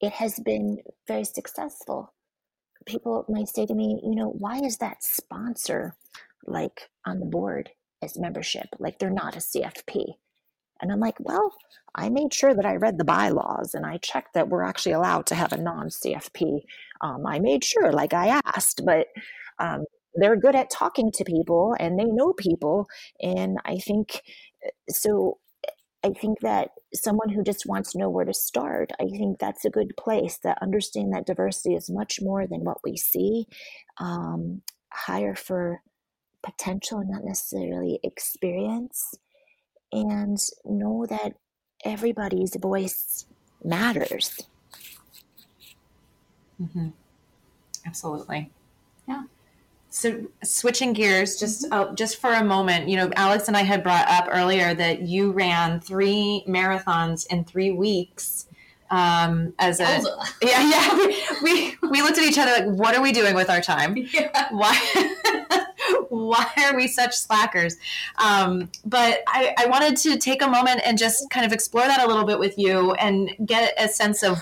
it 0.00 0.12
has 0.12 0.38
been 0.44 0.78
very 1.08 1.24
successful. 1.24 2.12
People 2.84 3.24
might 3.28 3.48
say 3.48 3.66
to 3.66 3.74
me, 3.74 4.00
you 4.04 4.14
know, 4.14 4.28
why 4.28 4.58
is 4.58 4.78
that 4.78 5.02
sponsor 5.02 5.96
like 6.44 6.90
on 7.06 7.18
the 7.18 7.26
board 7.26 7.70
as 8.02 8.18
membership? 8.18 8.66
Like 8.78 8.98
they're 8.98 9.10
not 9.10 9.36
a 9.36 9.40
CFP. 9.40 10.14
And 10.80 10.92
I'm 10.92 11.00
like, 11.00 11.16
well, 11.18 11.54
I 11.94 12.08
made 12.08 12.32
sure 12.34 12.54
that 12.54 12.66
I 12.66 12.76
read 12.76 12.98
the 12.98 13.04
bylaws 13.04 13.74
and 13.74 13.86
I 13.86 13.96
checked 13.98 14.34
that 14.34 14.48
we're 14.48 14.62
actually 14.62 14.92
allowed 14.92 15.26
to 15.26 15.34
have 15.34 15.52
a 15.52 15.60
non 15.60 15.88
CFP. 15.88 16.60
Um, 17.00 17.26
I 17.26 17.38
made 17.38 17.64
sure, 17.64 17.92
like 17.92 18.12
I 18.12 18.40
asked, 18.44 18.82
but 18.84 19.06
um, 19.58 19.84
they're 20.14 20.36
good 20.36 20.54
at 20.54 20.70
talking 20.70 21.10
to 21.12 21.24
people 21.24 21.74
and 21.78 21.98
they 21.98 22.04
know 22.04 22.32
people. 22.32 22.88
And 23.20 23.58
I 23.64 23.78
think 23.78 24.22
uh, 24.64 24.70
so. 24.88 25.38
I 26.04 26.10
think 26.10 26.38
that 26.40 26.70
someone 26.94 27.30
who 27.30 27.42
just 27.42 27.66
wants 27.66 27.90
to 27.90 27.98
know 27.98 28.08
where 28.08 28.26
to 28.26 28.34
start, 28.34 28.92
I 29.00 29.06
think 29.06 29.40
that's 29.40 29.64
a 29.64 29.70
good 29.70 29.92
place 29.98 30.38
that 30.44 30.62
understand 30.62 31.12
that 31.12 31.26
diversity 31.26 31.74
is 31.74 31.90
much 31.90 32.20
more 32.22 32.46
than 32.46 32.62
what 32.62 32.78
we 32.84 32.96
see. 32.96 33.46
Um, 33.98 34.62
hire 34.92 35.34
for 35.34 35.80
potential, 36.44 36.98
and 36.98 37.10
not 37.10 37.24
necessarily 37.24 37.98
experience 38.04 39.16
and 39.92 40.38
know 40.64 41.06
that 41.06 41.34
everybody's 41.84 42.56
voice 42.56 43.26
matters. 43.62 44.40
Mm-hmm. 46.60 46.88
Absolutely. 47.86 48.50
Yeah. 49.08 49.22
so 49.90 50.26
switching 50.42 50.92
gears 50.92 51.38
just 51.38 51.66
uh, 51.70 51.94
just 51.94 52.20
for 52.20 52.32
a 52.32 52.42
moment 52.42 52.88
you 52.88 52.96
know 52.96 53.08
alex 53.14 53.46
and 53.46 53.56
i 53.56 53.62
had 53.62 53.84
brought 53.84 54.08
up 54.08 54.26
earlier 54.32 54.74
that 54.74 55.02
you 55.02 55.30
ran 55.30 55.78
three 55.78 56.42
marathons 56.48 57.24
in 57.28 57.44
three 57.44 57.70
weeks 57.70 58.46
um, 58.90 59.52
as 59.60 59.78
a 59.78 59.84
yeah 60.42 60.68
yeah 60.68 61.06
we, 61.42 61.76
we 61.88 62.02
looked 62.02 62.18
at 62.18 62.24
each 62.24 62.38
other 62.38 62.66
like 62.66 62.76
what 62.76 62.96
are 62.96 63.02
we 63.02 63.12
doing 63.12 63.36
with 63.36 63.48
our 63.48 63.60
time 63.60 63.96
yeah. 64.12 64.48
why 64.50 65.14
why 66.26 66.46
are 66.64 66.76
we 66.76 66.88
such 66.88 67.16
slackers? 67.16 67.76
Um, 68.22 68.70
but 68.84 69.22
I, 69.26 69.54
I 69.58 69.66
wanted 69.66 69.96
to 69.98 70.18
take 70.18 70.42
a 70.42 70.48
moment 70.48 70.80
and 70.84 70.98
just 70.98 71.30
kind 71.30 71.46
of 71.46 71.52
explore 71.52 71.86
that 71.86 72.02
a 72.02 72.06
little 72.06 72.24
bit 72.24 72.38
with 72.38 72.58
you 72.58 72.92
and 72.94 73.30
get 73.44 73.74
a 73.78 73.88
sense 73.88 74.22
of 74.22 74.38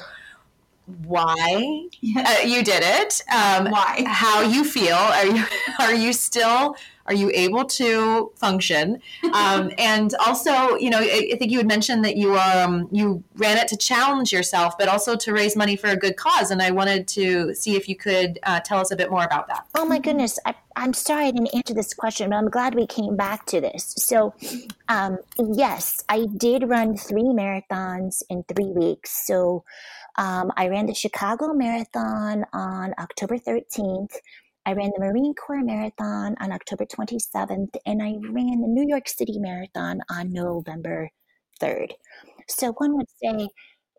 why 1.07 1.89
uh, 2.17 2.37
you 2.45 2.63
did 2.63 2.83
it 2.85 3.23
um, 3.35 3.71
why? 3.71 4.05
how 4.07 4.43
you 4.43 4.65
feel. 4.65 4.97
Are 4.97 5.27
you 5.27 5.45
are 5.79 5.95
you 5.95 6.13
still 6.13 6.77
are 7.07 7.15
you 7.15 7.31
able 7.35 7.65
to 7.65 8.33
function? 8.37 9.01
Um, 9.33 9.71
and 9.79 10.15
also 10.27 10.77
you 10.77 10.91
know 10.91 10.99
I, 10.99 11.31
I, 11.33 11.37
think 11.37 11.51
you 11.51 11.59
had 11.59 11.67
mentioned 11.67 12.05
that 12.05 12.17
you 12.17 12.37
um 12.37 12.89
you 12.91 13.23
ran 13.37 13.59
it 13.59 13.69
to 13.69 13.77
challenge 13.77 14.33
yourself 14.33 14.79
but 14.79 14.89
also 14.89 15.17
to 15.17 15.33
raise 15.33 15.57
money 15.57 15.77
for 15.77 15.89
a 15.89 15.97
good 15.97 16.17
cause. 16.17 16.51
And 16.51 16.63
i 16.63 16.71
wanted 16.71 17.07
to 17.09 17.55
see 17.55 17.77
if 17.77 17.89
you 17.89 17.97
could 17.97 18.39
uh, 18.43 18.61
tell 18.61 18.79
us 18.79 18.91
a 18.91 18.97
bit 18.97 19.11
more 19.11 19.25
about 19.25 19.49
that. 19.49 19.67
Oh 19.75 19.85
my 19.85 19.99
goodness. 19.99 20.39
I, 20.45 20.55
i'm 20.77 20.93
sorry 20.93 21.27
i 21.27 21.31
didn't 21.31 21.55
answer 21.55 21.73
this 21.73 21.95
question 21.95 22.31
but 22.31 22.37
i'm 22.37 22.51
glad 22.51 22.75
we 22.75 22.87
came 22.87 23.17
back 23.17 23.47
to 23.47 23.61
this. 23.61 23.95
So 23.97 24.35
um, 24.89 25.19
yes 25.39 26.03
i 26.09 26.27
did 26.37 26.69
run 26.69 26.97
three 26.97 27.23
marathons 27.23 28.23
in 28.31 28.45
three 28.45 28.73
weeks. 28.73 29.27
So 29.27 29.65
um, 30.17 30.53
I 30.57 30.69
ran 30.69 30.87
the 30.87 30.95
Chicago 30.95 31.53
Marathon 31.53 32.45
on 32.53 32.95
October 32.99 33.39
13th. 33.39 34.15
I 34.67 34.73
ran 34.73 34.91
the 34.97 35.05
Marine 35.05 35.35
Corps 35.35 35.63
Marathon 35.63 36.37
on 36.41 36.53
October 36.53 36.87
27th, 36.87 37.77
and 37.85 38.03
I 38.03 38.15
ran 38.31 38.61
the 38.61 38.69
New 38.69 38.87
York 38.89 39.09
City 39.09 39.39
Marathon 39.39 40.01
on 40.11 40.33
November 40.33 41.11
3rd. 41.61 41.93
So 42.49 42.73
one 42.73 42.97
would 42.97 43.09
say, 43.23 43.49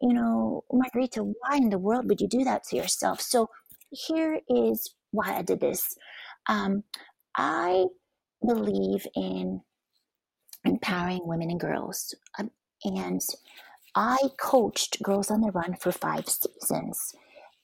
you 0.02 0.14
know, 0.14 0.64
Marguerita, 0.72 1.34
why 1.40 1.58
in 1.58 1.70
the 1.70 1.78
world 1.78 2.08
would 2.08 2.22
you 2.22 2.28
do 2.28 2.44
that 2.44 2.64
to 2.66 2.76
yourself? 2.76 3.22
So 3.22 3.50
here 3.92 4.40
is 4.50 4.94
why 5.12 5.38
I 5.38 5.42
did 5.44 5.60
this. 5.60 5.96
Um, 6.48 6.84
I 7.38 7.86
believe 8.46 9.06
in 9.16 9.62
empowering 10.64 11.22
women 11.26 11.52
and 11.52 11.60
girls. 11.60 12.16
Um, 12.40 12.52
and 12.84 13.22
I 13.96 14.18
coached 14.40 15.02
Girls 15.02 15.32
on 15.32 15.42
the 15.42 15.52
Run 15.52 15.76
for 15.76 15.92
five 15.92 16.28
seasons. 16.28 17.14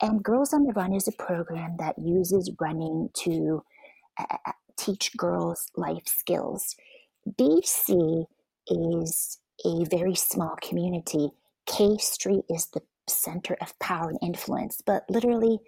And 0.02 0.24
Girls 0.24 0.54
on 0.54 0.64
the 0.64 0.74
Run 0.74 0.94
is 0.94 1.08
a 1.08 1.12
program 1.12 1.76
that 1.78 1.96
uses 2.00 2.52
running 2.60 3.10
to 3.24 3.64
uh, 4.20 4.38
uh 4.46 4.52
teach 4.78 5.16
girls 5.16 5.70
life 5.76 6.08
skills. 6.08 6.76
DC 7.40 8.26
is 8.68 9.38
a 9.64 9.86
very 9.86 10.16
small 10.16 10.56
community. 10.62 11.30
K 11.68 11.98
Street 11.98 12.46
is 12.50 12.68
the 12.68 12.82
center 13.08 13.56
of 13.62 13.78
power 13.80 14.10
and 14.10 14.20
influence, 14.22 14.82
but 14.84 15.04
literally 15.10 15.60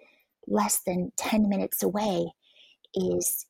less 0.46 0.80
than 0.84 1.12
10 1.16 1.48
minutes 1.48 1.82
away 1.82 2.32
is 2.94 3.46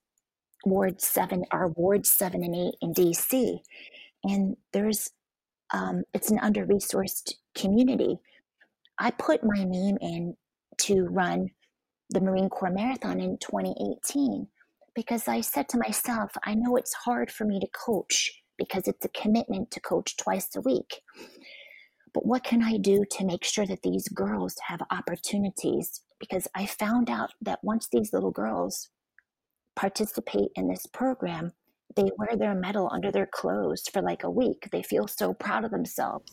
Ward 0.65 1.01
7, 1.01 1.45
our 1.51 1.69
Ward 1.69 2.07
7 2.07 2.43
and 2.43 2.55
8 2.55 2.75
in 2.81 2.95
DC. 2.95 3.59
And 4.25 4.57
there's 4.73 5.11
um, 5.73 6.05
it's 6.13 6.31
an 6.31 6.39
under 6.41 6.67
resourced 6.67 7.35
community. 7.55 8.19
I 8.99 9.11
put 9.11 9.43
my 9.43 9.65
name 9.65 9.97
in 10.01 10.37
to 10.79 11.05
run 11.05 11.51
the 12.11 12.21
Marine 12.21 12.49
Corps 12.49 12.71
Marathon 12.71 13.21
in 13.21 13.39
2018 13.39 14.47
because 14.95 15.27
I 15.27 15.41
said 15.41 15.69
to 15.71 15.79
myself, 15.79 16.33
I 16.45 16.55
know 16.55 16.77
it's 16.77 16.95
hard 16.95 17.31
for 17.31 17.45
me 17.45 17.59
to 17.61 17.67
coach 17.69 18.31
because 18.57 18.87
it's 18.87 19.05
a 19.05 19.21
commitment 19.21 19.71
to 19.73 19.81
coach 19.81 20.17
twice 20.17 20.55
a 20.57 20.61
week. 20.61 21.01
But 22.13 22.27
what 22.27 22.45
can 22.45 22.63
I 22.63 22.77
do 22.77 23.05
to 23.11 23.25
make 23.25 23.45
sure 23.45 23.67
that 23.67 23.83
these 23.83 24.07
girls 24.09 24.55
have 24.69 24.81
opportunities? 24.91 26.03
Because 26.21 26.47
I 26.55 26.67
found 26.67 27.11
out 27.11 27.31
that 27.43 27.65
once 27.65 27.89
these 27.91 28.13
little 28.13 28.31
girls 28.31 28.91
participate 29.75 30.51
in 30.55 30.69
this 30.69 30.87
program, 30.87 31.53
they 31.97 32.11
wear 32.17 32.37
their 32.37 32.55
medal 32.55 32.89
under 32.93 33.11
their 33.11 33.27
clothes 33.27 33.83
for 33.93 34.01
like 34.01 34.23
a 34.23 34.31
week. 34.31 34.69
They 34.71 34.83
feel 34.83 35.09
so 35.09 35.35
proud 35.35 35.65
of 35.65 35.73
themselves. 35.73 36.33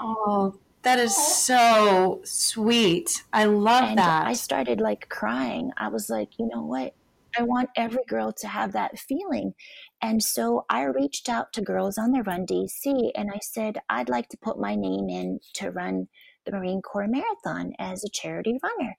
Oh, 0.00 0.54
that 0.86 0.98
is 1.00 1.16
so 1.16 2.20
sweet. 2.24 3.24
I 3.32 3.44
love 3.46 3.90
and 3.90 3.98
that. 3.98 4.26
I 4.26 4.34
started 4.34 4.80
like 4.80 5.08
crying. 5.08 5.72
I 5.76 5.88
was 5.88 6.08
like, 6.08 6.38
you 6.38 6.46
know 6.46 6.62
what? 6.62 6.94
I 7.36 7.42
want 7.42 7.70
every 7.76 8.04
girl 8.08 8.32
to 8.34 8.46
have 8.46 8.72
that 8.72 8.98
feeling. 8.98 9.54
And 10.00 10.22
so 10.22 10.64
I 10.70 10.84
reached 10.84 11.28
out 11.28 11.52
to 11.54 11.60
Girls 11.60 11.98
on 11.98 12.12
the 12.12 12.22
Run 12.22 12.46
DC 12.46 13.10
and 13.16 13.30
I 13.34 13.40
said, 13.42 13.78
I'd 13.88 14.08
like 14.08 14.28
to 14.28 14.38
put 14.38 14.60
my 14.60 14.74
name 14.76 15.08
in 15.08 15.40
to 15.54 15.70
run 15.70 16.06
the 16.44 16.52
Marine 16.52 16.82
Corps 16.82 17.08
Marathon 17.08 17.72
as 17.80 18.04
a 18.04 18.08
charity 18.08 18.58
runner. 18.62 18.96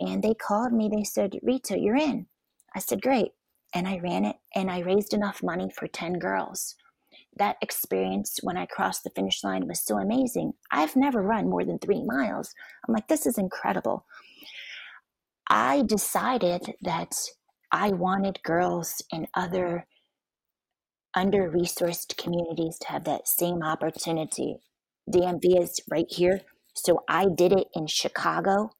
And 0.00 0.22
they 0.22 0.34
called 0.34 0.72
me, 0.72 0.90
they 0.92 1.04
said, 1.04 1.38
Rita, 1.42 1.78
you're 1.78 1.96
in. 1.96 2.26
I 2.74 2.80
said, 2.80 3.00
great 3.00 3.32
and 3.74 3.88
I 3.88 3.98
ran 3.98 4.24
it 4.24 4.36
and 4.54 4.70
I 4.70 4.80
raised 4.80 5.14
enough 5.14 5.42
money 5.42 5.70
for 5.70 5.86
10 5.86 6.18
girls. 6.18 6.74
That 7.36 7.56
experience 7.62 8.38
when 8.42 8.56
I 8.56 8.66
crossed 8.66 9.04
the 9.04 9.10
finish 9.10 9.42
line 9.42 9.66
was 9.66 9.84
so 9.84 9.98
amazing. 9.98 10.52
I've 10.70 10.96
never 10.96 11.22
run 11.22 11.48
more 11.48 11.64
than 11.64 11.78
three 11.78 12.02
miles. 12.04 12.52
I'm 12.86 12.94
like, 12.94 13.08
this 13.08 13.26
is 13.26 13.38
incredible. 13.38 14.06
I 15.48 15.82
decided 15.82 16.74
that 16.82 17.14
I 17.70 17.90
wanted 17.90 18.42
girls 18.42 19.02
in 19.10 19.26
other 19.34 19.86
under 21.14 21.50
resourced 21.50 22.16
communities 22.16 22.78
to 22.80 22.88
have 22.88 23.04
that 23.04 23.28
same 23.28 23.62
opportunity. 23.62 24.56
DMV 25.10 25.60
is 25.60 25.80
right 25.90 26.06
here. 26.08 26.40
So 26.74 27.04
I 27.08 27.26
did 27.34 27.52
it 27.52 27.68
in 27.74 27.86
Chicago, 27.86 28.70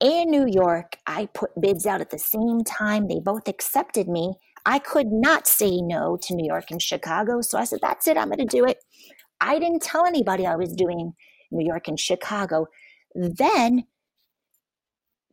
and 0.00 0.30
New 0.30 0.46
York, 0.46 0.98
I 1.06 1.26
put 1.26 1.58
bids 1.60 1.86
out 1.86 2.00
at 2.00 2.10
the 2.10 2.18
same 2.18 2.64
time. 2.64 3.08
They 3.08 3.20
both 3.22 3.48
accepted 3.48 4.08
me. 4.08 4.34
I 4.66 4.80
could 4.80 5.12
not 5.12 5.46
say 5.46 5.80
no 5.80 6.18
to 6.22 6.34
New 6.34 6.44
York 6.44 6.70
and 6.70 6.82
Chicago. 6.82 7.40
So 7.40 7.56
I 7.56 7.64
said, 7.64 7.78
that's 7.80 8.08
it, 8.08 8.16
I'm 8.18 8.28
going 8.28 8.38
to 8.38 8.44
do 8.44 8.64
it. 8.64 8.78
I 9.40 9.58
didn't 9.60 9.82
tell 9.82 10.04
anybody 10.04 10.44
I 10.44 10.56
was 10.56 10.72
doing 10.72 11.14
New 11.52 11.64
York 11.64 11.86
and 11.86 11.98
Chicago. 11.98 12.66
Then 13.14 13.84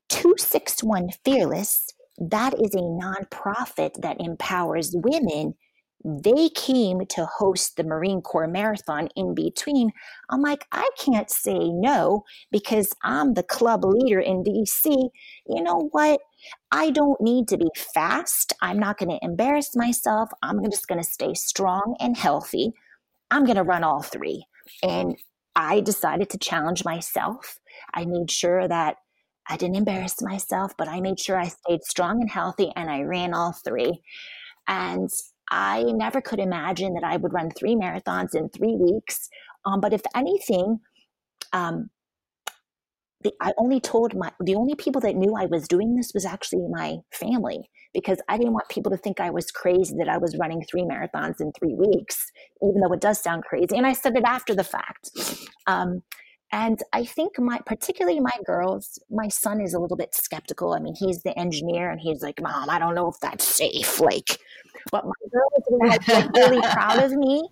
261 0.10 1.10
Fearless, 1.26 1.90
that 2.20 2.54
is 2.54 2.76
a 2.76 2.78
nonprofit 2.78 4.00
that 4.02 4.22
empowers 4.22 4.96
women 4.96 5.56
they 6.04 6.50
came 6.50 7.06
to 7.08 7.26
host 7.26 7.78
the 7.78 7.84
Marine 7.84 8.22
Corps 8.22 8.48
Marathon 8.48 9.10
in 9.16 9.34
between. 9.34 9.92
I'm 10.30 10.42
like, 10.42 10.66
I 10.72 10.90
can't 10.98 11.30
say 11.30 11.70
no 11.70 12.24
because 12.52 12.94
I'm 13.04 13.34
the 13.34 13.44
club 13.44 13.86
leader 13.86 14.20
in 14.20 14.44
DC. 14.44 15.10
You 15.48 15.64
know 15.64 15.88
what? 15.92 16.20
I 16.72 16.90
don't 16.90 17.22
need 17.22 17.48
to 17.50 17.58
be 17.58 17.70
fast. 17.94 18.54
I'm 18.62 18.80
not 18.80 18.98
going 18.98 19.10
to 19.10 19.26
embarrass 19.26 19.76
myself. 19.76 20.30
I'm 20.42 20.64
just 20.70 20.88
going 20.88 21.02
to 21.02 21.08
stay 21.10 21.34
strong 21.34 21.96
and 22.00 22.18
healthy. 22.18 22.74
I'm 23.32 23.46
going 23.46 23.58
to 23.58 23.64
run 23.64 23.84
all 23.84 24.02
three. 24.02 24.46
And 24.82 25.16
I 25.56 25.80
decided 25.82 26.30
to 26.32 26.38
challenge 26.38 26.84
myself. 26.84 27.60
I 27.94 28.06
made 28.06 28.30
sure 28.30 28.68
that 28.68 28.98
I 29.48 29.58
didn't 29.58 29.76
embarrass 29.76 30.22
myself, 30.22 30.74
but 30.78 30.88
I 30.88 31.00
made 31.02 31.20
sure 31.20 31.38
I 31.38 31.48
stayed 31.48 31.84
strong 31.84 32.22
and 32.22 32.30
healthy 32.30 32.72
and 32.76 32.90
I 32.90 33.02
ran 33.02 33.34
all 33.34 33.54
three. 33.54 34.02
And 34.68 35.10
I 35.50 35.84
never 35.84 36.22
could 36.22 36.40
imagine 36.40 36.94
that 36.96 37.04
I 37.04 37.18
would 37.18 37.34
run 37.34 37.52
three 37.52 37.76
marathons 37.76 38.36
in 38.36 38.50
three 38.50 38.76
weeks. 38.76 39.30
Um, 39.66 39.82
but 39.82 39.94
if 39.94 40.02
anything, 40.16 40.80
um, 41.52 41.90
the, 43.24 43.34
I 43.42 43.54
only 43.58 43.80
told 43.80 44.16
my 44.16 44.32
the 44.40 44.56
only 44.56 44.76
people 44.76 45.02
that 45.02 45.16
knew 45.16 45.36
I 45.36 45.46
was 45.46 45.68
doing 45.68 45.96
this 45.96 46.12
was 46.14 46.26
actually 46.26 46.68
my 46.70 46.98
family 47.12 47.70
because 47.94 48.20
I 48.28 48.38
didn't 48.38 48.54
want 48.54 48.70
people 48.70 48.92
to 48.92 48.98
think 48.98 49.20
I 49.20 49.30
was 49.30 49.52
crazy 49.52 49.96
that 50.00 50.10
I 50.10 50.18
was 50.18 50.38
running 50.38 50.64
three 50.70 50.82
marathons 50.82 51.40
in 51.40 51.52
three 51.54 51.76
weeks, 51.76 52.32
even 52.62 52.82
though 52.82 52.94
it 52.94 53.02
does 53.02 53.22
sound 53.22 53.44
crazy. 53.44 53.78
And 53.78 53.86
I 53.86 53.94
said 53.94 54.18
it 54.18 54.24
after 54.26 54.56
the 54.56 54.64
fact. 54.64 55.12
Um, 55.68 56.02
and 56.52 56.80
I 56.92 57.04
think 57.04 57.40
my, 57.40 57.60
particularly 57.66 58.20
my 58.20 58.38
girls, 58.46 59.00
my 59.10 59.28
son 59.28 59.60
is 59.60 59.74
a 59.74 59.80
little 59.80 59.98
bit 59.98 60.14
skeptical. 60.14 60.74
I 60.74 60.80
mean, 60.80 60.94
he's 60.96 61.24
the 61.24 61.38
engineer 61.38 61.90
and 61.90 62.00
he's 62.00 62.22
like, 62.22 62.40
Mom, 62.42 62.70
I 62.70 62.78
don't 62.78 62.94
know 62.94 63.08
if 63.08 63.20
that's 63.20 63.44
safe. 63.44 64.00
Like, 64.00 64.38
but 64.92 65.06
my 65.06 65.12
girl 65.32 65.50
were 65.70 65.88
like, 65.88 66.08
really 66.34 66.62
proud 66.62 67.04
of 67.04 67.12
me. 67.14 67.48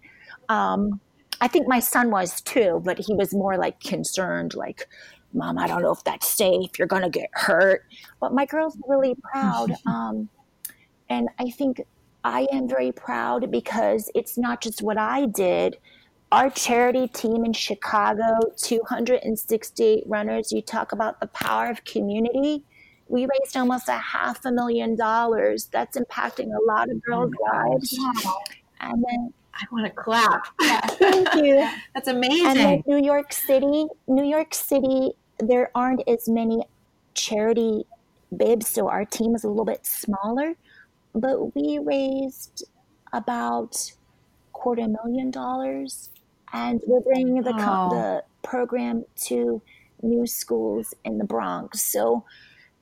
Um, 0.49 0.99
I 1.39 1.47
think 1.47 1.67
my 1.67 1.79
son 1.79 2.11
was 2.11 2.41
too, 2.41 2.81
but 2.83 2.99
he 2.99 3.13
was 3.13 3.33
more 3.33 3.57
like 3.57 3.79
concerned, 3.79 4.53
like, 4.53 4.87
Mom, 5.33 5.57
I 5.57 5.67
don't 5.67 5.81
know 5.81 5.91
if 5.91 6.03
that's 6.03 6.27
safe. 6.27 6.77
You're 6.77 6.87
going 6.87 7.03
to 7.03 7.09
get 7.09 7.29
hurt. 7.33 7.85
But 8.19 8.33
my 8.33 8.45
girls 8.45 8.77
really 8.87 9.15
proud. 9.31 9.73
Um, 9.87 10.29
and 11.09 11.27
I 11.39 11.49
think 11.49 11.81
I 12.23 12.47
am 12.53 12.69
very 12.69 12.93
proud 12.93 13.51
because 13.51 14.09
it's 14.15 14.37
not 14.37 14.61
just 14.61 14.81
what 14.81 14.97
I 14.97 15.25
did 15.25 15.77
our 16.31 16.49
charity 16.49 17.07
team 17.07 17.43
in 17.43 17.53
Chicago, 17.53 18.39
268 18.57 20.03
runners, 20.07 20.51
you 20.51 20.61
talk 20.61 20.91
about 20.93 21.19
the 21.19 21.27
power 21.27 21.69
of 21.69 21.83
community. 21.83 22.63
We 23.11 23.27
raised 23.27 23.57
almost 23.57 23.89
a 23.89 23.93
half 23.97 24.45
a 24.45 24.51
million 24.51 24.95
dollars. 24.95 25.65
That's 25.65 25.97
impacting 25.97 26.49
a 26.55 26.63
lot 26.65 26.89
of 26.89 26.97
oh 27.11 27.27
girls' 27.27 27.33
lives. 27.53 27.99
And 28.79 29.03
then 29.07 29.33
I 29.53 29.65
want 29.71 29.85
to 29.85 29.91
clap. 29.91 30.47
thank 30.97 31.33
you. 31.35 31.67
That's 31.93 32.07
And 32.07 32.17
amazing. 32.17 32.53
then 32.55 32.83
New 32.87 33.03
York 33.05 33.33
City, 33.33 33.85
New 34.07 34.23
York 34.23 34.53
City, 34.53 35.11
there 35.39 35.69
aren't 35.75 36.07
as 36.07 36.29
many 36.29 36.63
charity 37.13 37.83
bibs, 38.35 38.67
so 38.69 38.87
our 38.87 39.03
team 39.05 39.35
is 39.35 39.43
a 39.43 39.49
little 39.49 39.65
bit 39.65 39.85
smaller. 39.85 40.55
But 41.13 41.53
we 41.55 41.79
raised 41.79 42.63
about 43.11 43.91
quarter 44.53 44.87
million 44.87 45.31
dollars, 45.31 46.09
and 46.53 46.81
we're 46.87 47.01
bringing 47.01 47.41
the 47.43 47.53
Oh. 47.57 47.89
the 47.89 48.23
program 48.41 49.03
to 49.27 49.61
new 50.01 50.25
schools 50.25 50.93
in 51.03 51.17
the 51.17 51.25
Bronx. 51.25 51.81
So 51.81 52.23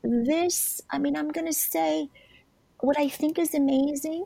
this, 0.03 0.81
I 0.91 0.99
mean, 0.99 1.15
I'm 1.15 1.29
gonna 1.29 1.53
say, 1.53 2.09
what 2.79 2.97
I 2.99 3.09
think 3.09 3.37
is 3.37 3.53
amazing. 3.53 4.25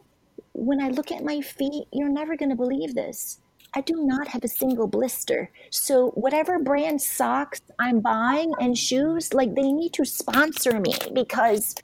When 0.53 0.82
I 0.82 0.89
look 0.89 1.11
at 1.11 1.24
my 1.24 1.41
feet, 1.41 1.88
you're 1.91 2.09
never 2.09 2.36
gonna 2.36 2.55
believe 2.55 2.93
this. 2.93 3.39
I 3.76 3.82
do 3.82 4.05
not 4.05 4.28
have 4.28 4.43
a 4.43 4.47
single 4.47 4.88
blister. 4.88 5.49
So 5.71 6.09
whatever 6.11 6.59
brand 6.59 7.01
socks 7.01 7.59
I'm 7.80 8.01
buying 8.01 8.53
and 8.59 8.78
shoes, 8.78 9.34
like 9.34 9.55
they 9.55 9.71
need 9.71 9.93
to 9.93 10.05
sponsor 10.05 10.80
me 10.80 10.93
because 11.13 11.76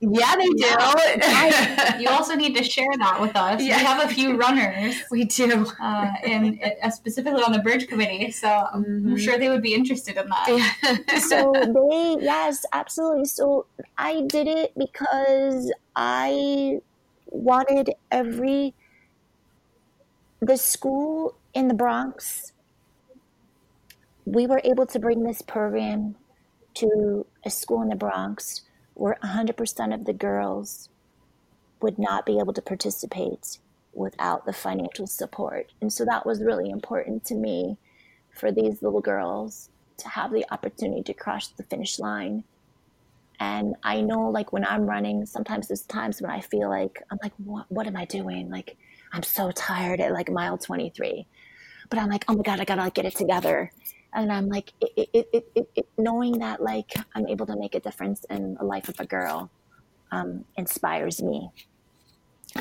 yeah, 0.00 0.36
they 0.36 0.46
do. 0.46 1.98
You 2.02 2.08
also 2.10 2.34
need 2.34 2.54
to 2.56 2.62
share 2.62 2.86
that 2.98 3.20
with 3.20 3.34
us. 3.34 3.62
Yeah. 3.62 3.78
We 3.78 3.84
have 3.84 4.10
a 4.10 4.14
few 4.14 4.36
runners, 4.36 4.94
we 5.10 5.24
do. 5.24 5.66
uh, 5.80 6.12
and 6.24 6.60
uh, 6.82 6.90
specifically 6.90 7.42
on 7.42 7.52
the 7.52 7.60
bridge 7.60 7.88
committee, 7.88 8.30
so 8.30 8.48
I'm 8.48 8.84
Mhm. 8.84 9.18
sure 9.18 9.38
they 9.38 9.48
would 9.48 9.62
be 9.62 9.74
interested 9.74 10.16
in 10.16 10.28
that. 10.28 10.46
so 11.28 11.52
they 11.52 12.22
yes, 12.24 12.64
absolutely. 12.72 13.24
So 13.24 13.66
I 13.96 14.22
did 14.26 14.46
it 14.46 14.72
because 14.76 15.72
I 15.96 16.80
wanted 17.30 17.94
every 18.10 18.74
the 20.40 20.56
school 20.56 21.34
in 21.54 21.68
the 21.68 21.74
Bronx 21.74 22.52
we 24.26 24.46
were 24.46 24.60
able 24.64 24.86
to 24.86 24.98
bring 24.98 25.22
this 25.22 25.40
program 25.40 26.16
to 26.74 27.24
a 27.44 27.50
school 27.50 27.80
in 27.82 27.88
the 27.88 27.96
Bronx 27.96 28.62
where 28.96 29.18
100% 29.22 29.94
of 29.94 30.04
the 30.04 30.12
girls 30.12 30.88
would 31.80 31.98
not 31.98 32.24
be 32.24 32.38
able 32.38 32.52
to 32.54 32.62
participate 32.62 33.58
without 33.92 34.46
the 34.46 34.52
financial 34.52 35.06
support. 35.06 35.72
And 35.80 35.92
so 35.92 36.04
that 36.04 36.26
was 36.26 36.42
really 36.42 36.70
important 36.70 37.24
to 37.26 37.34
me 37.34 37.76
for 38.30 38.50
these 38.50 38.82
little 38.82 39.00
girls 39.00 39.68
to 39.98 40.08
have 40.08 40.32
the 40.32 40.44
opportunity 40.50 41.02
to 41.04 41.14
cross 41.14 41.48
the 41.48 41.62
finish 41.62 41.98
line. 41.98 42.44
And 43.38 43.76
I 43.82 44.00
know, 44.00 44.30
like, 44.30 44.52
when 44.52 44.64
I'm 44.64 44.86
running, 44.86 45.26
sometimes 45.26 45.68
there's 45.68 45.82
times 45.82 46.22
when 46.22 46.30
I 46.30 46.40
feel 46.40 46.70
like, 46.70 47.02
I'm 47.10 47.18
like, 47.22 47.32
what, 47.36 47.66
what 47.70 47.86
am 47.86 47.96
I 47.96 48.06
doing? 48.06 48.50
Like, 48.50 48.76
I'm 49.12 49.22
so 49.22 49.50
tired 49.50 50.00
at 50.00 50.12
like 50.12 50.30
mile 50.30 50.58
23. 50.58 51.26
But 51.88 51.98
I'm 51.98 52.08
like, 52.08 52.24
oh 52.28 52.34
my 52.34 52.42
God, 52.42 52.60
I 52.60 52.64
gotta 52.64 52.82
like, 52.82 52.94
get 52.94 53.04
it 53.04 53.14
together. 53.14 53.70
And 54.14 54.32
I'm 54.32 54.48
like, 54.48 54.72
it, 54.80 55.08
it, 55.12 55.28
it, 55.32 55.48
it, 55.54 55.70
it, 55.76 55.88
knowing 55.98 56.38
that 56.38 56.62
like 56.62 56.94
I'm 57.14 57.26
able 57.26 57.46
to 57.46 57.56
make 57.56 57.74
a 57.74 57.80
difference 57.80 58.24
in 58.30 58.54
the 58.54 58.64
life 58.64 58.88
of 58.88 58.98
a 58.98 59.06
girl 59.06 59.50
um, 60.10 60.44
inspires 60.56 61.22
me 61.22 61.50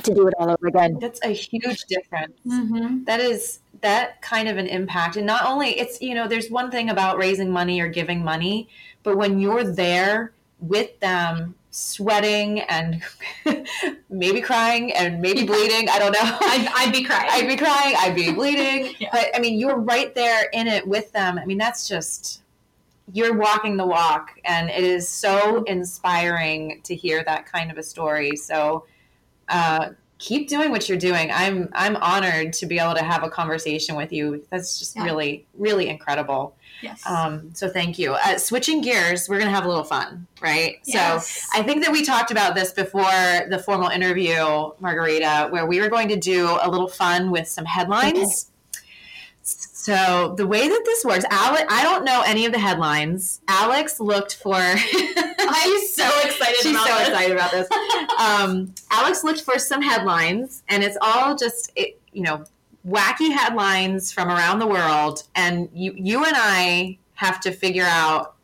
to 0.03 0.13
do 0.13 0.27
it 0.27 0.33
all 0.37 0.49
over 0.49 0.67
again. 0.67 0.97
That's 0.99 1.21
a 1.23 1.29
huge 1.29 1.85
difference. 1.85 2.37
Mm-hmm. 2.45 3.05
That 3.05 3.19
is 3.19 3.59
that 3.81 4.21
kind 4.21 4.47
of 4.47 4.57
an 4.57 4.67
impact. 4.67 5.15
And 5.15 5.25
not 5.25 5.45
only 5.45 5.79
it's, 5.79 6.01
you 6.01 6.15
know, 6.15 6.27
there's 6.27 6.49
one 6.49 6.71
thing 6.71 6.89
about 6.89 7.17
raising 7.17 7.51
money 7.51 7.79
or 7.79 7.87
giving 7.87 8.23
money, 8.23 8.67
but 9.03 9.17
when 9.17 9.39
you're 9.39 9.63
there 9.63 10.33
with 10.59 10.99
them 10.99 11.55
sweating 11.75 12.61
and 12.61 13.03
maybe 14.09 14.39
crying 14.39 14.93
and 14.93 15.21
maybe 15.21 15.43
bleeding, 15.43 15.89
I 15.89 15.99
don't 15.99 16.13
know. 16.13 16.19
I'd, 16.21 16.71
I'd 16.73 16.93
be 16.93 17.03
crying. 17.03 17.27
I'd 17.31 17.47
be 17.47 17.57
crying, 17.57 17.95
I'd 17.99 18.15
be 18.15 18.31
bleeding. 18.33 18.93
Yeah. 18.97 19.09
But 19.11 19.35
I 19.35 19.39
mean, 19.39 19.59
you're 19.59 19.77
right 19.77 20.15
there 20.15 20.49
in 20.53 20.67
it 20.67 20.87
with 20.87 21.11
them. 21.11 21.37
I 21.37 21.45
mean, 21.45 21.57
that's 21.57 21.87
just, 21.87 22.41
you're 23.13 23.37
walking 23.37 23.75
the 23.75 23.85
walk. 23.85 24.31
And 24.45 24.69
it 24.69 24.83
is 24.83 25.07
so 25.09 25.63
inspiring 25.63 26.79
to 26.85 26.95
hear 26.95 27.23
that 27.25 27.45
kind 27.45 27.69
of 27.71 27.77
a 27.77 27.83
story. 27.83 28.35
So 28.37 28.85
uh, 29.49 29.89
keep 30.17 30.47
doing 30.47 30.71
what 30.71 30.87
you're 30.87 30.97
doing. 30.97 31.29
I'm, 31.31 31.69
I'm 31.73 31.97
honored 31.97 32.53
to 32.53 32.65
be 32.65 32.79
able 32.79 32.95
to 32.95 33.03
have 33.03 33.23
a 33.23 33.29
conversation 33.29 33.95
with 33.97 34.13
you. 34.13 34.45
That's 34.49 34.79
just 34.79 34.95
Yeah. 34.95 35.03
really, 35.03 35.45
really 35.57 35.89
incredible. 35.89 36.55
Yes. 36.85 37.03
Um, 37.07 37.49
so 37.55 37.67
thank 37.67 37.97
you. 37.97 38.13
Uh, 38.13 38.37
switching 38.37 38.79
gears, 38.81 39.27
we're 39.27 39.39
going 39.39 39.49
to 39.49 39.55
have 39.55 39.65
a 39.65 39.67
little 39.67 39.83
fun, 39.83 40.27
right? 40.39 40.77
Yes. 40.85 41.47
So 41.51 41.59
I 41.59 41.63
think 41.63 41.83
that 41.83 41.91
we 41.91 42.05
talked 42.05 42.29
about 42.29 42.53
this 42.53 42.71
before 42.71 43.01
the 43.49 43.59
formal 43.65 43.89
interview, 43.89 44.35
Marguerita, 44.35 45.49
where 45.49 45.65
we 45.65 45.81
were 45.81 45.89
going 45.89 46.09
to 46.09 46.15
do 46.15 46.59
a 46.61 46.69
little 46.69 46.87
fun 46.87 47.31
with 47.31 47.47
some 47.47 47.65
headlines. 47.65 48.51
So 49.41 50.35
the 50.37 50.45
way 50.45 50.67
that 50.67 50.81
this 50.85 51.03
works, 51.03 51.25
Alex, 51.31 51.65
I 51.69 51.81
don't 51.81 52.05
know 52.05 52.21
any 52.23 52.45
of 52.45 52.51
the 52.51 52.59
headlines. 52.59 53.41
Alex 53.47 53.99
looked 53.99 54.35
for. 54.35 54.53
I'm 54.55 55.87
so 55.87 56.07
excited 56.23 56.57
She's 56.61 56.71
about 56.71 56.87
so 56.87 56.97
this. 56.99 57.07
excited 57.07 57.35
about 57.35 57.51
this. 57.51 57.67
Um, 58.15 58.73
Alex 58.91 59.25
looked 59.25 59.41
for 59.41 59.59
some 59.59 59.81
headlines, 59.81 60.63
and 60.69 60.83
it's 60.83 60.97
all 61.01 61.35
just 61.35 61.71
it, 61.75 61.99
you 62.13 62.23
know 62.23 62.45
wacky 62.87 63.31
headlines 63.31 64.11
from 64.11 64.29
around 64.29 64.59
the 64.59 64.67
world, 64.67 65.23
and 65.35 65.69
you 65.73 65.93
you 65.95 66.23
and 66.23 66.35
I 66.35 66.97
have 67.15 67.39
to 67.41 67.51
figure 67.51 67.85
out. 67.85 68.35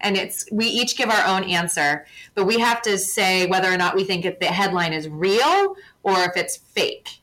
And 0.00 0.18
it's 0.18 0.46
we 0.52 0.66
each 0.66 0.98
give 0.98 1.08
our 1.08 1.24
own 1.26 1.44
answer, 1.44 2.06
but 2.34 2.44
we 2.44 2.58
have 2.58 2.82
to 2.82 2.98
say 2.98 3.46
whether 3.46 3.72
or 3.72 3.78
not 3.78 3.96
we 3.96 4.04
think 4.04 4.26
if 4.26 4.38
the 4.38 4.46
headline 4.46 4.92
is 4.92 5.08
real 5.08 5.76
or 6.02 6.18
if 6.24 6.36
it's 6.36 6.58
fake. 6.58 7.20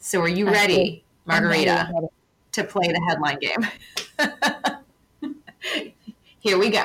So, 0.00 0.20
are 0.20 0.28
you 0.28 0.46
ready, 0.46 1.04
Marguerita, 1.28 1.92
ready. 1.92 2.06
to 2.52 2.64
play 2.64 2.88
the 2.88 3.00
headline 3.08 3.38
game? 3.38 3.68
Here 6.40 6.58
we 6.58 6.70
go. 6.70 6.82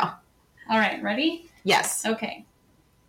All 0.70 0.78
right, 0.78 1.02
ready? 1.02 1.50
Yes. 1.64 2.06
Okay. 2.06 2.46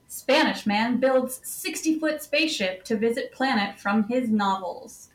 Spanish 0.06 0.64
man 0.64 0.98
builds 0.98 1.40
60 1.44 1.98
foot 1.98 2.22
spaceship 2.22 2.84
to 2.84 2.96
visit 2.96 3.32
planet 3.32 3.78
from 3.78 4.04
his 4.04 4.30
novels. 4.30 5.10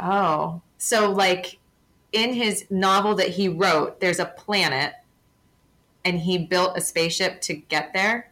Oh, 0.00 0.60
so 0.78 1.10
like 1.10 1.58
in 2.12 2.32
his 2.34 2.66
novel 2.70 3.14
that 3.16 3.28
he 3.30 3.48
wrote, 3.48 4.00
there's 4.00 4.18
a 4.18 4.26
planet 4.26 4.92
and 6.04 6.18
he 6.20 6.38
built 6.38 6.76
a 6.76 6.80
spaceship 6.80 7.40
to 7.42 7.54
get 7.54 7.92
there. 7.92 8.30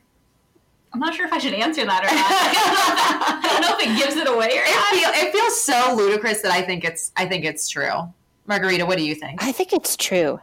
I'm 0.92 1.00
not 1.00 1.14
sure 1.14 1.26
if 1.26 1.32
I 1.32 1.38
should 1.38 1.54
answer 1.54 1.84
that 1.84 2.02
or 2.02 2.14
not. 2.14 3.42
I 3.44 3.48
don't 3.50 3.60
know 3.62 3.76
if 3.76 3.82
it 3.84 3.98
gives 3.98 4.16
it 4.16 4.28
away 4.28 4.46
or 4.46 4.62
It, 4.62 4.74
not. 4.74 4.94
feel, 4.94 5.26
it 5.28 5.32
feels 5.32 5.60
so 5.60 5.94
ludicrous 5.96 6.40
that 6.42 6.52
I 6.52 6.62
think 6.62 6.84
it's 6.84 7.10
I 7.16 7.26
think 7.26 7.44
it's 7.44 7.68
true. 7.68 8.12
Marguerita, 8.48 8.86
what 8.86 8.96
do 8.98 9.04
you 9.04 9.14
think? 9.16 9.42
I 9.42 9.50
think 9.52 9.72
it's 9.72 9.96
true. 9.96 10.38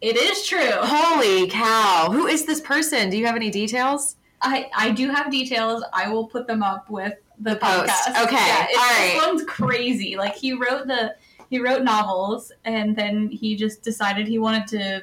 It 0.00 0.16
is 0.16 0.46
true. 0.46 0.70
Holy 0.76 1.48
cow. 1.48 2.08
Who 2.12 2.26
is 2.26 2.46
this 2.46 2.60
person? 2.60 3.10
Do 3.10 3.18
you 3.18 3.26
have 3.26 3.34
any 3.36 3.50
details? 3.50 4.16
I, 4.40 4.70
I 4.74 4.90
do 4.92 5.08
have 5.10 5.30
details. 5.30 5.82
I 5.92 6.08
will 6.08 6.26
put 6.28 6.46
them 6.46 6.62
up 6.62 6.88
with 6.88 7.14
the 7.40 7.56
post. 7.56 7.90
podcast. 7.90 8.24
Okay, 8.24 8.36
Yeah, 8.36 8.66
it, 8.68 8.78
all 8.78 8.84
right. 8.84 9.12
This 9.14 9.26
one's 9.26 9.44
crazy. 9.44 10.16
Like 10.16 10.34
he 10.34 10.52
wrote 10.52 10.86
the 10.86 11.14
he 11.50 11.58
wrote 11.60 11.82
novels 11.82 12.52
and 12.64 12.94
then 12.94 13.28
he 13.28 13.56
just 13.56 13.82
decided 13.82 14.28
he 14.28 14.38
wanted 14.38 14.66
to 14.68 15.02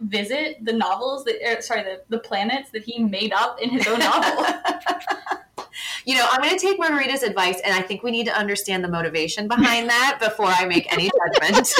visit 0.00 0.64
the 0.64 0.72
novels 0.72 1.24
that 1.24 1.36
er, 1.46 1.60
sorry 1.60 1.82
the, 1.82 2.02
the 2.08 2.18
planets 2.18 2.70
that 2.70 2.82
he 2.82 3.02
made 3.02 3.32
up 3.32 3.60
in 3.60 3.70
his 3.70 3.86
own 3.86 3.98
novel. 4.00 4.46
You 6.04 6.16
know, 6.16 6.26
I'm 6.30 6.40
going 6.40 6.56
to 6.56 6.58
take 6.58 6.80
Marguerita's 6.80 7.22
advice, 7.22 7.60
and 7.64 7.74
I 7.74 7.82
think 7.82 8.02
we 8.02 8.10
need 8.10 8.24
to 8.24 8.34
understand 8.34 8.82
the 8.82 8.88
motivation 8.88 9.46
behind 9.46 9.90
that 9.90 10.18
before 10.20 10.46
I 10.46 10.64
make 10.64 10.90
any 10.90 11.10
judgment. 11.10 11.70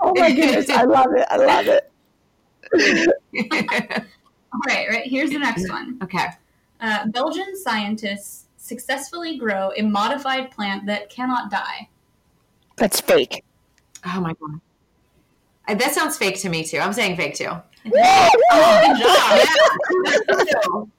oh 0.00 0.14
my 0.14 0.32
goodness, 0.32 0.70
I 0.70 0.84
love 0.84 1.12
it. 1.14 1.26
I 1.30 1.36
love 1.36 1.66
it. 1.68 1.92
All 2.74 4.60
right, 4.66 4.88
right. 4.88 5.06
Here's 5.06 5.30
the 5.30 5.38
next 5.38 5.68
one. 5.70 5.98
okay. 6.02 6.26
Uh, 6.80 7.06
Belgian 7.08 7.56
scientists 7.56 8.46
successfully 8.56 9.38
grow 9.38 9.72
a 9.76 9.82
modified 9.82 10.50
plant 10.50 10.86
that 10.86 11.08
cannot 11.10 11.50
die. 11.50 11.88
That's 12.76 13.00
fake. 13.00 13.44
Oh 14.04 14.20
my 14.20 14.34
god. 14.34 14.60
Uh, 15.68 15.74
That 15.74 15.94
sounds 15.94 16.16
fake 16.18 16.38
to 16.40 16.48
me 16.48 16.64
too. 16.64 16.78
I'm 16.78 16.92
saying 16.92 17.16
fake 17.16 17.34
too. 17.34 17.50
Good 17.84 17.92
job. 17.94 18.98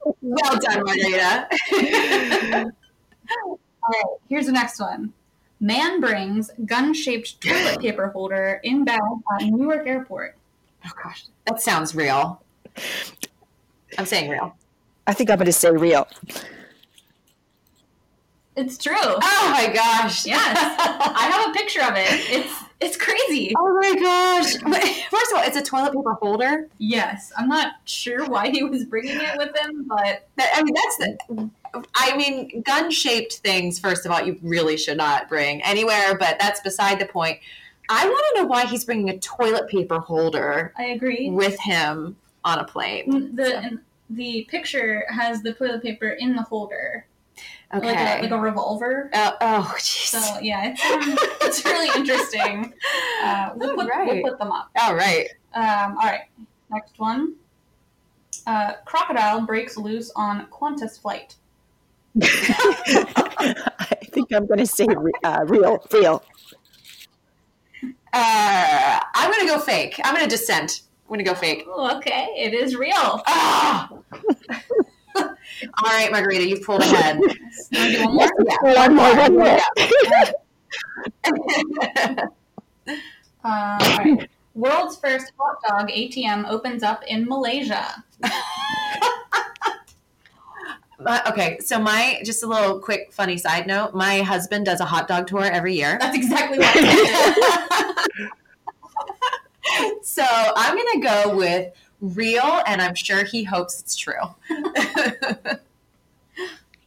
Yeah. 0.20 0.42
well 0.42 0.58
done, 0.58 0.80
Marguerita. 0.84 1.46
All 3.46 3.92
right, 3.92 4.04
here's 4.28 4.46
the 4.46 4.52
next 4.52 4.80
one. 4.80 5.12
Man 5.60 6.00
brings 6.00 6.50
gun-shaped 6.64 7.40
toilet 7.40 7.80
paper 7.80 8.08
holder 8.08 8.60
inbound 8.64 9.22
at 9.38 9.46
Newark 9.46 9.86
Airport. 9.86 10.36
Oh 10.86 10.90
gosh, 11.02 11.24
that 11.46 11.60
sounds 11.60 11.94
real. 11.94 12.42
I'm 13.96 14.06
saying 14.06 14.30
real. 14.30 14.54
I 15.06 15.14
think 15.14 15.30
I'm 15.30 15.38
going 15.38 15.46
to 15.46 15.52
say 15.52 15.70
real. 15.70 16.06
It's 18.56 18.76
true. 18.76 18.94
Oh 18.96 19.48
my 19.52 19.72
gosh. 19.72 20.26
Yes. 20.26 20.56
I 20.58 21.30
have 21.30 21.50
a 21.50 21.52
picture 21.56 21.80
of 21.82 21.92
it. 21.94 22.06
It's 22.30 22.62
it's 22.80 22.96
crazy. 22.96 23.52
Oh 23.56 23.74
my 23.80 23.94
gosh. 24.00 24.54
First 25.10 25.32
of 25.32 25.38
all, 25.38 25.44
it's 25.44 25.56
a 25.56 25.62
toilet 25.62 25.92
paper 25.94 26.14
holder. 26.14 26.68
Yes. 26.78 27.32
I'm 27.38 27.48
not 27.48 27.74
sure 27.84 28.26
why 28.26 28.50
he 28.50 28.64
was 28.64 28.84
bringing 28.84 29.16
it 29.16 29.36
with 29.38 29.56
him, 29.56 29.84
but 29.88 30.26
That- 30.36 30.50
I 30.54 30.62
mean, 30.62 30.74
that's 30.74 30.96
the. 30.96 31.50
I 31.94 32.16
mean, 32.16 32.62
gun 32.62 32.90
shaped 32.90 33.34
things, 33.34 33.78
first 33.78 34.04
of 34.06 34.10
all, 34.10 34.22
you 34.26 34.38
really 34.42 34.76
should 34.76 34.96
not 34.96 35.28
bring 35.28 35.62
anywhere, 35.62 36.16
but 36.18 36.38
that's 36.40 36.60
beside 36.60 36.98
the 36.98 37.06
point. 37.06 37.38
I 37.88 38.06
want 38.06 38.24
to 38.36 38.42
know 38.42 38.46
why 38.48 38.66
he's 38.66 38.84
bringing 38.84 39.10
a 39.10 39.18
toilet 39.18 39.68
paper 39.68 39.98
holder 39.98 40.72
I 40.76 40.84
agree. 40.84 41.30
with 41.30 41.58
him 41.60 42.16
on 42.44 42.58
a 42.58 42.64
plane. 42.64 43.34
The 43.34 43.58
and 43.58 43.78
the 44.10 44.46
picture 44.50 45.04
has 45.08 45.42
the 45.42 45.52
toilet 45.52 45.82
paper 45.82 46.08
in 46.10 46.34
the 46.36 46.42
holder, 46.42 47.06
Okay. 47.74 47.86
like 47.86 47.98
a 48.18 48.22
like 48.22 48.30
a 48.30 48.38
revolver. 48.38 49.10
Uh, 49.12 49.32
oh, 49.40 49.74
jeez. 49.78 50.08
So 50.08 50.40
yeah, 50.40 50.74
it's 50.74 50.84
um, 50.84 51.16
it's 51.42 51.64
really 51.64 51.88
interesting. 51.96 52.72
Uh, 53.22 53.50
we'll, 53.56 53.74
put, 53.74 53.90
Alright. 53.90 54.22
we'll 54.22 54.30
put 54.32 54.38
them 54.38 54.52
up. 54.52 54.70
all 54.80 54.94
right. 54.94 55.28
Um, 55.54 55.96
all 55.98 56.06
right, 56.06 56.22
next 56.70 56.98
one. 56.98 57.34
Uh, 58.46 58.74
crocodile 58.86 59.42
breaks 59.42 59.76
loose 59.76 60.10
on 60.16 60.46
Qantas 60.46 61.00
flight. 61.00 61.36
I 62.22 63.96
think 64.12 64.32
I'm 64.32 64.46
going 64.46 64.58
to 64.60 64.66
say 64.66 64.86
re- 64.86 65.12
uh, 65.24 65.44
real, 65.46 65.84
real. 65.92 66.22
Uh, 68.20 68.98
I'm 69.14 69.30
going 69.30 69.46
to 69.46 69.54
go 69.54 69.60
fake. 69.60 70.00
I'm 70.02 70.12
going 70.12 70.28
to 70.28 70.30
dissent. 70.30 70.82
I'm 71.04 71.08
going 71.08 71.24
to 71.24 71.24
go 71.24 71.34
fake. 71.34 71.64
Oh, 71.68 71.96
okay, 71.98 72.26
it 72.36 72.52
is 72.52 72.74
real. 72.74 73.22
Ah! 73.28 73.88
all 75.14 75.28
right, 75.84 76.10
Marguerita, 76.10 76.48
you've 76.48 76.62
pulled 76.62 76.82
ahead. 76.82 77.18
Want 77.20 77.36
to 77.72 77.90
do 77.92 78.04
one 78.04 78.14
more? 78.16 78.74
One 78.74 78.96
more, 78.96 79.16
one 79.16 79.34
more. 79.36 79.58
Uh, 83.44 83.78
all 83.80 83.98
right. 83.98 84.28
World's 84.54 84.96
first 84.96 85.32
hot 85.38 85.58
dog 85.66 85.90
ATM 85.90 86.48
opens 86.48 86.82
up 86.82 87.04
in 87.06 87.24
Malaysia. 87.24 88.02
My- 91.00 91.22
okay, 91.28 91.58
so 91.60 91.78
my 91.78 92.20
just 92.24 92.42
a 92.42 92.46
little 92.46 92.80
quick 92.80 93.12
funny 93.12 93.38
side 93.38 93.66
note. 93.66 93.94
My 93.94 94.20
husband 94.22 94.66
does 94.66 94.80
a 94.80 94.84
hot 94.84 95.06
dog 95.08 95.26
tour 95.26 95.44
every 95.44 95.74
year. 95.74 95.96
That's 96.00 96.16
exactly 96.16 96.58
what 96.58 96.76
I 96.76 98.28
did. 99.80 100.04
so 100.04 100.24
I'm 100.26 100.76
gonna 100.76 101.00
go 101.00 101.36
with 101.36 101.72
real, 102.00 102.62
and 102.66 102.80
I'm 102.80 102.94
sure 102.94 103.24
he 103.24 103.44
hopes 103.44 103.80
it's 103.80 103.96
true. 103.96 104.14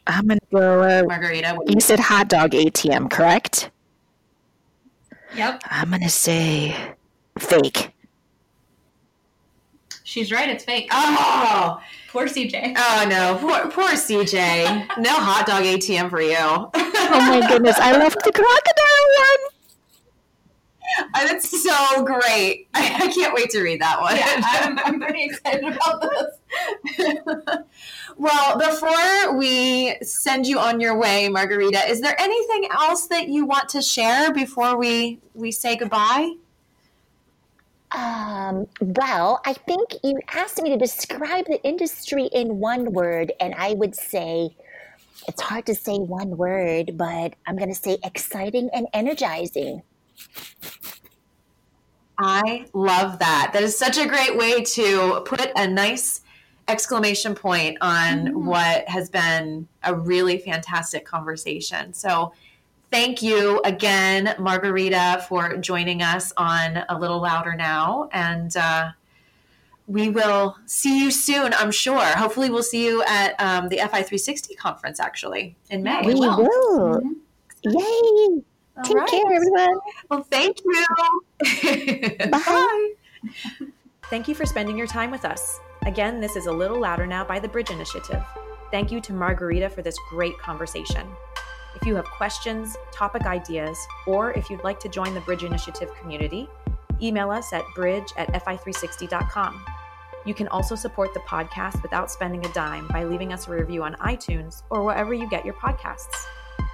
I'm 0.08 0.28
going 0.28 0.40
to 0.40 0.46
go. 0.52 0.82
Uh, 0.82 1.04
Marguerita, 1.04 1.56
what 1.56 1.70
you 1.72 1.80
said 1.80 2.00
hot 2.00 2.28
dog 2.28 2.52
ATM, 2.52 3.10
correct? 3.10 3.70
Yep, 5.36 5.64
I'm 5.70 5.90
going 5.90 6.02
to 6.02 6.10
say 6.10 6.76
fake. 7.38 7.92
She's 10.12 10.30
right. 10.30 10.50
It's 10.50 10.66
fake. 10.66 10.90
Oh, 10.92 11.80
Poor 12.10 12.26
CJ. 12.26 12.74
oh 12.78 13.06
no, 13.08 13.38
poor, 13.40 13.72
poor 13.72 13.92
CJ. 13.92 14.88
No 14.98 15.10
hot 15.14 15.46
dog 15.48 15.64
ATM 15.64 16.10
for 16.10 16.20
you. 16.20 16.36
Oh 16.36 16.70
my 16.74 17.40
goodness, 17.48 17.78
I 17.80 17.94
left 17.98 18.22
the 18.22 18.34
crocodile 18.34 19.08
one. 19.18 19.52
Uh, 21.16 21.28
That's 21.28 21.64
so 21.64 22.04
great. 22.04 22.68
I, 22.74 23.06
I 23.06 23.08
can't 23.08 23.34
wait 23.34 23.52
to 23.52 23.62
read 23.62 23.80
that 23.80 24.02
one. 24.02 24.18
Yeah, 24.18 24.26
I'm, 24.44 24.80
I'm 24.80 25.00
pretty 25.00 25.24
excited 25.24 25.64
about 25.64 26.02
this. 26.02 27.58
well, 28.18 28.60
before 28.60 29.38
we 29.38 29.96
send 30.02 30.46
you 30.46 30.60
on 30.60 30.82
your 30.82 30.98
way, 31.00 31.30
Marguerita, 31.32 31.90
is 31.90 32.02
there 32.02 32.20
anything 32.20 32.68
else 32.70 33.08
that 33.08 33.30
you 33.30 33.46
want 33.46 33.70
to 33.70 33.82
share 33.82 34.34
before 34.34 34.76
we 34.76 35.20
we 35.34 35.54
say 35.54 35.78
goodbye? 35.78 36.34
Um, 37.92 38.68
well, 38.80 39.42
I 39.46 39.54
think 39.54 39.96
you 40.04 40.18
asked 40.30 40.62
me 40.62 40.70
to 40.70 40.78
describe 40.78 41.46
the 41.46 41.62
industry 41.64 42.30
in 42.32 42.60
one 42.60 42.94
word, 42.94 43.34
and 43.40 43.54
I 43.56 43.74
would 43.74 43.96
say 43.96 44.56
it's 45.28 45.42
hard 45.42 45.66
to 45.66 45.76
say 45.76 45.98
one 45.98 46.38
word, 46.38 46.98
but 46.98 47.36
I'm 47.46 47.58
going 47.58 47.70
to 47.70 47.76
say 47.76 47.98
exciting 48.04 48.70
and 48.74 48.88
energizing. 48.94 49.84
I 52.18 52.66
love 52.74 53.20
that. 53.20 53.52
That 53.54 53.64
is 53.64 53.78
such 53.78 53.98
a 53.98 54.08
great 54.08 54.38
way 54.38 54.64
to 54.64 55.22
put 55.26 55.52
a 55.56 55.68
nice 55.68 56.22
exclamation 56.68 57.36
point 57.36 57.78
on 57.82 58.46
what 58.46 58.88
has 58.88 59.10
been 59.10 59.68
a 59.84 59.96
really 59.96 60.38
fantastic 60.38 61.06
conversation. 61.06 61.94
So, 61.94 62.34
thank 62.92 63.22
you 63.22 63.62
again, 63.64 64.36
Marguerita, 64.38 65.24
for 65.24 65.58
joining 65.58 66.02
us 66.02 66.32
on 66.38 66.84
A 66.90 66.98
Little 67.00 67.22
Louder 67.22 67.56
Now. 67.56 68.10
And 68.12 68.56
uh, 68.56 68.92
we 69.88 70.10
will 70.10 70.58
see 70.66 71.00
you 71.00 71.12
soon, 71.12 71.54
I'm 71.54 71.72
sure. 71.72 72.00
Hopefully, 72.06 72.50
we'll 72.50 72.64
see 72.64 72.86
you 72.86 73.04
at 73.04 73.40
um, 73.40 73.70
the 73.70 73.78
FI360 73.78 74.58
conference 74.58 75.00
actually 75.00 75.56
in 75.70 75.84
May. 75.84 76.02
We 76.06 76.14
will. 76.14 76.38
will. 76.38 77.02
Mhm. 77.02 77.16
Yay! 77.64 78.44
All 78.78 78.84
Take 78.84 78.96
right. 78.98 79.10
care, 79.10 79.34
everyone. 79.34 79.80
Well, 80.10 80.24
thank 80.32 80.58
you. 80.64 80.86
Bye. 82.32 82.94
Thank 84.10 84.28
you 84.28 84.36
for 84.36 84.46
spending 84.46 84.78
your 84.78 84.88
time 84.88 85.12
with 85.12 85.26
us. 85.26 85.60
Again, 85.86 86.20
this 86.20 86.36
is 86.36 86.48
A 86.48 86.52
Little 86.52 86.80
Louder 86.80 87.06
Now 87.06 87.24
by 87.24 87.40
the 87.40 87.48
Bridge 87.48 87.70
Initiative. 87.70 88.24
Thank 88.72 88.92
you 88.92 89.02
to 89.02 89.14
Marguerita 89.14 89.70
for 89.72 89.82
this 89.82 89.96
great 90.10 90.38
conversation. 90.40 91.08
If 91.76 91.88
you 91.88 91.96
have 91.96 92.06
questions, 92.06 92.76
topic 92.92 93.26
ideas, 93.26 93.78
or 94.06 94.32
if 94.34 94.50
you'd 94.50 94.64
like 94.64 94.80
to 94.82 94.90
join 94.90 95.14
the 95.14 95.22
Bridge 95.22 95.44
Initiative 95.44 95.94
community, 96.00 96.50
email 97.02 97.32
us 97.32 97.54
at 97.54 97.64
bridge 97.76 98.12
at 98.18 98.32
fi360.com. 98.34 99.66
You 100.26 100.34
can 100.34 100.48
also 100.50 100.76
support 100.76 101.14
the 101.14 101.22
podcast 101.22 101.82
without 101.82 102.12
spending 102.12 102.46
a 102.46 102.54
dime 102.54 102.88
by 102.90 103.04
leaving 103.04 103.34
us 103.34 103.48
a 103.48 103.52
review 103.52 103.84
on 103.84 103.96
iTunes 103.96 104.62
or 104.70 104.84
wherever 104.84 105.14
you 105.14 105.28
get 105.30 105.46
your 105.46 105.56
podcasts. 105.56 106.26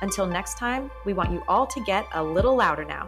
Until 0.02 0.26
next 0.26 0.58
time, 0.58 0.92
we 1.06 1.14
want 1.14 1.32
you 1.32 1.44
all 1.48 1.66
to 1.68 1.84
get 1.86 2.06
a 2.14 2.22
little 2.22 2.56
louder 2.56 2.84
now. 2.84 3.06